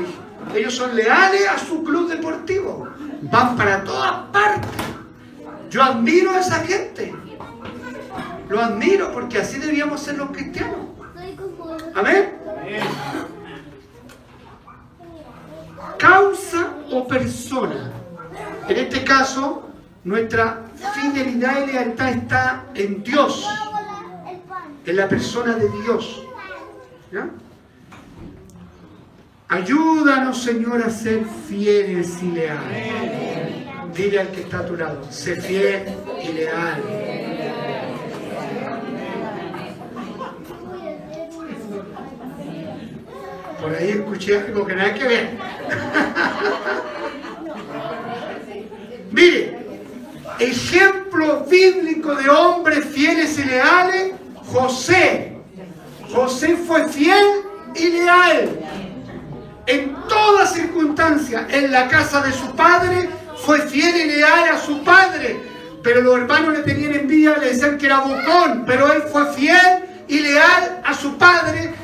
Ellos 0.54 0.74
son 0.74 0.94
leales 0.96 1.48
a 1.48 1.58
su 1.58 1.84
club 1.84 2.08
deportivo. 2.08 2.88
Van 3.22 3.56
para 3.56 3.84
todas 3.84 4.28
partes. 4.32 4.70
Yo 5.70 5.82
admiro 5.82 6.32
a 6.32 6.40
esa 6.40 6.56
gente. 6.64 7.14
Lo 8.48 8.60
admiro 8.60 9.12
porque 9.12 9.38
así 9.38 9.58
debíamos 9.58 10.00
ser 10.00 10.16
los 10.18 10.30
cristianos. 10.30 10.78
Amén. 11.94 12.32
Causa 15.98 16.74
o 16.90 17.06
persona. 17.06 17.92
En 18.68 18.76
este 18.76 19.04
caso, 19.04 19.68
nuestra 20.02 20.64
fidelidad 20.94 21.62
y 21.62 21.72
lealtad 21.72 22.10
está 22.10 22.64
en 22.74 23.02
Dios, 23.02 23.48
en 24.84 24.96
la 24.96 25.08
persona 25.08 25.54
de 25.54 25.68
Dios. 25.82 26.26
Ayúdanos, 29.48 30.42
Señor, 30.42 30.82
a 30.82 30.90
ser 30.90 31.24
fieles 31.48 32.20
y 32.22 32.32
leales. 32.32 32.92
Dile 33.94 34.20
al 34.20 34.28
que 34.28 34.40
está 34.40 34.58
a 34.58 34.66
tu 34.66 34.76
lado, 34.76 35.00
sé 35.10 35.40
fiel 35.40 35.84
y 36.22 36.32
leal. 36.32 36.82
Por 43.60 43.74
ahí 43.74 43.90
escuché 43.90 44.38
algo 44.38 44.66
que 44.66 44.74
nada 44.74 44.94
que 44.94 45.04
ver. 45.04 45.30
Mire, 49.12 49.58
ejemplo 50.40 51.46
bíblico 51.48 52.16
de 52.16 52.28
hombres 52.28 52.84
fieles 52.84 53.38
y 53.38 53.44
leales, 53.44 54.14
José. 54.44 55.35
José 56.16 56.56
fue 56.56 56.88
fiel 56.88 57.26
y 57.74 57.88
leal. 57.90 58.58
En 59.66 59.94
toda 60.08 60.46
circunstancia, 60.46 61.46
en 61.50 61.70
la 61.70 61.88
casa 61.88 62.22
de 62.22 62.32
su 62.32 62.56
padre, 62.56 63.10
fue 63.44 63.60
fiel 63.60 63.94
y 63.94 64.06
leal 64.06 64.48
a 64.54 64.58
su 64.58 64.82
padre. 64.82 65.38
Pero 65.82 66.00
los 66.00 66.16
hermanos 66.16 66.54
le 66.54 66.62
tenían 66.62 66.94
envidia, 66.94 67.36
le 67.36 67.48
decían 67.48 67.76
que 67.76 67.84
era 67.84 67.98
bocón, 67.98 68.64
pero 68.66 68.90
él 68.90 69.02
fue 69.12 69.30
fiel 69.34 69.84
y 70.08 70.20
leal 70.20 70.80
a 70.86 70.94
su 70.94 71.18
padre, 71.18 71.74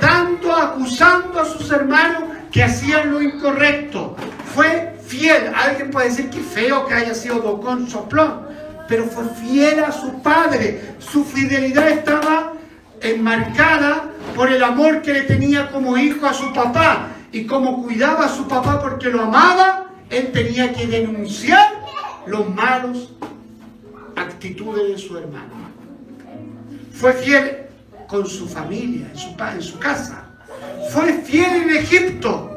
dando, 0.00 0.56
acusando 0.56 1.38
a 1.38 1.44
sus 1.44 1.70
hermanos 1.70 2.22
que 2.50 2.62
hacían 2.62 3.10
lo 3.10 3.20
incorrecto. 3.20 4.16
Fue 4.54 4.94
fiel. 5.06 5.52
Alguien 5.54 5.90
puede 5.90 6.08
decir 6.08 6.30
que 6.30 6.40
feo 6.40 6.86
que 6.86 6.94
haya 6.94 7.14
sido 7.14 7.42
bocón, 7.42 7.90
soplón, 7.90 8.46
pero 8.88 9.04
fue 9.04 9.24
fiel 9.42 9.84
a 9.84 9.92
su 9.92 10.22
padre. 10.22 10.94
Su 10.98 11.26
fidelidad 11.26 11.90
estaba 11.90 12.54
enmarcada 13.02 14.10
por 14.34 14.50
el 14.50 14.62
amor 14.62 15.02
que 15.02 15.12
le 15.12 15.22
tenía 15.22 15.70
como 15.70 15.96
hijo 15.96 16.26
a 16.26 16.34
su 16.34 16.52
papá. 16.52 17.08
Y 17.32 17.46
como 17.46 17.82
cuidaba 17.82 18.26
a 18.26 18.28
su 18.28 18.46
papá 18.46 18.80
porque 18.80 19.08
lo 19.08 19.22
amaba, 19.22 19.86
él 20.10 20.30
tenía 20.32 20.72
que 20.72 20.86
denunciar 20.86 21.82
los 22.26 22.48
malos 22.48 23.12
actitudes 24.16 24.88
de 24.88 24.98
su 24.98 25.16
hermano. 25.16 25.62
Fue 26.92 27.12
fiel 27.14 27.66
con 28.06 28.26
su 28.26 28.46
familia, 28.46 29.08
en 29.10 29.18
su, 29.18 29.28
en 29.30 29.62
su 29.62 29.78
casa. 29.78 30.24
Fue 30.90 31.14
fiel 31.14 31.62
en 31.62 31.76
Egipto. 31.76 32.50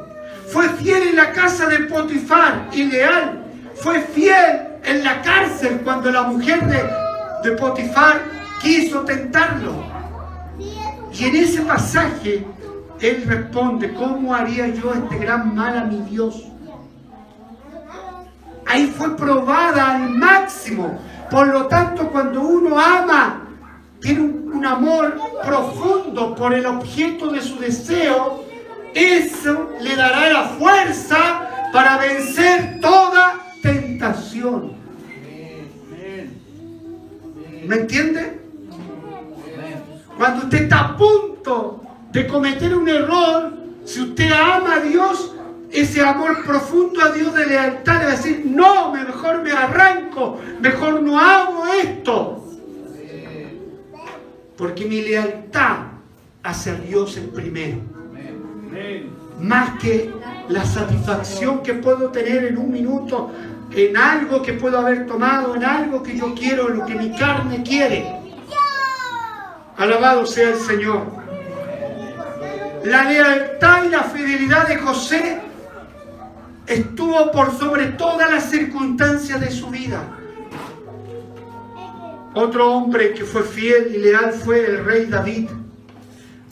Fue 0.47 0.67
fiel 0.69 1.09
en 1.09 1.15
la 1.15 1.31
casa 1.31 1.67
de 1.67 1.79
Potifar 1.85 2.69
y 2.73 2.83
leal. 2.83 3.43
Fue 3.75 4.01
fiel 4.01 4.67
en 4.83 5.03
la 5.03 5.21
cárcel 5.21 5.81
cuando 5.83 6.11
la 6.11 6.23
mujer 6.23 6.65
de, 6.67 7.49
de 7.49 7.55
Potifar 7.55 8.21
quiso 8.61 9.01
tentarlo. 9.01 9.94
Y 11.17 11.23
en 11.23 11.35
ese 11.37 11.61
pasaje 11.61 12.45
él 12.99 13.23
responde, 13.25 13.93
¿cómo 13.93 14.35
haría 14.35 14.67
yo 14.67 14.93
este 14.93 15.17
gran 15.17 15.55
mal 15.55 15.77
a 15.77 15.85
mi 15.85 16.01
Dios? 16.09 16.43
Ahí 18.65 18.87
fue 18.87 19.15
probada 19.15 19.95
al 19.95 20.09
máximo. 20.09 20.99
Por 21.31 21.47
lo 21.47 21.67
tanto, 21.67 22.09
cuando 22.09 22.41
uno 22.41 22.77
ama, 22.77 23.47
tiene 24.01 24.21
un, 24.21 24.51
un 24.55 24.65
amor 24.65 25.17
profundo 25.45 26.35
por 26.35 26.53
el 26.53 26.65
objeto 26.65 27.31
de 27.31 27.41
su 27.41 27.59
deseo, 27.59 28.43
eso 28.93 29.69
le 29.79 29.95
dará 29.95 30.29
la 30.29 30.43
fuerza 30.49 31.69
para 31.71 31.97
vencer 31.97 32.79
toda 32.81 33.39
tentación. 33.61 34.73
¿Me 37.65 37.75
entiende? 37.77 38.44
Cuando 40.17 40.43
usted 40.45 40.63
está 40.63 40.79
a 40.79 40.97
punto 40.97 41.81
de 42.11 42.27
cometer 42.27 42.75
un 42.75 42.87
error, 42.87 43.53
si 43.85 44.01
usted 44.01 44.31
ama 44.31 44.75
a 44.75 44.79
Dios, 44.79 45.33
ese 45.71 46.01
amor 46.01 46.43
profundo 46.45 47.01
a 47.01 47.09
Dios 47.11 47.33
de 47.33 47.45
lealtad 47.47 48.01
a 48.03 48.11
decir, 48.11 48.43
no, 48.45 48.91
me- 48.93 49.03
mejor 49.03 49.41
me 49.43 49.51
arranco, 49.51 50.39
mejor 50.61 51.01
no 51.01 51.19
hago 51.19 51.65
esto. 51.67 52.41
Porque 54.57 54.85
mi 54.85 55.01
lealtad 55.01 55.77
hacia 56.43 56.75
Dios 56.75 57.17
es 57.17 57.27
primero. 57.27 57.77
Más 59.41 59.77
que 59.81 60.11
la 60.47 60.63
satisfacción 60.63 61.61
que 61.61 61.73
puedo 61.73 62.09
tener 62.09 62.45
en 62.45 62.57
un 62.57 62.71
minuto, 62.71 63.31
en 63.75 63.97
algo 63.97 64.41
que 64.41 64.53
puedo 64.53 64.77
haber 64.79 65.05
tomado, 65.07 65.55
en 65.55 65.65
algo 65.65 66.01
que 66.01 66.17
yo 66.17 66.33
quiero, 66.33 66.69
en 66.69 66.77
lo 66.79 66.85
que 66.85 66.95
mi 66.95 67.11
carne 67.17 67.63
quiere. 67.63 68.24
Alabado 69.77 70.25
sea 70.25 70.49
el 70.49 70.59
Señor. 70.59 71.03
La 72.85 73.03
lealtad 73.03 73.83
y 73.83 73.89
la 73.89 74.03
fidelidad 74.03 74.67
de 74.67 74.77
José 74.77 75.41
estuvo 76.65 77.31
por 77.31 77.57
sobre 77.57 77.87
todas 77.87 78.31
las 78.31 78.49
circunstancias 78.49 79.41
de 79.41 79.51
su 79.51 79.67
vida. 79.67 80.01
Otro 82.33 82.71
hombre 82.73 83.13
que 83.13 83.25
fue 83.25 83.43
fiel 83.43 83.93
y 83.95 83.97
leal 83.97 84.33
fue 84.33 84.65
el 84.65 84.85
rey 84.85 85.05
David. 85.05 85.49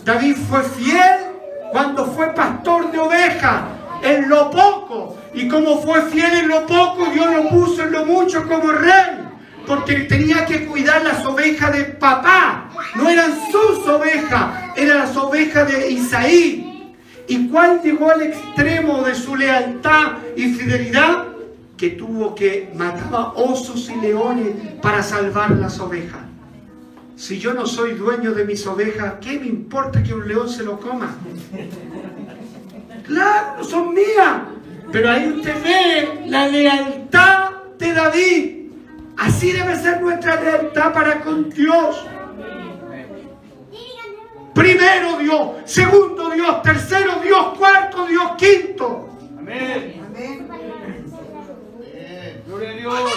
David 0.04 0.36
fue 0.50 0.64
fiel 0.64 1.34
cuando 1.72 2.06
fue 2.06 2.34
pastor 2.34 2.92
de 2.92 3.00
ovejas, 3.00 3.64
en 4.02 4.28
lo 4.28 4.50
poco. 4.52 5.18
Y 5.34 5.48
como 5.48 5.82
fue 5.82 6.02
fiel 6.04 6.34
en 6.34 6.48
lo 6.50 6.66
poco, 6.66 7.06
Dios 7.14 7.28
lo 7.34 7.50
puso 7.50 7.84
en 7.84 7.92
lo 7.92 8.06
mucho 8.06 8.48
como 8.48 8.72
rey. 8.72 9.23
Porque 9.68 10.02
tenía 10.02 10.46
que 10.46 10.66
cuidar 10.66 11.04
las 11.04 11.26
ovejas 11.26 11.72
de 11.74 11.84
papá. 11.86 12.70
No 12.96 13.10
eran 13.10 13.34
sus 13.52 13.88
ovejas, 13.88 14.74
eran 14.76 15.00
las 15.00 15.16
ovejas 15.16 15.72
de 15.72 15.92
Isaí. 15.92 16.94
¿Y 17.28 17.48
cuál 17.48 17.82
llegó 17.82 18.12
al 18.12 18.22
extremo 18.24 19.02
de 19.04 19.16
su 19.16 19.36
lealtad 19.36 20.18
y 20.36 20.54
fidelidad? 20.54 21.28
Que 21.78 21.92
tuvo 21.92 22.36
que 22.36 22.72
matar 22.76 23.32
osos 23.36 23.90
y 23.90 24.00
leones 24.00 24.54
para 24.82 25.02
salvar 25.02 25.52
las 25.52 25.80
ovejas. 25.80 26.20
Si 27.16 27.40
yo 27.40 27.54
no 27.54 27.66
soy 27.66 27.94
dueño 27.94 28.34
de 28.34 28.44
mis 28.44 28.66
ovejas, 28.68 29.16
¿qué 29.22 29.40
me 29.40 29.46
importa 29.48 30.04
que 30.04 30.14
un 30.14 30.28
león 30.28 30.50
se 30.50 30.64
lo 30.64 30.80
coma? 30.80 31.16
Claro, 33.06 33.64
son 33.64 33.94
mías. 33.94 34.42
Pero 34.92 35.10
ahí 35.10 35.28
usted 35.30 35.56
ve 35.64 36.30
la 36.30 36.48
lealtad 36.48 37.52
de 37.78 37.94
David. 37.94 38.63
Así 39.18 39.52
debe 39.52 39.76
ser 39.76 40.02
nuestra 40.02 40.42
lealtad 40.42 40.94
para 40.94 41.22
con 41.22 41.50
Dios. 41.50 42.06
Primero 44.54 45.18
Dios, 45.18 45.50
segundo 45.66 46.30
Dios, 46.30 46.62
tercero 46.62 47.16
Dios, 47.24 47.58
cuarto 47.58 48.06
Dios, 48.06 48.32
quinto. 48.38 49.10
Amén. 49.38 50.02
Gloria 52.46 52.70
a 52.70 52.74
Dios. 52.74 53.12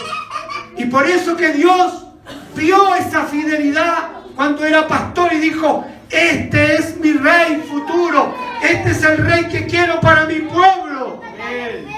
Y 0.79 0.85
por 0.87 1.07
eso 1.07 1.37
que 1.37 1.53
Dios 1.53 2.07
vio 2.55 2.95
esa 2.95 3.25
fidelidad 3.25 4.09
cuando 4.35 4.65
era 4.65 4.87
pastor 4.89 5.33
y 5.33 5.39
dijo, 5.39 5.87
este 6.11 6.77
es 6.77 6.97
mi 6.99 7.13
rey 7.13 7.63
futuro, 7.69 8.35
este 8.63 8.91
es 8.91 9.03
el 9.03 9.19
rey 9.19 9.49
que 9.49 9.67
quiero 9.67 10.01
para 10.01 10.25
mi 10.25 10.41
pueblo. 10.41 11.21
Amén. 11.23 11.96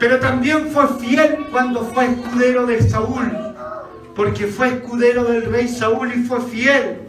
Pero 0.00 0.18
también 0.18 0.70
fue 0.70 0.88
fiel 0.98 1.46
cuando 1.52 1.84
fue 1.84 2.06
escudero 2.06 2.64
de 2.64 2.82
Saúl, 2.82 3.30
porque 4.16 4.46
fue 4.46 4.68
escudero 4.68 5.24
del 5.24 5.44
rey 5.44 5.68
Saúl 5.68 6.10
y 6.14 6.22
fue 6.22 6.40
fiel. 6.40 7.02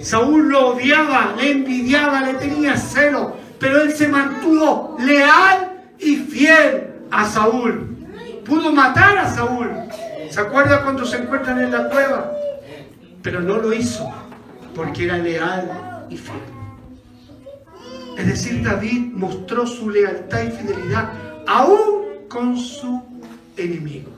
Saúl 0.00 0.48
lo 0.48 0.68
odiaba, 0.68 1.34
le 1.36 1.50
envidiaba, 1.50 2.20
le 2.20 2.34
tenía 2.34 2.76
celo, 2.76 3.36
pero 3.58 3.82
él 3.82 3.92
se 3.92 4.06
mantuvo 4.06 4.96
leal 5.00 5.72
y 5.98 6.16
fiel 6.16 6.94
a 7.10 7.24
Saúl. 7.24 7.96
Pudo 8.44 8.70
matar 8.72 9.18
a 9.18 9.28
Saúl. 9.28 9.68
¿Se 10.30 10.40
acuerda 10.40 10.84
cuando 10.84 11.04
se 11.04 11.16
encuentran 11.16 11.60
en 11.60 11.72
la 11.72 11.88
cueva? 11.88 12.30
Pero 13.22 13.40
no 13.40 13.56
lo 13.56 13.72
hizo 13.72 14.08
porque 14.72 15.06
era 15.06 15.18
leal 15.18 16.06
y 16.10 16.16
fiel. 16.16 16.36
Es 18.16 18.26
decir, 18.28 18.62
David 18.62 19.14
mostró 19.14 19.66
su 19.66 19.90
lealtad 19.90 20.42
y 20.42 20.50
fidelidad 20.50 21.10
aún 21.46 21.95
con 22.28 22.56
su 22.56 23.02
enemigo. 23.56 24.10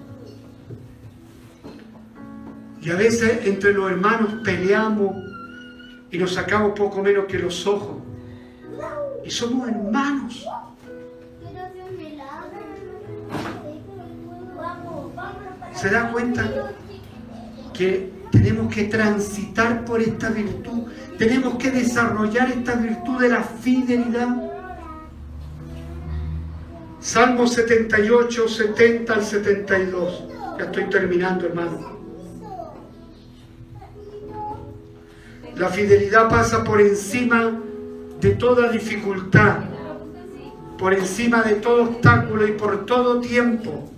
Y 2.80 2.90
a 2.90 2.94
veces 2.94 3.46
entre 3.46 3.72
los 3.72 3.90
hermanos 3.90 4.36
peleamos 4.44 5.16
y 6.10 6.18
nos 6.18 6.34
sacamos 6.34 6.72
poco 6.78 7.02
menos 7.02 7.26
que 7.26 7.38
los 7.38 7.66
ojos. 7.66 7.98
Y 9.24 9.30
somos 9.30 9.68
hermanos. 9.68 10.46
¿Se 15.74 15.90
da 15.90 16.10
cuenta 16.10 16.72
que 17.72 18.10
tenemos 18.32 18.74
que 18.74 18.84
transitar 18.84 19.84
por 19.84 20.00
esta 20.00 20.30
virtud? 20.30 20.88
Tenemos 21.18 21.56
que 21.56 21.70
desarrollar 21.70 22.50
esta 22.50 22.74
virtud 22.74 23.20
de 23.20 23.28
la 23.28 23.42
fidelidad. 23.42 24.47
Salmo 27.00 27.46
78, 27.46 28.48
70 28.48 29.12
al 29.12 29.24
72. 29.24 30.24
Ya 30.58 30.64
estoy 30.64 30.84
terminando, 30.90 31.46
hermano. 31.46 31.98
La 35.56 35.68
fidelidad 35.68 36.28
pasa 36.28 36.64
por 36.64 36.80
encima 36.80 37.60
de 38.20 38.30
toda 38.30 38.70
dificultad, 38.70 39.58
por 40.76 40.92
encima 40.92 41.42
de 41.42 41.54
todo 41.54 41.84
obstáculo 41.84 42.46
y 42.46 42.52
por 42.52 42.84
todo 42.84 43.20
tiempo. 43.20 43.90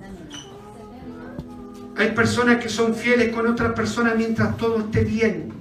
Hay 1.97 2.13
personas 2.13 2.63
que 2.63 2.69
son 2.69 2.95
fieles 2.95 3.35
con 3.35 3.47
otras 3.47 3.73
personas 3.73 4.17
mientras 4.17 4.57
todo 4.57 4.79
esté 4.79 5.05
bien. 5.05 5.53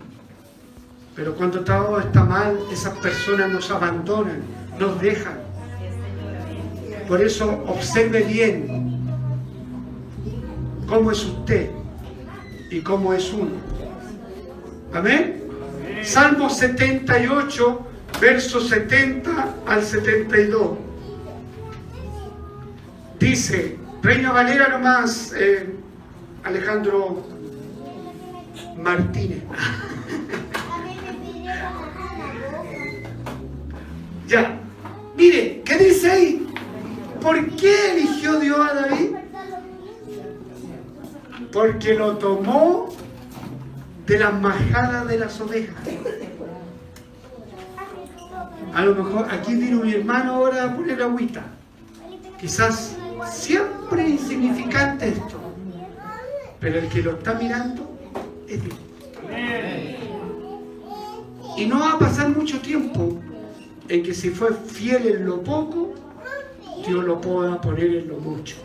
Pero 1.15 1.35
cuando 1.35 1.61
todo 1.61 1.99
está 1.99 2.23
mal, 2.23 2.57
esas 2.71 2.97
personas 2.99 3.49
nos 3.49 3.69
abandonan, 3.71 4.41
nos 4.77 5.01
dejan. 5.01 5.48
Por 7.09 7.23
eso 7.23 7.63
observe 7.65 8.21
bien 8.21 8.67
cómo 10.87 11.11
es 11.11 11.25
usted 11.25 11.71
y 12.69 12.81
cómo 12.81 13.15
es 13.15 13.33
uno. 13.33 13.49
Amén. 14.93 15.43
Salmo 16.03 16.51
78, 16.51 17.87
versos 18.21 18.69
70 18.69 19.55
al 19.65 19.83
72. 19.83 20.77
Dice, 23.19 23.79
Reina 24.03 24.31
Valera 24.31 24.67
nomás, 24.67 25.33
eh, 25.35 25.67
Alejandro 26.43 27.25
Martínez. 28.77 29.41
Ya, 34.27 34.61
mire, 35.17 35.63
¿qué 35.65 35.75
dice 35.75 36.11
ahí? 36.11 36.48
¿Por 37.21 37.49
qué 37.55 37.91
eligió 37.91 38.39
Dios 38.39 38.59
a 38.59 38.73
David? 38.73 39.15
Porque 41.51 41.93
lo 41.95 42.17
tomó 42.17 42.89
de 44.05 44.19
las 44.19 44.33
majadas 44.33 45.07
de 45.07 45.19
las 45.19 45.39
ovejas. 45.41 45.75
A 48.73 48.85
lo 48.85 48.95
mejor 48.95 49.27
aquí 49.31 49.55
vino 49.55 49.83
mi 49.83 49.93
hermano 49.93 50.35
ahora 50.35 50.65
a 50.65 50.75
poner 50.75 51.01
agüita. 51.01 51.43
Quizás 52.39 52.95
siempre 53.29 54.07
insignificante 54.07 55.09
esto. 55.09 55.39
Pero 56.59 56.79
el 56.79 56.87
que 56.89 57.01
lo 57.01 57.11
está 57.11 57.33
mirando 57.33 57.97
es 58.47 58.63
Dios. 58.63 58.77
Y 61.57 61.65
no 61.65 61.79
va 61.79 61.93
a 61.93 61.99
pasar 61.99 62.29
mucho 62.29 62.59
tiempo 62.61 63.19
en 63.87 64.03
que 64.03 64.13
si 64.13 64.29
fue 64.29 64.53
fiel 64.53 65.07
en 65.07 65.25
lo 65.25 65.43
poco, 65.43 65.93
Dios 66.85 67.03
lo 67.03 67.19
pueda 67.19 67.59
poner 67.61 67.95
en 67.95 68.07
lo 68.07 68.15
mucho. 68.15 68.55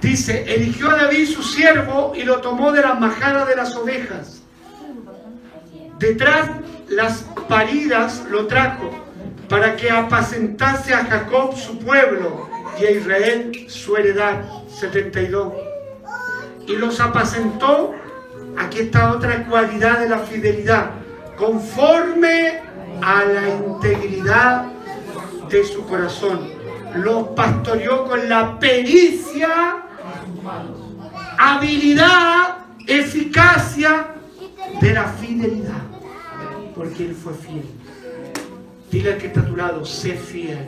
Dice, 0.00 0.44
eligió 0.52 0.90
a 0.90 0.96
David 0.96 1.28
su 1.28 1.42
siervo 1.42 2.12
y 2.14 2.24
lo 2.24 2.40
tomó 2.40 2.72
de 2.72 2.82
las 2.82 2.98
majadas 2.98 3.48
de 3.48 3.56
las 3.56 3.76
ovejas. 3.76 4.42
Detrás 5.98 6.50
las 6.88 7.24
paridas 7.48 8.24
lo 8.28 8.46
trajo 8.46 8.90
para 9.48 9.76
que 9.76 9.90
apacentase 9.90 10.92
a 10.92 11.04
Jacob 11.04 11.56
su 11.56 11.78
pueblo 11.78 12.48
y 12.80 12.84
a 12.84 12.90
Israel 12.90 13.66
su 13.68 13.96
heredad. 13.96 14.42
72. 14.68 15.52
Y 16.66 16.76
los 16.76 16.98
apacentó, 17.00 17.94
aquí 18.58 18.80
está 18.80 19.12
otra 19.12 19.46
cualidad 19.46 20.00
de 20.00 20.08
la 20.08 20.18
fidelidad, 20.18 20.90
conforme 21.36 22.60
a 23.00 23.24
la 23.24 23.48
integridad 23.48 24.71
de 25.58 25.64
su 25.64 25.84
corazón. 25.86 26.50
Los 26.94 27.28
pastoreó 27.28 28.04
con 28.06 28.28
la 28.28 28.58
pericia, 28.58 29.82
habilidad, 31.38 32.58
eficacia 32.86 34.08
de 34.80 34.92
la 34.92 35.04
fidelidad. 35.04 35.82
Porque 36.74 37.06
él 37.06 37.14
fue 37.14 37.34
fiel. 37.34 37.64
Dile 38.90 39.12
al 39.14 39.18
que 39.18 39.26
está 39.28 39.40
a 39.40 39.46
tu 39.46 39.56
lado, 39.56 39.84
sé 39.84 40.14
fiel. 40.14 40.66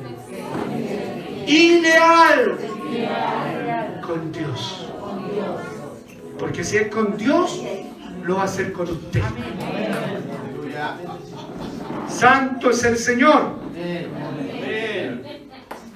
Y 1.47 1.81
leal 1.81 2.59
con 4.07 4.33
Dios. 4.33 4.89
Porque 6.39 6.65
si 6.65 6.77
es 6.77 6.89
con 6.89 7.17
Dios, 7.17 7.63
lo 8.25 8.37
va 8.37 8.43
a 8.43 8.45
hacer 8.45 8.73
con 8.73 8.89
usted. 8.89 9.23
Santo 12.09 12.71
es 12.71 12.85
el 12.85 12.97
Señor. 12.97 13.65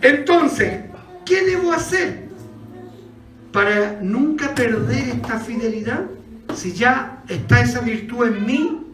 Entonces, 0.01 0.83
¿qué 1.25 1.45
debo 1.45 1.73
hacer 1.73 2.29
para 3.53 3.99
nunca 4.01 4.55
perder 4.55 5.09
esta 5.09 5.39
fidelidad? 5.39 6.05
Si 6.55 6.73
ya 6.73 7.23
está 7.29 7.61
esa 7.61 7.81
virtud 7.81 8.27
en 8.27 8.47
mí, 8.47 8.87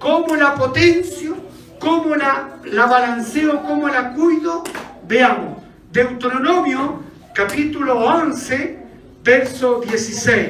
¿cómo 0.00 0.36
la 0.36 0.54
potencio? 0.54 1.36
¿Cómo 1.78 2.14
la, 2.16 2.58
la 2.64 2.86
balanceo? 2.86 3.62
¿Cómo 3.62 3.88
la 3.88 4.12
cuido? 4.12 4.64
Veamos. 5.06 5.62
Deuteronomio 5.92 7.02
capítulo 7.34 7.98
11, 7.98 8.78
verso 9.24 9.80
16. 9.80 10.48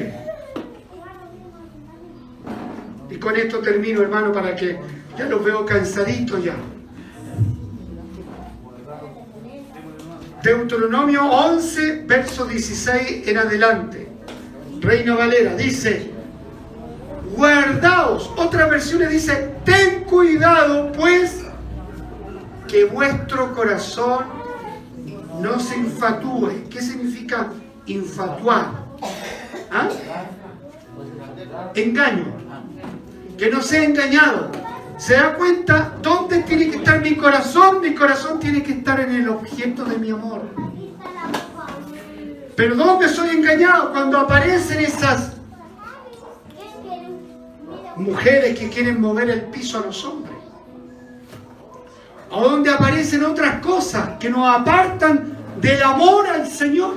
Y 3.09 3.15
con 3.17 3.35
esto 3.35 3.59
termino, 3.59 4.01
hermano, 4.01 4.31
para 4.31 4.55
que 4.55 4.79
ya 5.17 5.25
los 5.25 5.43
veo 5.43 5.65
cansaditos 5.65 6.43
ya. 6.43 6.55
Deuteronomio 10.43 11.25
11, 11.25 12.03
verso 12.05 12.45
16 12.45 13.29
en 13.29 13.37
adelante. 13.37 14.09
Reino 14.81 15.15
Valera 15.15 15.55
dice, 15.55 16.11
guardaos. 17.37 18.29
Otras 18.35 18.69
versiones 18.69 19.09
dice, 19.09 19.55
ten 19.63 20.03
cuidado 20.03 20.91
pues 20.91 21.45
que 22.67 22.83
vuestro 22.83 23.53
corazón 23.53 24.25
no 25.39 25.61
se 25.61 25.77
infatúe. 25.77 26.67
¿Qué 26.69 26.81
significa 26.81 27.47
infatuar? 27.85 28.67
¿Ah? 29.71 29.87
Engaño. 31.73 32.25
Que 33.37 33.49
no 33.49 33.61
sea 33.61 33.85
engañado. 33.85 34.51
¿Se 34.97 35.15
da 35.15 35.33
cuenta 35.33 35.97
dónde 36.01 36.43
tiene 36.43 36.69
que 36.69 36.77
estar 36.77 37.01
mi 37.01 37.15
corazón? 37.15 37.81
Mi 37.81 37.93
corazón 37.93 38.39
tiene 38.39 38.61
que 38.63 38.73
estar 38.73 38.99
en 38.99 39.15
el 39.15 39.29
objeto 39.29 39.83
de 39.85 39.97
mi 39.97 40.11
amor. 40.11 40.41
Pero 42.55 42.75
¿dónde 42.75 43.09
soy 43.09 43.29
engañado? 43.29 43.91
Cuando 43.91 44.19
aparecen 44.19 44.79
esas 44.79 45.33
mujeres 47.95 48.57
que 48.57 48.69
quieren 48.69 49.01
mover 49.01 49.29
el 49.29 49.41
piso 49.43 49.79
a 49.79 49.81
los 49.81 50.03
hombres. 50.05 50.35
O 52.29 52.49
donde 52.49 52.71
aparecen 52.71 53.23
otras 53.23 53.59
cosas 53.61 54.17
que 54.19 54.29
nos 54.29 54.47
apartan 54.47 55.37
del 55.59 55.81
amor 55.83 56.27
al 56.27 56.47
Señor. 56.47 56.95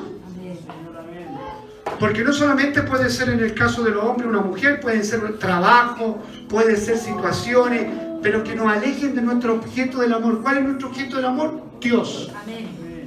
Porque 1.98 2.22
no 2.22 2.32
solamente 2.32 2.82
puede 2.82 3.08
ser 3.08 3.30
en 3.30 3.40
el 3.40 3.54
caso 3.54 3.82
de 3.82 3.90
los 3.90 4.04
hombres 4.04 4.28
una 4.28 4.40
mujer, 4.40 4.80
pueden 4.80 5.04
ser 5.04 5.38
trabajo, 5.38 6.22
pueden 6.48 6.76
ser 6.76 6.98
situaciones, 6.98 7.86
pero 8.22 8.44
que 8.44 8.54
nos 8.54 8.66
alejen 8.66 9.14
de 9.14 9.22
nuestro 9.22 9.54
objeto 9.54 10.00
del 10.00 10.12
amor. 10.12 10.42
¿Cuál 10.42 10.58
es 10.58 10.64
nuestro 10.64 10.88
objeto 10.88 11.16
del 11.16 11.24
amor? 11.24 11.62
Dios. 11.80 12.30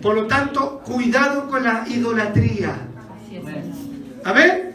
Por 0.01 0.15
lo 0.15 0.27
tanto, 0.27 0.79
cuidado 0.79 1.47
con 1.47 1.63
la 1.63 1.85
idolatría. 1.87 2.75
Amén. 4.23 4.69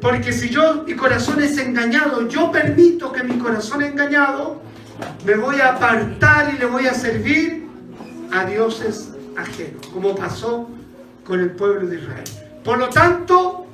Porque 0.00 0.32
si 0.32 0.48
yo, 0.48 0.84
mi 0.86 0.94
corazón 0.94 1.42
es 1.42 1.58
engañado, 1.58 2.28
yo 2.28 2.50
permito 2.52 3.12
que 3.12 3.24
mi 3.24 3.38
corazón 3.38 3.82
engañado, 3.82 4.62
me 5.24 5.34
voy 5.34 5.60
a 5.60 5.74
apartar 5.74 6.54
y 6.54 6.58
le 6.58 6.66
voy 6.66 6.86
a 6.86 6.94
servir 6.94 7.66
a 8.32 8.44
dioses 8.44 9.10
ajenos, 9.36 9.86
como 9.88 10.14
pasó 10.14 10.68
con 11.26 11.40
el 11.40 11.50
pueblo 11.50 11.86
de 11.88 11.96
Israel. 11.96 12.24
Por 12.64 12.78
lo 12.78 12.88
tanto, 12.88 13.66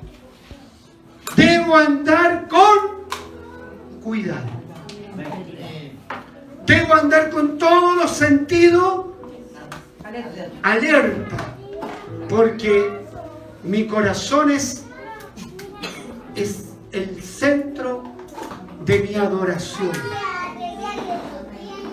debo 1.37 1.77
andar 1.77 2.49
con 2.49 3.03
cuidado. 4.03 4.63
Debo 6.67 6.95
andar 6.95 7.31
con 7.31 7.59
todos 7.59 7.97
los 7.97 8.11
sentidos 8.11 9.07
alerta, 10.63 11.57
porque 12.29 13.01
mi 13.63 13.87
corazón 13.87 14.51
es, 14.51 14.85
es 16.35 16.71
el 16.93 17.23
centro 17.23 18.03
de 18.85 18.99
mi 19.01 19.15
adoración. 19.15 19.93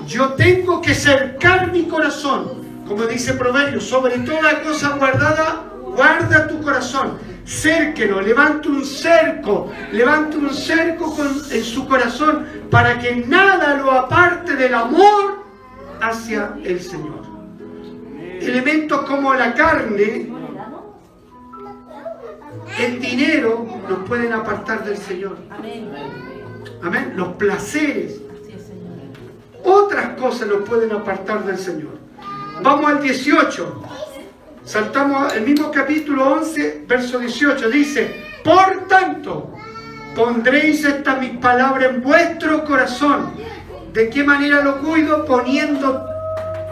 Yo 0.08 0.34
tengo 0.34 0.82
que 0.82 0.94
cercar 0.94 1.72
mi 1.72 1.84
corazón, 1.84 2.59
como 2.90 3.04
dice 3.06 3.34
Proverbios, 3.36 3.84
sobre 3.84 4.18
toda 4.20 4.64
cosa 4.64 4.98
guardada, 4.98 5.64
guarda 5.96 6.48
tu 6.48 6.60
corazón. 6.62 7.20
Cérquelo, 7.46 8.20
levante 8.20 8.68
un 8.68 8.84
cerco, 8.84 9.72
levante 9.92 10.38
un 10.38 10.50
cerco 10.54 11.16
con- 11.16 11.42
en 11.52 11.64
su 11.64 11.88
corazón 11.88 12.46
para 12.72 13.00
que 13.00 13.16
nada 13.28 13.76
lo 13.76 13.92
aparte 13.92 14.56
del 14.56 14.74
amor 14.74 15.44
hacia 16.02 16.56
el 16.64 16.82
Señor. 16.82 17.22
Elementos 18.42 19.02
como 19.02 19.34
la 19.36 19.54
carne, 19.54 20.32
el 22.80 23.00
dinero 23.00 23.66
nos 23.88 24.00
pueden 24.08 24.34
apartar 24.34 24.84
del 24.84 24.98
Señor. 24.98 25.38
Amén. 26.84 27.14
Los 27.16 27.30
placeres, 27.34 28.20
otras 29.64 30.18
cosas 30.20 30.48
nos 30.48 30.68
pueden 30.68 30.92
apartar 30.92 31.46
del 31.46 31.58
Señor. 31.58 31.99
Vamos 32.62 32.92
al 32.92 33.02
18. 33.02 33.84
Saltamos 34.66 35.32
al 35.32 35.42
mismo 35.42 35.72
capítulo 35.72 36.34
11, 36.34 36.84
verso 36.88 37.20
18. 37.20 37.70
Dice, 37.70 38.16
por 38.44 38.88
tanto, 38.88 39.54
pondréis 40.14 40.84
estas 40.84 41.20
mis 41.20 41.38
palabras 41.38 41.90
en 41.90 42.02
vuestro 42.02 42.66
corazón. 42.66 43.32
¿De 43.94 44.10
qué 44.10 44.24
manera 44.24 44.62
lo 44.62 44.80
cuido? 44.80 45.26
Poniendo 45.26 46.06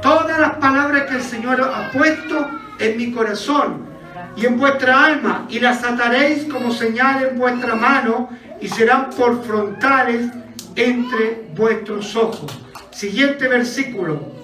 todas 0.01 0.39
las 0.39 0.55
palabras 0.57 1.03
que 1.03 1.15
el 1.15 1.21
Señor 1.21 1.61
ha 1.61 1.89
puesto 1.91 2.47
en 2.79 2.97
mi 2.97 3.11
corazón 3.11 3.87
y 4.35 4.45
en 4.45 4.59
vuestra 4.59 5.05
alma, 5.05 5.47
y 5.49 5.59
las 5.59 5.83
ataréis 5.83 6.45
como 6.45 6.71
señal 6.71 7.25
en 7.25 7.39
vuestra 7.39 7.73
mano, 7.73 8.29
y 8.61 8.67
serán 8.67 9.09
por 9.09 9.43
frontales 9.43 10.27
entre 10.75 11.47
vuestros 11.55 12.15
ojos. 12.15 12.59
Siguiente 12.91 13.47
versículo. 13.47 14.36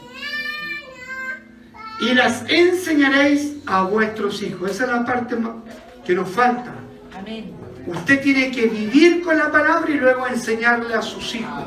Y 2.01 2.13
las 2.13 2.43
enseñaréis 2.49 3.57
a 3.65 3.83
vuestros 3.83 4.41
hijos. 4.41 4.71
Esa 4.71 4.85
es 4.85 4.91
la 4.91 5.05
parte 5.05 5.35
que 6.05 6.13
nos 6.13 6.29
falta. 6.29 6.73
Usted 7.85 8.21
tiene 8.21 8.51
que 8.51 8.67
vivir 8.67 9.21
con 9.21 9.37
la 9.37 9.51
palabra 9.51 9.89
y 9.89 9.95
luego 9.95 10.27
enseñarle 10.27 10.93
a 10.93 11.01
sus 11.01 11.35
hijos. 11.35 11.63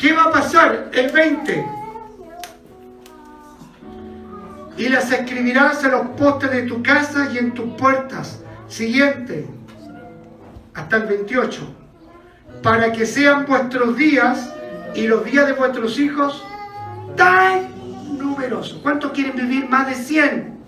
¿Qué 0.00 0.12
va 0.12 0.24
a 0.24 0.32
pasar? 0.32 0.90
El 0.92 1.12
20. 1.12 1.64
Y 4.78 4.88
las 4.88 5.12
escribirás 5.12 5.84
en 5.84 5.90
los 5.92 6.06
postes 6.16 6.50
de 6.50 6.62
tu 6.62 6.82
casa 6.82 7.28
y 7.32 7.38
en 7.38 7.52
tus 7.52 7.74
puertas. 7.74 8.42
Siguiente. 8.68 9.46
Hasta 10.74 10.96
el 10.96 11.02
28. 11.04 11.74
Para 12.62 12.92
que 12.92 13.06
sean 13.06 13.44
vuestros 13.46 13.96
días 13.96 14.52
y 14.94 15.06
los 15.06 15.24
días 15.24 15.46
de 15.46 15.52
vuestros 15.52 15.98
hijos 15.98 16.44
tan 17.16 17.71
numerosos. 18.12 18.78
¿Cuántos 18.82 19.12
quieren 19.12 19.36
vivir 19.36 19.68
más 19.68 19.86
de 19.86 19.94
100? 19.94 20.58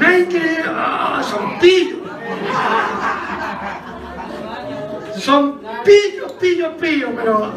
Nadie 0.00 0.26
quiere... 0.26 0.62
¡Ah, 0.66 1.22
son 1.22 1.58
pillos! 1.58 1.98
Son 5.16 5.60
pillos, 5.84 6.32
pillos, 6.40 6.72
pillos, 6.80 7.10
pero... 7.16 7.52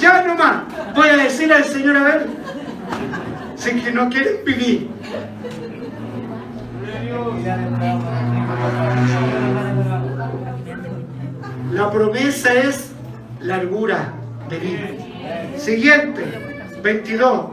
Ya 0.00 0.22
nomás. 0.22 0.64
Voy 0.94 1.08
a 1.08 1.16
decir 1.16 1.52
al 1.52 1.64
Señor, 1.64 1.96
a 1.96 2.02
ver, 2.02 2.26
si 3.56 3.80
que 3.80 3.90
no 3.90 4.08
quieren 4.10 4.44
vivir. 4.44 4.90
La 11.72 11.90
promesa 11.90 12.52
es 12.52 12.92
largura 13.40 14.12
de 14.48 14.58
vida. 14.58 15.13
Siguiente, 15.56 16.24
22. 16.82 17.46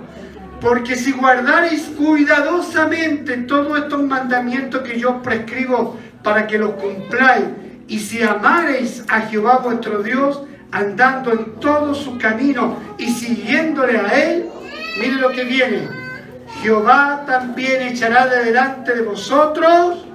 Porque 0.59 0.95
si 0.95 1.11
guardareis 1.11 1.91
cuidadosamente 1.97 3.37
todos 3.37 3.79
estos 3.79 4.03
mandamientos 4.03 4.81
que 4.81 4.99
yo 4.99 5.21
prescribo 5.21 5.97
para 6.23 6.45
que 6.45 6.57
los 6.57 6.71
cumpláis, 6.73 7.45
y 7.87 7.99
si 7.99 8.21
amareis 8.21 9.03
a 9.09 9.21
Jehová 9.21 9.57
vuestro 9.57 10.03
Dios, 10.03 10.43
andando 10.71 11.31
en 11.31 11.59
todo 11.59 11.93
su 11.93 12.17
camino 12.17 12.77
y 12.97 13.07
siguiéndole 13.07 13.99
a 13.99 14.07
Él, 14.07 14.45
mire 14.99 15.15
lo 15.15 15.31
que 15.31 15.43
viene. 15.43 15.89
Jehová 16.61 17.23
también 17.25 17.81
echará 17.81 18.27
de 18.27 18.45
delante 18.45 18.93
de 18.93 19.01
vosotros 19.01 20.05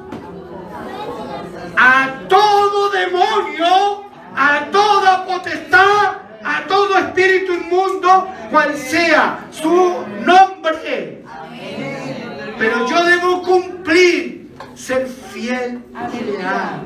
a 1.77 2.21
todo 2.29 2.91
demonio, 2.91 4.05
a 4.35 4.67
toda 4.71 5.27
potestad, 5.27 6.13
a 6.47 6.65
todo 6.67 6.97
espíritu 6.97 7.53
inmundo, 7.55 8.29
cual 8.51 8.77
sea 8.77 9.49
su 9.51 10.05
nombre. 10.25 11.25
Pero 12.59 12.89
yo 12.89 13.05
debo 13.05 13.43
cumplir, 13.43 14.53
ser 14.75 15.09
fiel 15.09 15.83
y 16.13 16.25
leal. 16.25 16.81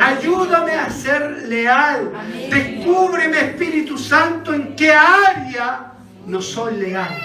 Ayúdame 0.00 0.72
a 0.72 0.90
ser 0.90 1.44
leal. 1.48 2.12
Descúbreme, 2.50 3.40
Espíritu 3.40 3.96
Santo, 3.96 4.52
en 4.52 4.76
qué 4.76 4.92
área 4.92 5.92
no 6.26 6.42
soy 6.42 6.76
leal. 6.76 7.16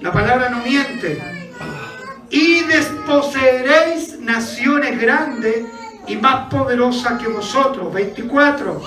La 0.00 0.12
palabra 0.12 0.48
no 0.48 0.64
miente 0.64 1.22
y 2.30 2.60
desposeeréis 2.62 4.18
naciones 4.18 4.98
grandes 4.98 5.66
y 6.06 6.16
más 6.16 6.48
poderosas 6.48 7.20
que 7.20 7.28
vosotros. 7.28 7.92
24. 7.92 8.82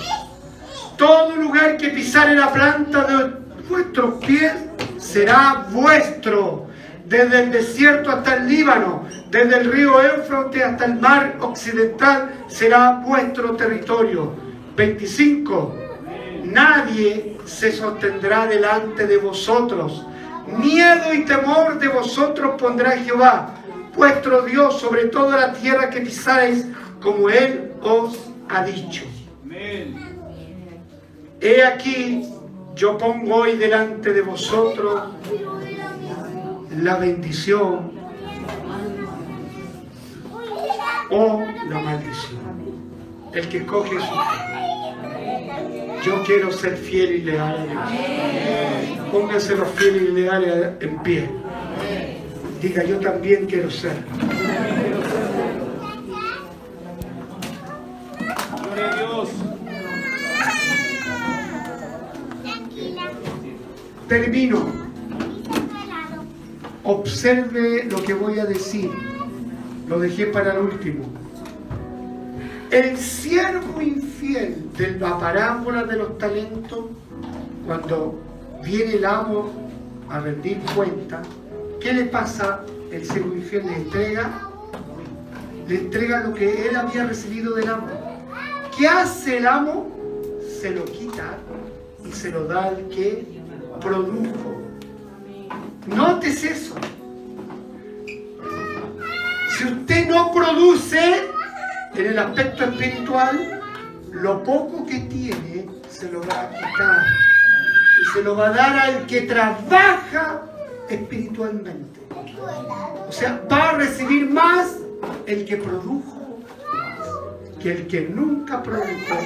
Todo 0.97 1.35
lugar 1.35 1.77
que 1.77 1.89
pisare 1.89 2.35
la 2.35 2.51
planta 2.51 3.03
de 3.03 3.33
vuestros 3.69 4.23
pies 4.25 4.53
será 4.97 5.65
vuestro, 5.71 6.67
desde 7.05 7.43
el 7.43 7.51
desierto 7.51 8.11
hasta 8.11 8.35
el 8.35 8.47
Líbano, 8.47 9.05
desde 9.29 9.57
el 9.57 9.71
río 9.71 10.01
Éufrates 10.01 10.63
hasta 10.63 10.85
el 10.85 10.95
mar 10.99 11.35
occidental 11.41 12.45
será 12.47 13.01
vuestro 13.05 13.55
territorio. 13.55 14.33
25. 14.75 15.75
Nadie 16.45 17.37
se 17.45 17.71
sostendrá 17.71 18.47
delante 18.47 19.07
de 19.07 19.17
vosotros. 19.17 20.05
Miedo 20.47 21.13
y 21.13 21.25
temor 21.25 21.79
de 21.79 21.87
vosotros 21.87 22.55
pondrá 22.59 22.91
Jehová, 22.91 23.55
vuestro 23.95 24.43
Dios, 24.43 24.79
sobre 24.79 25.05
toda 25.05 25.37
la 25.37 25.53
tierra 25.53 25.89
que 25.89 26.01
pisareis, 26.01 26.65
como 27.05 27.29
Él 27.29 27.71
os 27.83 28.17
ha 28.49 28.65
dicho. 28.65 29.05
He 31.39 31.63
aquí, 31.63 32.27
yo 32.75 32.97
pongo 32.97 33.35
hoy 33.35 33.55
delante 33.57 34.11
de 34.11 34.21
vosotros 34.21 35.03
la 36.75 36.97
bendición 36.97 37.91
o 41.11 41.43
la 41.69 41.79
maldición. 41.79 42.55
El 43.33 43.47
que 43.49 43.65
coge 43.65 43.97
su 43.99 44.15
Yo 46.03 46.23
quiero 46.23 46.51
ser 46.51 46.75
fiel 46.75 47.15
y 47.17 47.21
leal 47.21 47.55
a 47.55 47.65
Dios. 47.65 49.09
Pónganse 49.11 49.55
los 49.55 49.69
fieles 49.69 50.01
y 50.01 50.11
leales 50.11 50.71
en 50.79 51.03
pie. 51.03 51.29
Diga, 52.61 52.83
yo 52.83 52.97
también 52.99 53.45
quiero 53.45 53.69
ser. 53.69 53.93
Termino. 64.07 64.65
Observe 66.83 67.85
lo 67.85 68.03
que 68.03 68.13
voy 68.13 68.37
a 68.39 68.45
decir. 68.45 68.91
Lo 69.87 69.99
dejé 69.99 70.27
para 70.27 70.53
el 70.53 70.59
último. 70.59 71.05
El 72.69 72.97
siervo 72.97 73.81
infiel 73.81 74.69
de 74.77 74.91
la 74.99 75.17
parábola 75.17 75.83
de 75.83 75.97
los 75.97 76.17
talentos, 76.17 76.85
cuando 77.65 78.19
viene 78.63 78.95
el 78.95 79.05
amo 79.05 79.51
a 80.09 80.19
rendir 80.19 80.59
cuenta, 80.75 81.21
¿qué 81.79 81.93
le 81.93 82.05
pasa? 82.05 82.61
El 82.91 83.05
siervo 83.05 83.33
infiel 83.33 83.65
le 83.65 83.75
entrega, 83.75 84.49
le 85.67 85.75
entrega 85.75 86.19
lo 86.21 86.33
que 86.33 86.67
él 86.67 86.75
había 86.75 87.05
recibido 87.05 87.55
del 87.55 87.69
amo. 87.69 87.87
¿Qué 88.77 88.87
hace 88.87 89.37
el 89.37 89.47
amo? 89.47 89.87
Se 90.61 90.71
lo 90.71 90.85
quita 90.85 91.37
y 92.07 92.11
se 92.11 92.29
lo 92.29 92.45
da 92.45 92.65
al 92.65 92.87
que 92.89 93.34
produjo. 93.79 94.61
Notes 95.87 96.43
eso. 96.43 96.75
Si 99.57 99.65
usted 99.65 100.07
no 100.07 100.31
produce 100.33 101.29
en 101.95 102.05
el 102.05 102.19
aspecto 102.19 102.65
espiritual, 102.65 103.61
lo 104.11 104.43
poco 104.43 104.85
que 104.85 104.99
tiene 104.99 105.67
se 105.89 106.11
lo 106.11 106.21
va 106.21 106.41
a 106.41 106.49
quitar 106.49 107.05
y 108.01 108.13
se 108.13 108.23
lo 108.23 108.35
va 108.35 108.47
a 108.47 108.51
dar 108.51 108.79
al 108.79 109.05
que 109.05 109.21
trabaja 109.21 110.41
espiritualmente. 110.89 112.01
O 113.07 113.11
sea, 113.11 113.41
va 113.49 113.69
a 113.69 113.73
recibir 113.73 114.29
más 114.29 114.77
el 115.25 115.45
que 115.45 115.57
produjo 115.57 116.15
que 117.65 117.71
el 117.71 117.87
que 117.87 118.01
nunca 118.01 118.61
produjo 118.61 119.17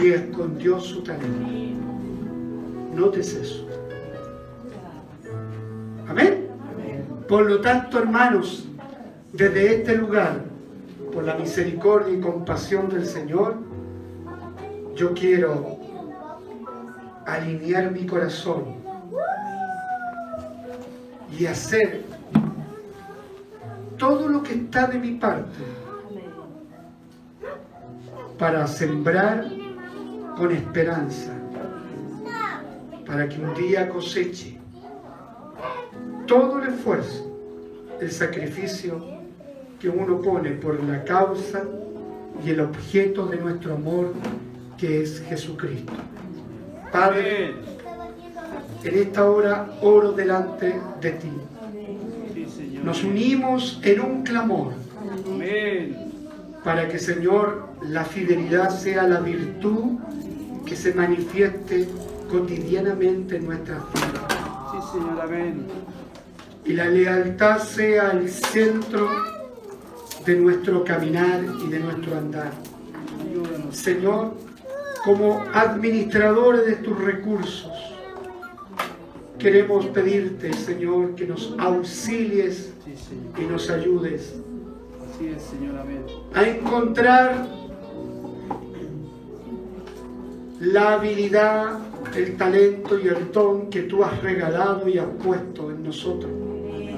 y 0.00 0.12
escondió 0.12 0.78
su 0.78 1.02
talento. 1.02 1.48
Notes 2.94 3.34
eso. 3.34 3.63
Amén. 6.08 6.48
Por 7.28 7.46
lo 7.46 7.60
tanto, 7.60 7.98
hermanos, 7.98 8.66
desde 9.32 9.76
este 9.76 9.96
lugar, 9.96 10.42
por 11.12 11.24
la 11.24 11.34
misericordia 11.34 12.14
y 12.14 12.20
compasión 12.20 12.88
del 12.88 13.06
Señor, 13.06 13.56
yo 14.94 15.14
quiero 15.14 15.78
alinear 17.26 17.90
mi 17.90 18.06
corazón 18.06 18.76
y 21.38 21.46
hacer 21.46 22.02
todo 23.96 24.28
lo 24.28 24.42
que 24.42 24.54
está 24.54 24.86
de 24.86 24.98
mi 24.98 25.12
parte 25.12 25.58
para 28.38 28.66
sembrar 28.66 29.46
con 30.36 30.50
esperanza, 30.52 31.32
para 33.06 33.28
que 33.28 33.40
un 33.40 33.54
día 33.54 33.88
coseche 33.88 34.53
todo 36.26 36.62
el 36.62 36.74
esfuerzo, 36.74 37.30
el 38.00 38.10
sacrificio 38.10 39.04
que 39.80 39.88
uno 39.88 40.20
pone 40.20 40.50
por 40.50 40.82
la 40.82 41.04
causa 41.04 41.62
y 42.44 42.50
el 42.50 42.60
objeto 42.60 43.26
de 43.26 43.36
nuestro 43.38 43.74
amor, 43.74 44.12
que 44.78 45.02
es 45.02 45.22
Jesucristo. 45.28 45.92
Padre, 46.90 47.54
en 48.82 48.94
esta 48.98 49.28
hora 49.28 49.78
oro 49.82 50.12
delante 50.12 50.74
de 51.00 51.10
ti. 51.12 51.32
Nos 52.82 53.02
unimos 53.02 53.80
en 53.82 54.00
un 54.00 54.22
clamor 54.22 54.72
para 56.62 56.88
que, 56.88 56.98
Señor, 56.98 57.68
la 57.82 58.04
fidelidad 58.04 58.70
sea 58.70 59.06
la 59.06 59.20
virtud 59.20 59.98
que 60.66 60.76
se 60.76 60.94
manifieste 60.94 61.88
cotidianamente 62.30 63.36
en 63.36 63.46
nuestras 63.46 63.82
vidas. 63.92 64.24
Sí, 64.70 64.98
Señor. 64.98 65.20
Amén. 65.20 65.66
Y 66.64 66.72
la 66.72 66.86
lealtad 66.86 67.58
sea 67.58 68.12
el 68.12 68.28
centro 68.30 69.08
de 70.24 70.36
nuestro 70.36 70.84
caminar 70.84 71.44
y 71.64 71.68
de 71.68 71.80
nuestro 71.80 72.16
andar. 72.16 72.52
Señor, 73.70 74.34
como 75.04 75.42
administradores 75.52 76.64
de 76.66 76.76
tus 76.76 76.98
recursos, 76.98 77.70
queremos 79.38 79.86
pedirte, 79.86 80.52
Señor, 80.54 81.14
que 81.14 81.26
nos 81.26 81.54
auxilies 81.58 82.72
y 83.36 83.42
nos 83.42 83.68
ayudes 83.68 84.34
a 86.34 86.42
encontrar 86.42 87.46
la 90.60 90.94
habilidad, 90.94 91.78
el 92.16 92.36
talento 92.36 92.98
y 92.98 93.08
el 93.08 93.30
don 93.32 93.68
que 93.68 93.82
tú 93.82 94.02
has 94.02 94.22
regalado 94.22 94.88
y 94.88 94.98
has 94.98 95.06
puesto 95.22 95.70
en 95.70 95.82
nosotros. 95.82 96.43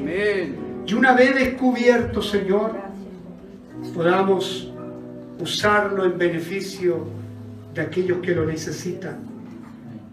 Amén. 0.06 0.84
Y 0.86 0.94
una 0.94 1.14
vez 1.14 1.34
descubierto, 1.34 2.22
Señor, 2.22 2.76
podamos 3.92 4.72
usarlo 5.40 6.04
en 6.04 6.16
beneficio 6.16 7.08
de 7.74 7.80
aquellos 7.80 8.18
que 8.18 8.32
lo 8.32 8.46
necesitan. 8.46 9.16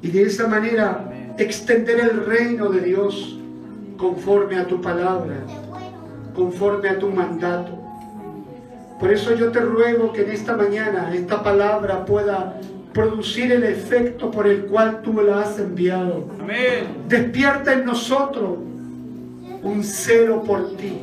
Y 0.01 0.09
de 0.09 0.23
esa 0.23 0.47
manera 0.47 1.35
extender 1.37 1.99
el 1.99 2.25
reino 2.25 2.69
de 2.69 2.81
Dios 2.81 3.37
conforme 3.95 4.57
a 4.57 4.65
tu 4.65 4.81
palabra, 4.81 5.35
conforme 6.33 6.89
a 6.89 6.97
tu 6.97 7.11
mandato. 7.11 7.77
Por 8.99 9.11
eso 9.11 9.35
yo 9.35 9.51
te 9.51 9.59
ruego 9.59 10.11
que 10.11 10.23
en 10.23 10.31
esta 10.31 10.57
mañana 10.57 11.13
esta 11.13 11.43
palabra 11.43 12.03
pueda 12.03 12.59
producir 12.93 13.51
el 13.51 13.63
efecto 13.63 14.31
por 14.31 14.47
el 14.47 14.65
cual 14.65 15.03
tú 15.03 15.21
la 15.21 15.41
has 15.41 15.59
enviado. 15.59 16.29
Amén. 16.39 17.05
Despierta 17.07 17.73
en 17.73 17.85
nosotros 17.85 18.72
un 19.63 19.83
celo 19.83 20.43
por 20.43 20.75
ti. 20.77 20.99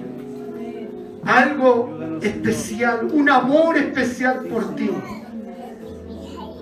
Algo 1.24 2.19
especial, 2.23 3.09
un 3.12 3.28
amor 3.28 3.77
especial 3.77 4.45
por 4.45 4.74
ti. 4.74 4.91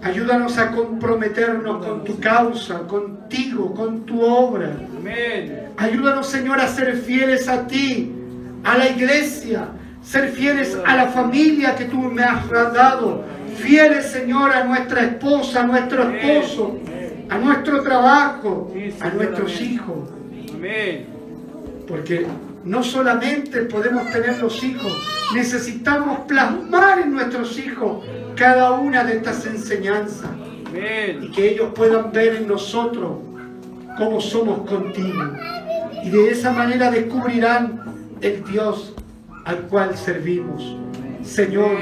Ayúdanos 0.03 0.59
a 0.59 0.71
comprometernos 0.71 1.85
con 1.85 2.05
tu 2.05 2.19
causa, 2.21 2.81
contigo, 2.87 3.75
con 3.75 4.07
tu 4.07 4.23
obra. 4.23 4.71
Ayúdanos, 5.77 6.27
Señor, 6.27 6.61
a 6.61 6.69
ser 6.69 6.97
fieles 6.97 7.49
a 7.49 7.67
ti, 7.67 8.13
a 8.65 8.79
la 8.79 8.89
iglesia, 8.89 9.69
ser 10.03 10.31
fieles 10.31 10.79
a 10.87 10.97
la 10.97 11.09
familia 11.09 11.75
que 11.75 11.87
tú 11.87 11.99
me 11.99 12.23
has 12.23 12.49
dado. 12.49 13.25
Fieles, 13.57 14.07
Señor, 14.07 14.53
a 14.53 14.65
nuestra 14.65 15.03
esposa, 15.03 15.63
a 15.63 15.67
nuestro 15.67 16.09
esposo, 16.11 16.79
a 17.29 17.39
nuestro 17.39 17.83
trabajo, 17.83 18.73
a 19.01 19.09
nuestros 19.11 19.61
hijos. 19.61 20.11
Amén. 20.55 21.18
Porque 21.89 22.27
no 22.65 22.83
solamente 22.83 23.63
podemos 23.63 24.11
tener 24.11 24.39
los 24.39 24.63
hijos, 24.63 24.93
necesitamos 25.35 26.21
plasmar 26.29 27.01
en 27.01 27.15
nuestros 27.15 27.59
hijos 27.59 28.05
cada 28.37 28.73
una 28.73 29.05
de 29.05 29.17
estas 29.17 29.47
enseñanzas 29.47 30.31
y 31.21 31.31
que 31.33 31.51
ellos 31.51 31.73
puedan 31.75 32.13
ver 32.13 32.37
en 32.37 32.49
nosotros 32.49 33.19
cómo 33.97 34.21
somos 34.21 34.69
contigo. 34.69 35.23
Y 36.05 36.11
de 36.11 36.31
esa 36.31 36.53
manera 36.53 36.91
descubrirán 36.91 37.83
el 38.21 38.45
Dios 38.45 38.95
al 39.45 39.63
cual 39.63 39.97
servimos. 39.97 40.77
Señor, 41.23 41.79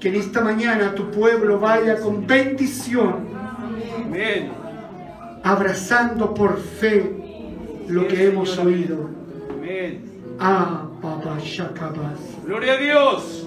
que 0.00 0.08
en 0.08 0.16
esta 0.16 0.40
mañana 0.40 0.94
tu 0.94 1.10
pueblo 1.10 1.58
vaya 1.60 2.00
con 2.00 2.26
bendición, 2.26 3.28
abrazando 5.42 6.32
por 6.32 6.58
fe 6.58 7.12
lo 7.88 8.06
que 8.06 8.26
hemos 8.26 8.56
oído. 8.58 9.21
Amén. 9.82 10.00
Ah, 10.38 10.88
Baba 11.02 11.38
Shakabas. 11.40 12.20
Gloria 12.44 12.74
a 12.74 12.76
Dios. 12.76 13.46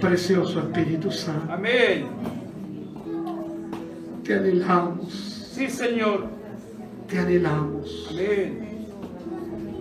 Precioso 0.00 0.60
Espíritu 0.60 1.10
Santo. 1.10 1.50
Amén. 1.52 2.06
Te 4.22 4.34
anhelamos. 4.34 5.12
Sí, 5.54 5.70
Señor. 5.70 6.26
Te 7.08 7.18
anhelamos. 7.18 8.08
Amén. 8.10 8.86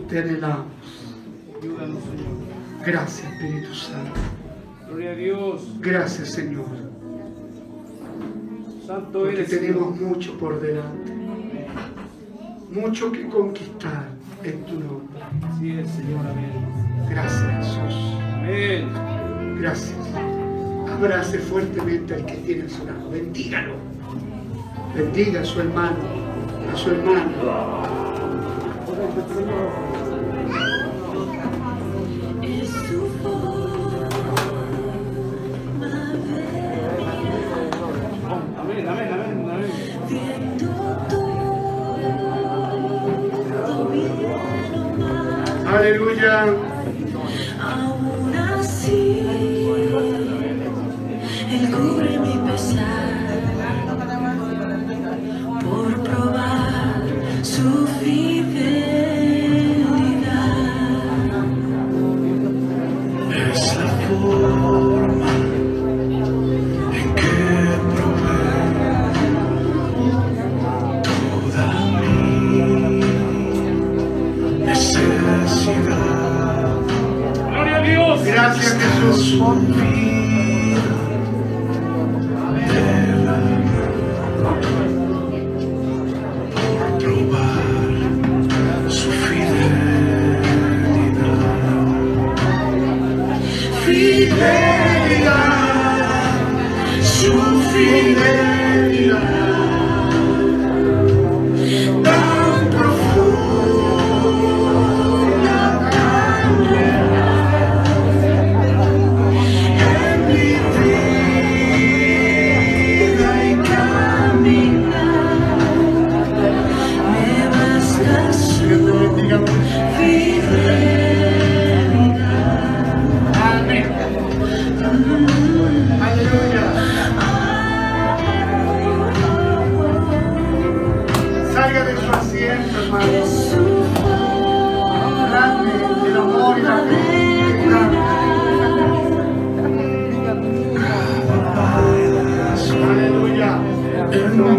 Te 0.07 0.19
anhelamos. 0.19 0.65
Ayúdanos, 1.61 2.03
Señor. 2.03 2.85
Gracias, 2.85 3.33
Espíritu 3.33 3.73
Santo. 3.73 4.19
Gloria 4.87 5.11
a 5.11 5.15
Dios. 5.15 5.75
Gracias, 5.81 6.29
Señor. 6.29 6.65
Santo 8.87 9.19
Porque 9.19 9.35
eres. 9.35 9.49
tenemos 9.49 9.99
mucho 9.99 10.37
por 10.37 10.61
delante. 10.61 11.11
Mucho 12.71 13.11
que 13.11 13.27
conquistar 13.27 14.14
en 14.45 14.63
tu 14.65 14.79
nombre. 14.79 15.19
Así 15.49 15.71
es, 15.71 15.89
Señor, 15.89 16.25
amén. 16.27 16.51
Gracias, 17.09 17.41
Jesús. 17.57 17.95
Amén. 18.33 18.89
Gracias. 19.59 19.97
Abrace 20.91 21.39
fuertemente 21.39 22.13
al 22.13 22.25
que 22.25 22.35
tiene 22.35 22.65
a 22.65 22.69
su 22.69 22.85
lado. 22.85 23.09
Bendígalo. 23.09 23.75
Bendiga 24.95 25.41
a 25.41 25.45
su 25.45 25.59
hermano, 25.59 25.97
a 26.71 26.77
su 26.77 26.91
hermana. 26.91 27.31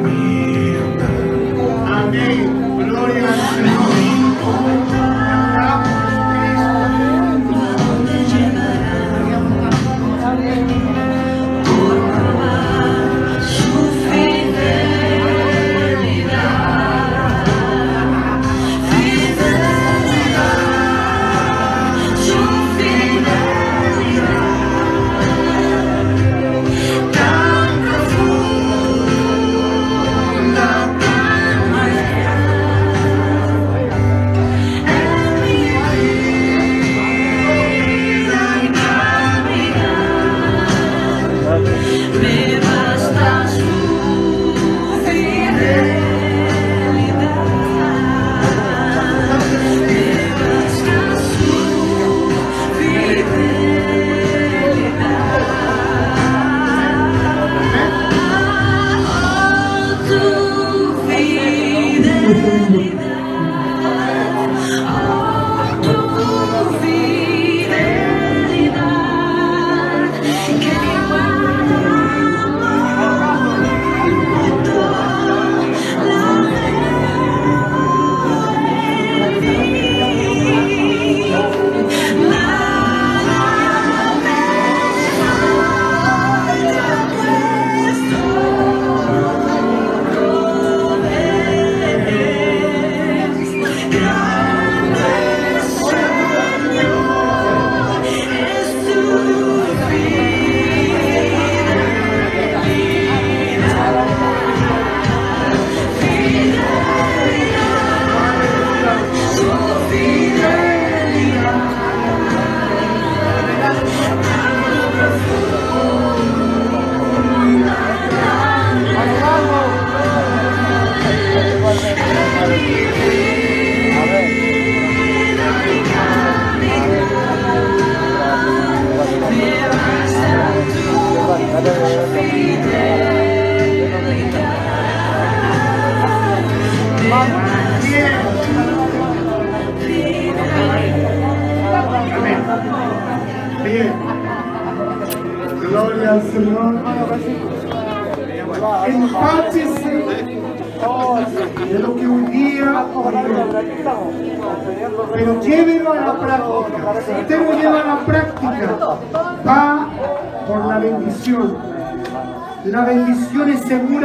we 0.07 0.66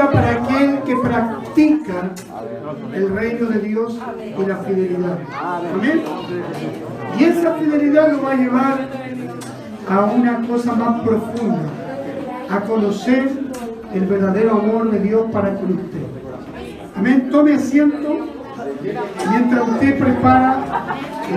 para 0.09 0.31
aquel 0.31 0.81
que 0.83 0.95
practica 0.95 2.11
el 2.93 3.09
reino 3.13 3.47
de 3.47 3.59
Dios 3.59 3.99
y 4.37 4.45
la 4.45 4.57
fidelidad. 4.57 5.17
Amén. 5.73 6.01
Y 7.19 7.23
esa 7.23 7.53
fidelidad 7.55 8.11
lo 8.11 8.23
va 8.23 8.31
a 8.31 8.35
llevar 8.35 8.87
a 9.89 10.05
una 10.05 10.47
cosa 10.47 10.73
más 10.73 11.01
profunda, 11.01 11.59
a 12.49 12.59
conocer 12.61 13.29
el 13.93 14.05
verdadero 14.05 14.51
amor 14.51 14.89
de 14.89 14.99
Dios 14.99 15.29
para 15.31 15.53
con 15.55 15.73
usted. 15.73 16.05
Amén. 16.95 17.29
Tome 17.29 17.55
asiento 17.55 18.27
mientras 19.29 19.69
usted 19.69 19.99
prepara 19.99 20.57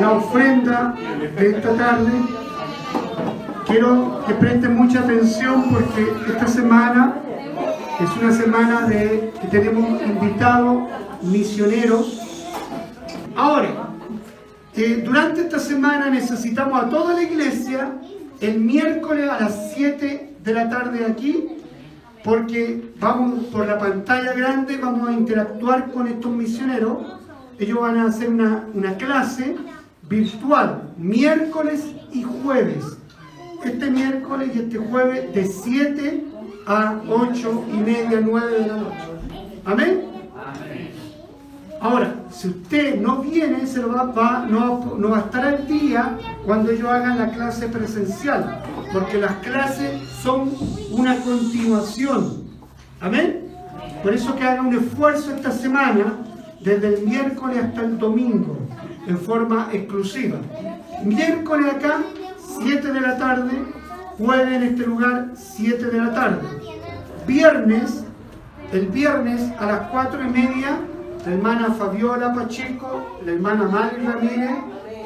la 0.01 0.12
ofrenda 0.12 0.95
de 1.36 1.51
esta 1.51 1.74
tarde. 1.74 2.12
Quiero 3.66 4.24
que 4.27 4.35
preste 4.35 4.69
mucha 4.69 5.01
atención 5.01 5.65
porque 5.70 6.07
esta 6.28 6.47
semana 6.47 7.24
es 8.01 8.16
una 8.16 8.33
semana 8.33 8.87
de 8.87 9.33
que 9.41 9.47
tenemos 9.49 10.03
invitados 10.03 10.89
misioneros. 11.23 12.21
Ahora, 13.37 13.89
eh, 14.75 15.03
durante 15.05 15.43
esta 15.43 15.59
semana 15.59 16.11
necesitamos 16.11 16.83
a 16.83 16.89
toda 16.89 17.15
la 17.15 17.23
iglesia 17.23 17.93
el 18.41 18.61
miércoles 18.61 19.29
a 19.31 19.41
las 19.41 19.73
7 19.75 20.37
de 20.43 20.53
la 20.53 20.69
tarde 20.69 21.07
aquí, 21.07 21.47
porque 22.25 22.93
vamos 22.99 23.45
por 23.47 23.66
la 23.66 23.79
pantalla 23.79 24.33
grande, 24.33 24.77
vamos 24.77 25.09
a 25.09 25.12
interactuar 25.12 25.93
con 25.93 26.09
estos 26.09 26.33
misioneros. 26.33 26.99
Ellos 27.59 27.81
van 27.81 27.99
a 27.99 28.07
hacer 28.07 28.29
una, 28.29 28.66
una 28.75 28.97
clase 28.97 29.57
virtual, 30.09 30.91
miércoles 30.99 31.85
y 32.12 32.25
jueves. 32.25 32.85
Este 33.65 33.91
miércoles 33.91 34.51
y 34.55 34.59
este 34.59 34.79
jueves 34.79 35.33
de 35.33 35.47
7 35.47 36.34
a 36.66 36.95
8 37.09 37.65
y 37.73 37.77
media, 37.78 38.20
9 38.23 38.53
de 38.61 38.66
la 38.66 38.77
noche. 38.77 38.97
Amén. 39.65 40.03
Ahora, 41.81 42.15
si 42.31 42.49
usted 42.49 43.01
no 43.01 43.19
viene, 43.19 43.66
se 43.66 43.81
lo 43.82 43.93
va, 43.93 44.05
va- 44.05 44.47
no, 44.49 44.95
no 44.99 45.11
va 45.11 45.19
a 45.19 45.20
estar 45.20 45.45
al 45.45 45.66
día 45.66 46.16
cuando 46.47 46.70
ellos 46.70 46.89
hagan 46.89 47.19
la 47.19 47.31
clase 47.31 47.69
presencial, 47.69 48.62
porque 48.93 49.19
las 49.19 49.32
clases 49.36 50.01
son 50.23 50.51
una 50.93 51.16
continuación. 51.16 52.45
Amén. 53.01 53.49
Por 54.03 54.15
eso 54.15 54.35
que 54.35 54.45
haga 54.45 54.62
un 54.62 54.74
esfuerzo 54.74 55.35
esta 55.35 55.51
semana, 55.51 56.15
desde 56.61 56.95
el 56.95 57.07
miércoles 57.07 57.59
hasta 57.62 57.82
el 57.82 57.99
domingo, 57.99 58.57
en 59.07 59.19
forma 59.19 59.69
exclusiva. 59.73 60.39
Miércoles 61.05 61.70
acá, 61.74 61.99
7 62.62 62.93
de 62.93 63.01
la 63.01 63.19
tarde, 63.19 63.53
jueves 64.19 64.53
en 64.53 64.62
este 64.62 64.86
lugar, 64.86 65.28
7 65.35 65.86
de 65.86 65.99
la 65.99 66.15
tarde. 66.15 66.47
Viernes, 67.27 68.05
el 68.73 68.86
viernes 68.89 69.53
a 69.59 69.66
las 69.66 69.81
4 69.91 70.20
y 70.23 70.31
media, 70.31 70.78
la 71.27 71.32
hermana 71.32 71.74
Fabiola 71.74 72.32
Pacheco, 72.35 73.19
la 73.24 73.32
hermana 73.32 73.65
Mari 73.65 74.05
Ramírez 74.05 74.51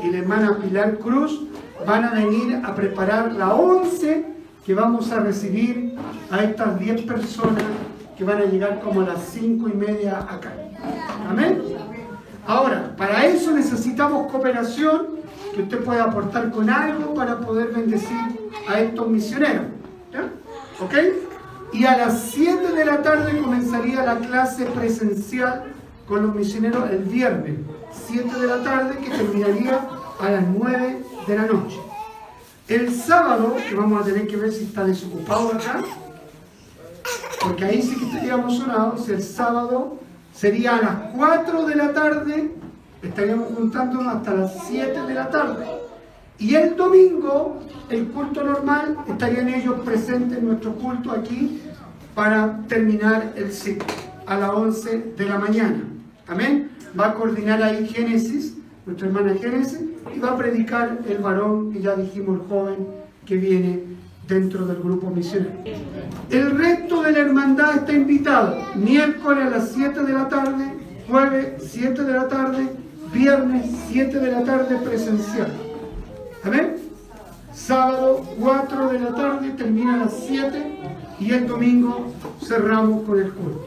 y 0.03 0.11
la 0.11 0.19
hermana 0.19 0.59
Pilar 0.59 0.99
Cruz 0.99 1.43
van 1.87 2.05
a 2.05 2.11
venir 2.13 2.61
a 2.65 2.75
preparar 2.75 3.33
la 3.33 3.55
11 3.55 4.27
que 4.67 4.75
vamos 4.75 5.11
a 5.13 5.21
recibir 5.21 5.95
a 6.31 6.43
estas 6.43 6.79
10 6.79 7.03
personas 7.03 7.63
que 8.17 8.25
van 8.25 8.39
a 8.39 8.45
llegar 8.45 8.81
como 8.81 9.03
a 9.03 9.05
las 9.05 9.23
5 9.33 9.69
y 9.69 9.73
media 9.73 10.19
acá. 10.19 10.53
Amén. 11.31 11.63
Ahora, 12.47 12.95
para 12.97 13.27
eso 13.27 13.53
necesitamos 13.53 14.31
cooperación, 14.31 15.19
que 15.55 15.63
usted 15.63 15.85
pueda 15.85 16.05
aportar 16.05 16.51
con 16.51 16.69
algo 16.69 17.15
para 17.15 17.39
poder 17.39 17.69
bendecir 17.69 18.38
a 18.69 18.81
estos 18.81 19.09
misioneros. 19.09 19.67
¿Ya? 20.13 20.29
¿Ok? 20.81 20.95
Y 21.73 21.85
a 21.85 21.97
las 21.97 22.21
7 22.31 22.73
de 22.73 22.85
la 22.85 23.03
tarde 23.03 23.41
comenzaría 23.41 24.03
la 24.05 24.19
clase 24.19 24.65
presencial 24.67 25.65
con 26.07 26.23
los 26.23 26.35
misioneros 26.35 26.89
el 26.91 27.05
viernes, 27.05 27.59
7 28.07 28.41
de 28.41 28.47
la 28.47 28.63
tarde, 28.63 28.99
que 28.99 29.11
terminaría 29.11 29.87
a 30.19 30.31
las 30.31 30.45
9 30.47 31.03
de 31.27 31.37
la 31.37 31.47
noche. 31.47 31.79
El 32.69 32.95
sábado, 32.95 33.57
que 33.69 33.75
vamos 33.75 34.01
a 34.01 34.05
tener 34.05 34.27
que 34.27 34.37
ver 34.37 34.53
si 34.53 34.65
está 34.65 34.85
desocupado 34.85 35.53
acá, 35.53 35.83
porque 37.43 37.65
ahí 37.65 37.83
sí 37.83 37.97
que 37.97 38.07
estaríamos 38.07 38.57
sonados, 38.57 39.09
el 39.09 39.23
sábado 39.23 39.99
sería 40.35 40.77
a 40.77 40.83
las 40.83 40.97
4 41.15 41.67
de 41.67 41.77
la 41.77 41.93
tarde, 41.93 42.55
estaríamos 43.03 43.49
juntándonos 43.55 44.15
hasta 44.15 44.35
las 44.35 44.53
7 44.67 45.03
de 45.03 45.15
la 45.15 45.29
tarde. 45.29 45.88
Y 46.39 46.55
el 46.55 46.77
domingo, 46.77 47.61
el 47.91 48.07
culto 48.09 48.45
normal, 48.45 48.97
estarían 49.09 49.49
ellos 49.49 49.81
presentes 49.85 50.39
en 50.39 50.47
nuestro 50.47 50.73
culto 50.75 51.11
aquí 51.11 51.61
para 52.15 52.61
terminar 52.69 53.33
el 53.37 53.53
ciclo 53.53 53.87
a 54.27 54.39
las 54.39 54.51
11 54.51 55.15
de 55.17 55.25
la 55.25 55.39
mañana. 55.39 55.83
Amén. 56.29 56.71
Va 56.99 57.09
a 57.09 57.15
coordinar 57.15 57.63
ahí 57.63 57.89
Génesis, 57.89 58.57
nuestra 58.87 59.09
hermana 59.09 59.35
Génesis, 59.35 59.81
y 60.15 60.19
va 60.21 60.31
a 60.31 60.37
predicar 60.37 60.99
el 61.09 61.19
varón, 61.19 61.73
que 61.73 61.81
ya 61.81 61.97
dijimos, 61.97 62.41
el 62.41 62.47
joven 62.49 62.87
que 63.27 63.37
viene 63.37 63.83
dentro 64.29 64.67
del 64.67 64.77
grupo 64.77 65.11
misionero. 65.11 65.53
El 66.31 66.57
resto 66.57 67.03
de 67.03 67.13
la 67.13 67.19
hermandad 67.19 67.77
está 67.77 67.93
invitado. 67.93 68.57
Miércoles 68.77 69.45
a 69.47 69.51
las 69.51 69.73
7 69.73 70.03
de 70.03 70.13
la 70.13 70.29
tarde, 70.29 70.73
jueves 71.09 71.65
7 71.71 72.05
de 72.05 72.13
la 72.13 72.29
tarde, 72.29 72.69
viernes 73.13 73.67
7 73.89 74.21
de 74.21 74.33
la 74.33 74.45
tarde 74.45 74.77
presencial. 74.77 75.68
Amén. 76.45 76.77
Sábado 77.53 78.25
4 78.39 78.89
de 78.91 79.01
la 79.01 79.15
tarde, 79.15 79.51
termina 79.51 79.95
a 79.95 79.97
las 80.05 80.15
7 80.27 80.79
y 81.19 81.33
el 81.33 81.49
domingo 81.49 82.13
cerramos 82.41 83.03
con 83.03 83.19
el 83.19 83.33
culto. 83.33 83.67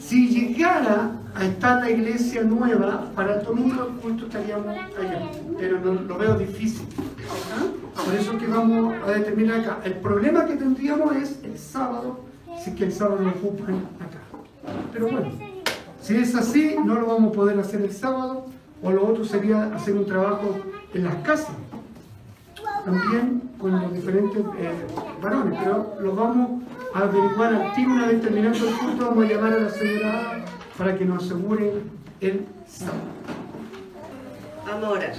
Si 0.00 0.28
llegara 0.28 1.12
a 1.34 1.44
estar 1.44 1.82
la 1.82 1.90
iglesia 1.90 2.42
nueva, 2.42 3.10
para 3.14 3.36
el 3.36 3.44
domingo 3.44 3.88
el 3.88 4.00
culto 4.00 4.26
estaríamos 4.26 4.68
allá, 4.68 5.30
pero 5.58 5.78
lo 5.78 6.18
veo 6.18 6.34
difícil. 6.36 6.86
¿ah? 7.54 8.02
Por 8.04 8.14
eso 8.14 8.38
que 8.38 8.46
vamos 8.46 8.94
a 9.06 9.10
determinar 9.10 9.60
acá. 9.60 9.78
El 9.84 9.94
problema 9.94 10.46
que 10.46 10.56
tendríamos 10.56 11.14
es 11.16 11.40
el 11.44 11.58
sábado, 11.58 12.20
si 12.62 12.70
es 12.70 12.76
que 12.76 12.84
el 12.84 12.92
sábado 12.92 13.22
lo 13.22 13.30
ocupan 13.30 13.76
acá. 14.00 14.20
Pero 14.92 15.08
bueno, 15.10 15.30
si 16.00 16.16
es 16.16 16.34
así, 16.34 16.76
no 16.82 16.94
lo 16.94 17.06
vamos 17.06 17.32
a 17.32 17.36
poder 17.36 17.58
hacer 17.60 17.82
el 17.82 17.92
sábado, 17.92 18.46
o 18.82 18.90
lo 18.90 19.06
otro 19.06 19.24
sería 19.24 19.74
hacer 19.74 19.94
un 19.94 20.06
trabajo 20.06 20.56
en 20.94 21.04
las 21.04 21.16
casas 21.16 21.54
también 22.84 23.42
con 23.58 23.80
los 23.80 23.94
diferentes 23.94 24.42
eh, 24.58 24.86
varones, 25.22 25.58
pero 25.62 25.96
lo 26.00 26.14
vamos 26.14 26.62
a 26.94 27.00
averiguar 27.00 27.54
al 27.54 27.74
tiro 27.74 27.92
una 27.92 28.06
vez 28.06 28.20
terminando 28.20 28.68
el 28.68 28.74
culto, 28.74 29.08
vamos 29.08 29.24
a 29.24 29.28
llamar 29.28 29.52
a 29.52 29.58
la 29.60 29.70
señora 29.70 30.44
para 30.76 30.96
que 30.96 31.04
nos 31.04 31.24
asegure 31.24 31.74
el 32.20 32.46
sábado. 32.66 32.98
Vamos 34.66 34.84
a 34.84 34.90
orar. 34.90 35.12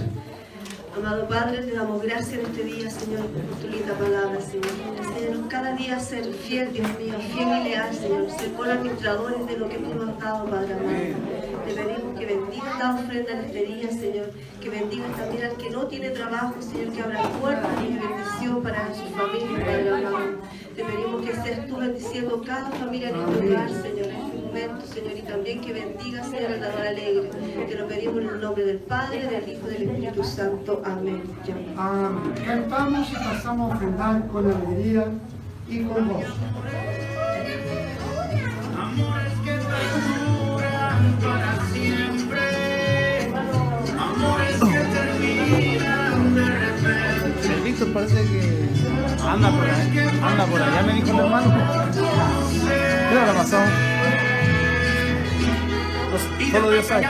Amado 0.95 1.27
Padre, 1.27 1.63
te 1.63 1.71
damos 1.71 2.03
gracias 2.03 2.33
en 2.33 2.45
este 2.45 2.63
día, 2.65 2.89
Señor, 2.89 3.25
por 3.25 3.57
tu 3.57 3.67
linda 3.67 3.93
palabra, 3.95 4.39
Señor. 4.39 4.67
Enséñanos 4.99 5.47
cada 5.49 5.75
día 5.75 5.97
a 5.97 5.99
ser 5.99 6.25
fiel, 6.25 6.71
Dios 6.71 6.87
mío, 6.99 7.15
fiel 7.33 7.49
y 7.49 7.63
leal, 7.63 7.95
Señor. 7.95 8.29
Ser 8.29 8.71
administradores 8.71 9.47
de 9.47 9.57
lo 9.57 9.69
que 9.69 9.77
tú 9.77 9.95
nos 9.95 10.09
has 10.09 10.19
dado, 10.19 10.45
Padre 10.45 10.73
amado. 10.73 11.52
Te 11.65 11.73
pedimos 11.73 12.19
que 12.19 12.25
bendigas 12.25 12.73
esta 12.73 12.95
ofrenda 12.95 13.31
en 13.31 13.51
día, 13.51 13.89
Señor. 13.89 14.31
Que 14.61 14.69
bendigas 14.69 15.15
también 15.17 15.43
al 15.45 15.57
que 15.57 15.69
no 15.69 15.87
tiene 15.87 16.09
trabajo, 16.09 16.55
Señor, 16.61 16.93
que 16.93 17.01
abra 17.01 17.21
puertas 17.41 17.71
y 17.81 17.93
bendición 17.93 18.63
para 18.63 18.93
su 18.93 19.05
familia, 19.15 19.65
Padre 19.65 19.89
amado. 19.89 20.25
Te 20.75 20.83
pedimos 20.83 21.25
que 21.25 21.35
seas 21.35 21.67
tú 21.67 21.77
bendiciendo 21.77 22.41
cada 22.45 22.69
familia 22.71 23.09
en 23.09 23.15
este 23.15 23.41
lugar, 23.43 23.69
Señor, 23.69 24.07
en 24.07 24.15
este 24.15 24.37
momento, 24.37 24.87
Señor, 24.87 25.17
y 25.17 25.21
también 25.21 25.61
que 25.61 25.73
bendiga, 25.73 26.23
Señor, 26.23 26.51
al 26.51 26.59
dador 26.59 26.87
alegre. 26.87 27.29
Te 27.69 27.75
lo 27.75 27.87
pedimos 27.87 28.17
en 28.17 28.29
el 28.29 28.41
nombre 28.41 28.65
del 28.65 28.77
Padre, 28.79 29.27
del 29.27 29.49
Hijo 29.49 29.67
y 29.67 29.73
del 29.73 29.83
Espíritu 29.83 30.23
Santo. 30.23 30.81
Amén. 30.83 31.23
Amén. 31.77 32.33
Cantamos 32.45 33.09
y 33.11 33.15
pasamos 33.15 33.71
a 33.71 33.75
ofrendar 33.75 34.27
con 34.27 34.51
alegría 34.51 35.07
y 35.69 35.83
con 35.83 36.07
gozo. 36.07 37.02
El 47.43 47.61
Víctor 47.63 47.93
parece 47.93 48.15
que 48.25 48.69
anda 49.25 49.49
por 49.49 49.69
ahí, 49.69 50.09
anda 50.21 50.45
por 50.45 50.61
allá, 50.61 50.81
me 50.83 50.93
dijo 50.93 51.11
el 51.11 51.19
hermano. 51.19 51.53
¿Qué 53.09 53.17
hora 53.17 53.33
pasó? 53.33 53.57
Pues, 56.11 56.51
solo 56.51 56.71
Dios 56.71 56.85
sabe. 56.87 57.07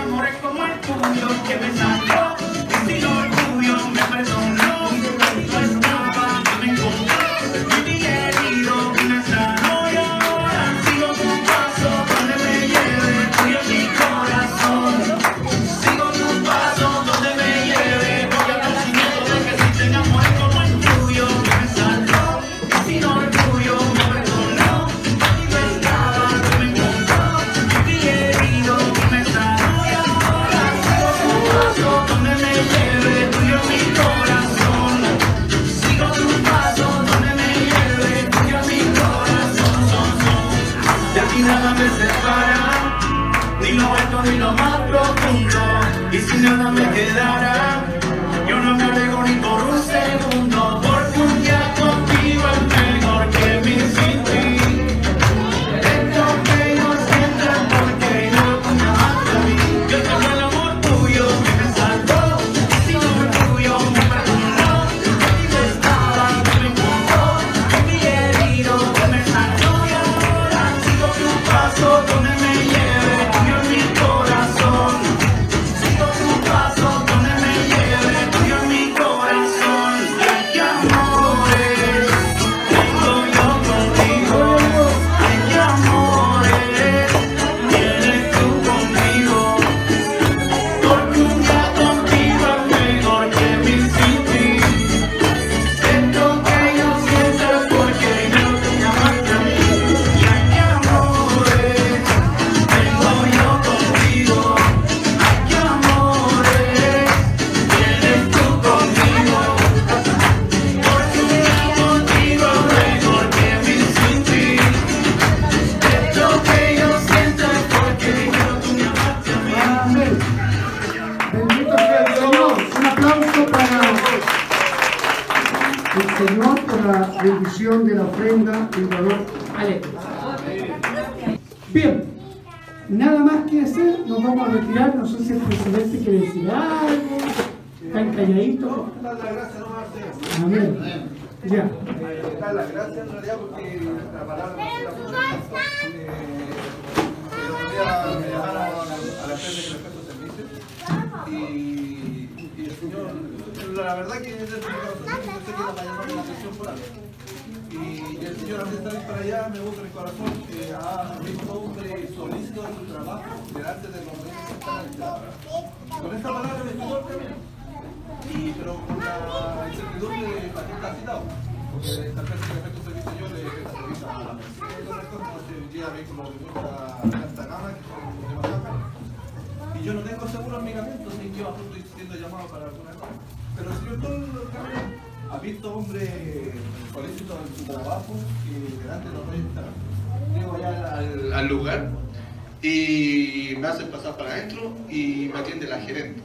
Y 192.64 193.56
me 193.58 193.68
hacen 193.68 193.90
pasar 193.90 194.16
para 194.16 194.32
adentro 194.32 194.74
y 194.90 195.30
me 195.34 195.40
atiende 195.40 195.68
la 195.68 195.82
gerente. 195.82 196.22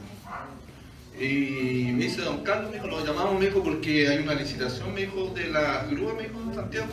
Y 1.19 1.91
me 1.91 2.05
dice, 2.05 2.21
don 2.21 2.43
Carlos, 2.43 2.71
me 2.71 2.77
dijo, 2.77 2.87
lo 2.87 3.05
llamamos, 3.05 3.37
me 3.37 3.47
dijo, 3.47 3.61
porque 3.61 4.07
hay 4.07 4.19
una 4.19 4.33
licitación, 4.33 4.93
me 4.93 5.01
dijo, 5.01 5.33
de 5.35 5.49
la 5.49 5.85
grúa, 5.91 6.13
me 6.13 6.23
dijo, 6.23 6.39
en 6.39 6.55
Santiago, 6.55 6.87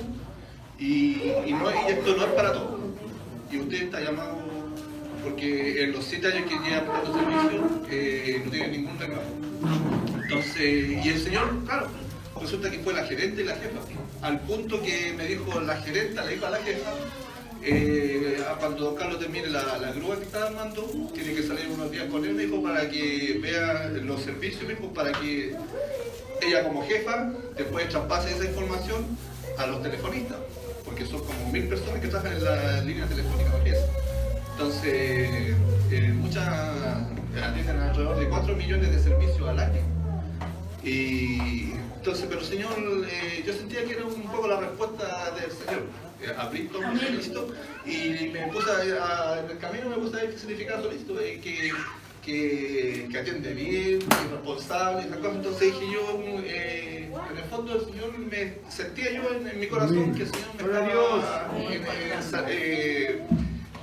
y, 0.81 1.23
y 1.47 1.57
esto 1.89 2.17
no 2.17 2.25
es 2.25 2.33
para 2.33 2.53
todos. 2.53 2.81
Y 3.53 3.59
usted 3.59 3.85
está 3.85 4.01
llamado, 4.01 4.37
porque 5.23 5.85
en 5.85 5.93
los 5.93 6.05
siete 6.05 6.27
años 6.27 6.51
que 6.51 6.69
lleva 6.69 6.93
prestando 6.93 7.19
servicio, 7.21 7.81
eh, 7.89 8.43
no 8.45 8.51
tiene 8.51 8.69
ningún 8.69 8.99
reclamo. 8.99 9.23
Entonces, 10.25 11.05
y 11.05 11.09
el 11.09 11.21
señor, 11.21 11.65
claro, 11.65 11.87
resulta 12.41 12.69
que 12.69 12.81
fue 12.81 12.95
la 12.95 13.05
gerente 13.05 13.43
y 13.43 13.45
la 13.45 13.55
jefa, 13.55 13.79
al 14.23 14.41
punto 14.41 14.83
que 14.83 15.15
me 15.17 15.25
dijo 15.29 15.61
la 15.61 15.77
gerente, 15.77 16.21
le 16.21 16.35
dijo 16.35 16.47
a 16.47 16.51
la 16.51 16.59
jefa, 16.59 16.91
eh, 17.63 18.43
cuando 18.61 18.95
Carlos 18.95 19.19
termine 19.19 19.49
la, 19.49 19.79
la 19.79 19.93
grúa 19.93 20.17
que 20.17 20.25
está 20.25 20.47
armando, 20.47 20.83
tiene 21.15 21.35
que 21.35 21.43
salir 21.43 21.69
unos 21.69 21.91
días 21.91 22.07
con 22.07 22.25
él, 22.25 22.35
me 22.35 22.45
dijo, 22.45 22.63
para 22.63 22.89
que 22.89 23.39
vea 23.43 23.89
los 24.03 24.23
servicios, 24.23 24.65
me 24.67 24.75
para 24.75 25.13
que 25.13 25.55
ella 26.43 26.65
como 26.65 26.87
jefa 26.87 27.33
después 27.57 27.89
traspase 27.89 28.35
esa 28.35 28.45
información 28.45 29.05
a 29.59 29.67
los 29.67 29.83
telefonistas, 29.83 30.39
porque 30.85 31.07
son 31.07 31.21
como 31.21 31.51
mil 31.51 31.69
personas 31.69 32.01
que 32.01 32.09
trabajan 32.09 32.37
en 32.37 32.45
la 32.45 32.81
línea 32.83 33.07
telefónica. 33.07 33.53
Entonces, 34.53 35.55
eh, 35.91 36.13
muchas 36.15 36.49
atienden 37.43 37.79
alrededor 37.79 38.19
de 38.19 38.29
4 38.29 38.57
millones 38.57 38.91
de 38.91 39.03
servicios 39.03 39.49
al 39.49 39.61
año. 39.61 39.83
Y 40.83 41.73
entonces, 41.97 42.27
pero 42.29 42.43
señor, 42.43 42.73
eh, 43.11 43.43
yo 43.47 43.53
sentía 43.53 43.85
que 43.85 43.93
era 43.93 44.05
un 44.05 44.23
poco 44.23 44.47
la 44.47 44.61
respuesta 44.61 45.33
del 45.33 45.51
señor. 45.51 45.83
Eh, 46.23 46.69
un 46.79 46.99
solícito 46.99 47.49
y 47.85 48.31
me 48.33 48.47
puse 48.49 48.71
a, 48.71 49.33
a- 49.35 49.41
en 49.41 49.51
el 49.51 49.59
camino 49.59 49.91
me 49.91 49.97
puse 49.97 50.17
a 50.17 50.21
ver 50.23 50.31
qué 50.33 50.39
significaba 50.39 50.83
solícito, 50.83 51.21
eh, 51.21 51.41
que, 51.43 51.73
que, 52.25 53.09
que 53.11 53.19
atiende 53.19 53.53
bien, 53.55 53.99
que 54.01 54.15
es 54.25 54.31
responsable, 54.31 55.03
esas 55.07 55.19
cosas. 55.19 55.37
Entonces 55.37 55.61
dije 55.61 55.87
yo, 55.93 56.23
eh, 56.45 57.11
en 57.31 57.39
el 57.39 57.45
fondo 57.45 57.75
el 57.75 57.85
Señor 57.87 58.19
me 58.19 58.55
sentía 58.71 59.13
yo 59.13 59.23
en, 59.35 59.47
en 59.47 59.61
mi 59.61 59.67
corazón 59.69 60.15
que 60.15 60.23
el 60.23 60.29
Señor 60.31 60.49
me 60.57 60.63
estaba 60.63 60.87
en- 61.61 61.73
en- 61.73 62.45
eh, 62.49 63.21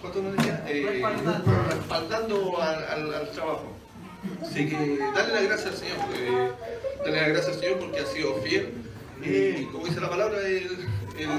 ¿cuánto 0.02 0.22
nos 0.24 0.36
decía? 0.38 0.66
Eh, 0.68 1.02
respaldando 1.70 2.62
al, 2.62 2.84
al- 2.86 3.14
al 3.14 3.32
trabajo. 3.32 3.74
Así 4.42 4.70
que 4.70 4.98
dale 5.16 5.34
las 5.34 5.44
gracias 5.44 5.68
al 5.68 5.78
Señor, 5.78 5.98
eh, 6.16 6.52
dale 7.06 7.18
las 7.18 7.28
gracias 7.30 7.56
al 7.56 7.62
Señor 7.62 7.80
porque 7.80 8.00
ha 8.00 8.06
sido 8.08 8.36
fiel. 8.42 8.74
Y 9.24 9.66
como 9.66 9.86
dice 9.86 10.02
la 10.02 10.10
palabra, 10.10 10.40
el, 10.46 10.68
el, 11.18 11.30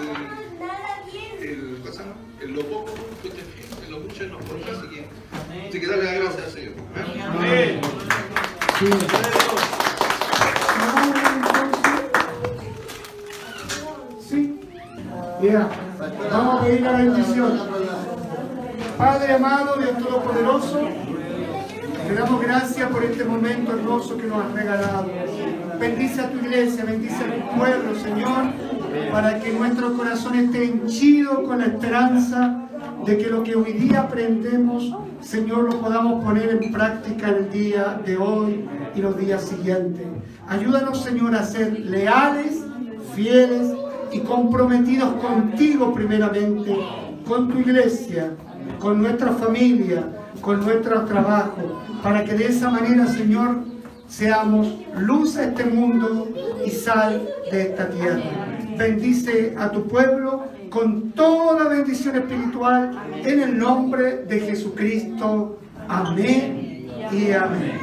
el, 2.40 2.54
lo 2.54 2.62
poco 2.62 2.94
fuiste 3.20 3.42
fiel, 3.42 3.66
en 3.84 3.90
lo 3.90 4.00
mucho 4.00 4.24
no 4.24 4.38
por 4.38 4.56
así 4.56 4.88
que, 4.88 5.68
así 5.68 5.80
que 5.80 5.86
dale 5.86 6.04
las 6.04 6.14
gracias 6.14 6.44
al 6.44 6.50
Señor. 6.50 6.74
¿eh? 6.96 7.22
Amén. 7.22 7.80
Sí. 8.78 8.86
Sí. 14.28 14.60
Mira, 15.40 15.68
vamos 16.30 16.60
a 16.60 16.64
pedir 16.64 16.80
la 16.80 16.92
bendición. 16.92 17.60
Padre 18.98 19.34
amado, 19.34 19.76
Dios 19.76 19.98
Todopoderoso, 19.98 20.88
te 22.06 22.14
damos 22.14 22.40
gracias 22.40 22.90
por 22.90 23.04
este 23.04 23.24
momento 23.24 23.72
hermoso 23.72 24.16
que 24.16 24.26
nos 24.26 24.44
has 24.44 24.52
regalado. 24.52 25.10
Bendice 25.78 26.20
a 26.20 26.30
tu 26.30 26.38
iglesia, 26.38 26.84
bendice 26.84 27.16
a 27.16 27.34
tu 27.34 27.58
pueblo, 27.58 27.94
Señor, 28.00 28.52
para 29.10 29.40
que 29.40 29.52
nuestro 29.52 29.94
corazón 29.94 30.34
esté 30.36 30.64
henchido 30.64 31.42
con 31.44 31.58
la 31.58 31.66
esperanza 31.66 32.68
de 33.04 33.18
que 33.18 33.28
lo 33.28 33.42
que 33.42 33.54
hoy 33.56 33.72
día 33.72 34.02
aprendemos, 34.02 34.94
Señor, 35.20 35.64
lo 35.64 35.80
podamos 35.80 36.24
poner 36.24 36.50
en 36.50 36.72
práctica 36.72 37.28
el 37.28 37.50
día 37.50 38.00
de 38.04 38.16
hoy 38.16 38.64
y 38.94 39.00
los 39.00 39.16
días 39.18 39.42
siguientes. 39.44 40.06
Ayúdanos, 40.48 41.02
Señor, 41.02 41.34
a 41.34 41.44
ser 41.44 41.78
leales, 41.80 42.64
fieles 43.14 43.72
y 44.12 44.20
comprometidos 44.20 45.14
contigo 45.14 45.92
primeramente, 45.92 46.76
con 47.26 47.48
tu 47.48 47.58
iglesia, 47.58 48.32
con 48.78 49.00
nuestra 49.00 49.32
familia, 49.32 50.06
con 50.40 50.60
nuestro 50.60 51.04
trabajo, 51.04 51.82
para 52.02 52.24
que 52.24 52.34
de 52.34 52.46
esa 52.46 52.70
manera, 52.70 53.06
Señor, 53.06 53.73
seamos 54.08 54.74
luz 54.96 55.36
a 55.36 55.44
este 55.44 55.64
mundo 55.64 56.28
y 56.64 56.70
sal 56.70 57.28
de 57.50 57.62
esta 57.62 57.88
tierra. 57.90 58.22
Bendice 58.76 59.54
a 59.58 59.70
tu 59.70 59.86
pueblo 59.86 60.44
con 60.70 61.12
toda 61.12 61.68
bendición 61.68 62.16
espiritual 62.16 62.98
en 63.24 63.40
el 63.40 63.58
nombre 63.58 64.24
de 64.24 64.40
Jesucristo. 64.40 65.58
Amén 65.88 66.88
y 67.12 67.32
amén. 67.32 67.78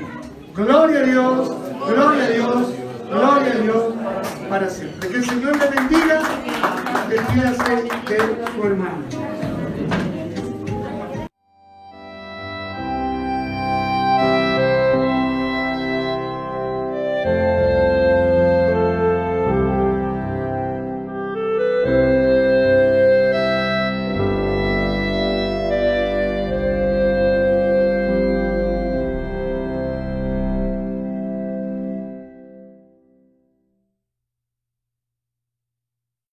Gloria 0.56 0.99
a 0.99 1.03
Dios, 1.03 1.56
gloria 1.88 2.23
a 2.26 2.30
Dios, 2.30 2.68
gloria 3.10 3.52
a 3.53 3.57
Dios 3.57 3.93
para 4.49 4.69
siempre. 4.69 5.10
Que 5.10 5.18
el 5.18 5.26
Señor 5.26 5.57
le 5.57 5.68
bendiga. 5.68 6.22
Despídase 7.10 7.73
de 8.07 8.45
su 8.53 8.64
hermano. 8.65 9.30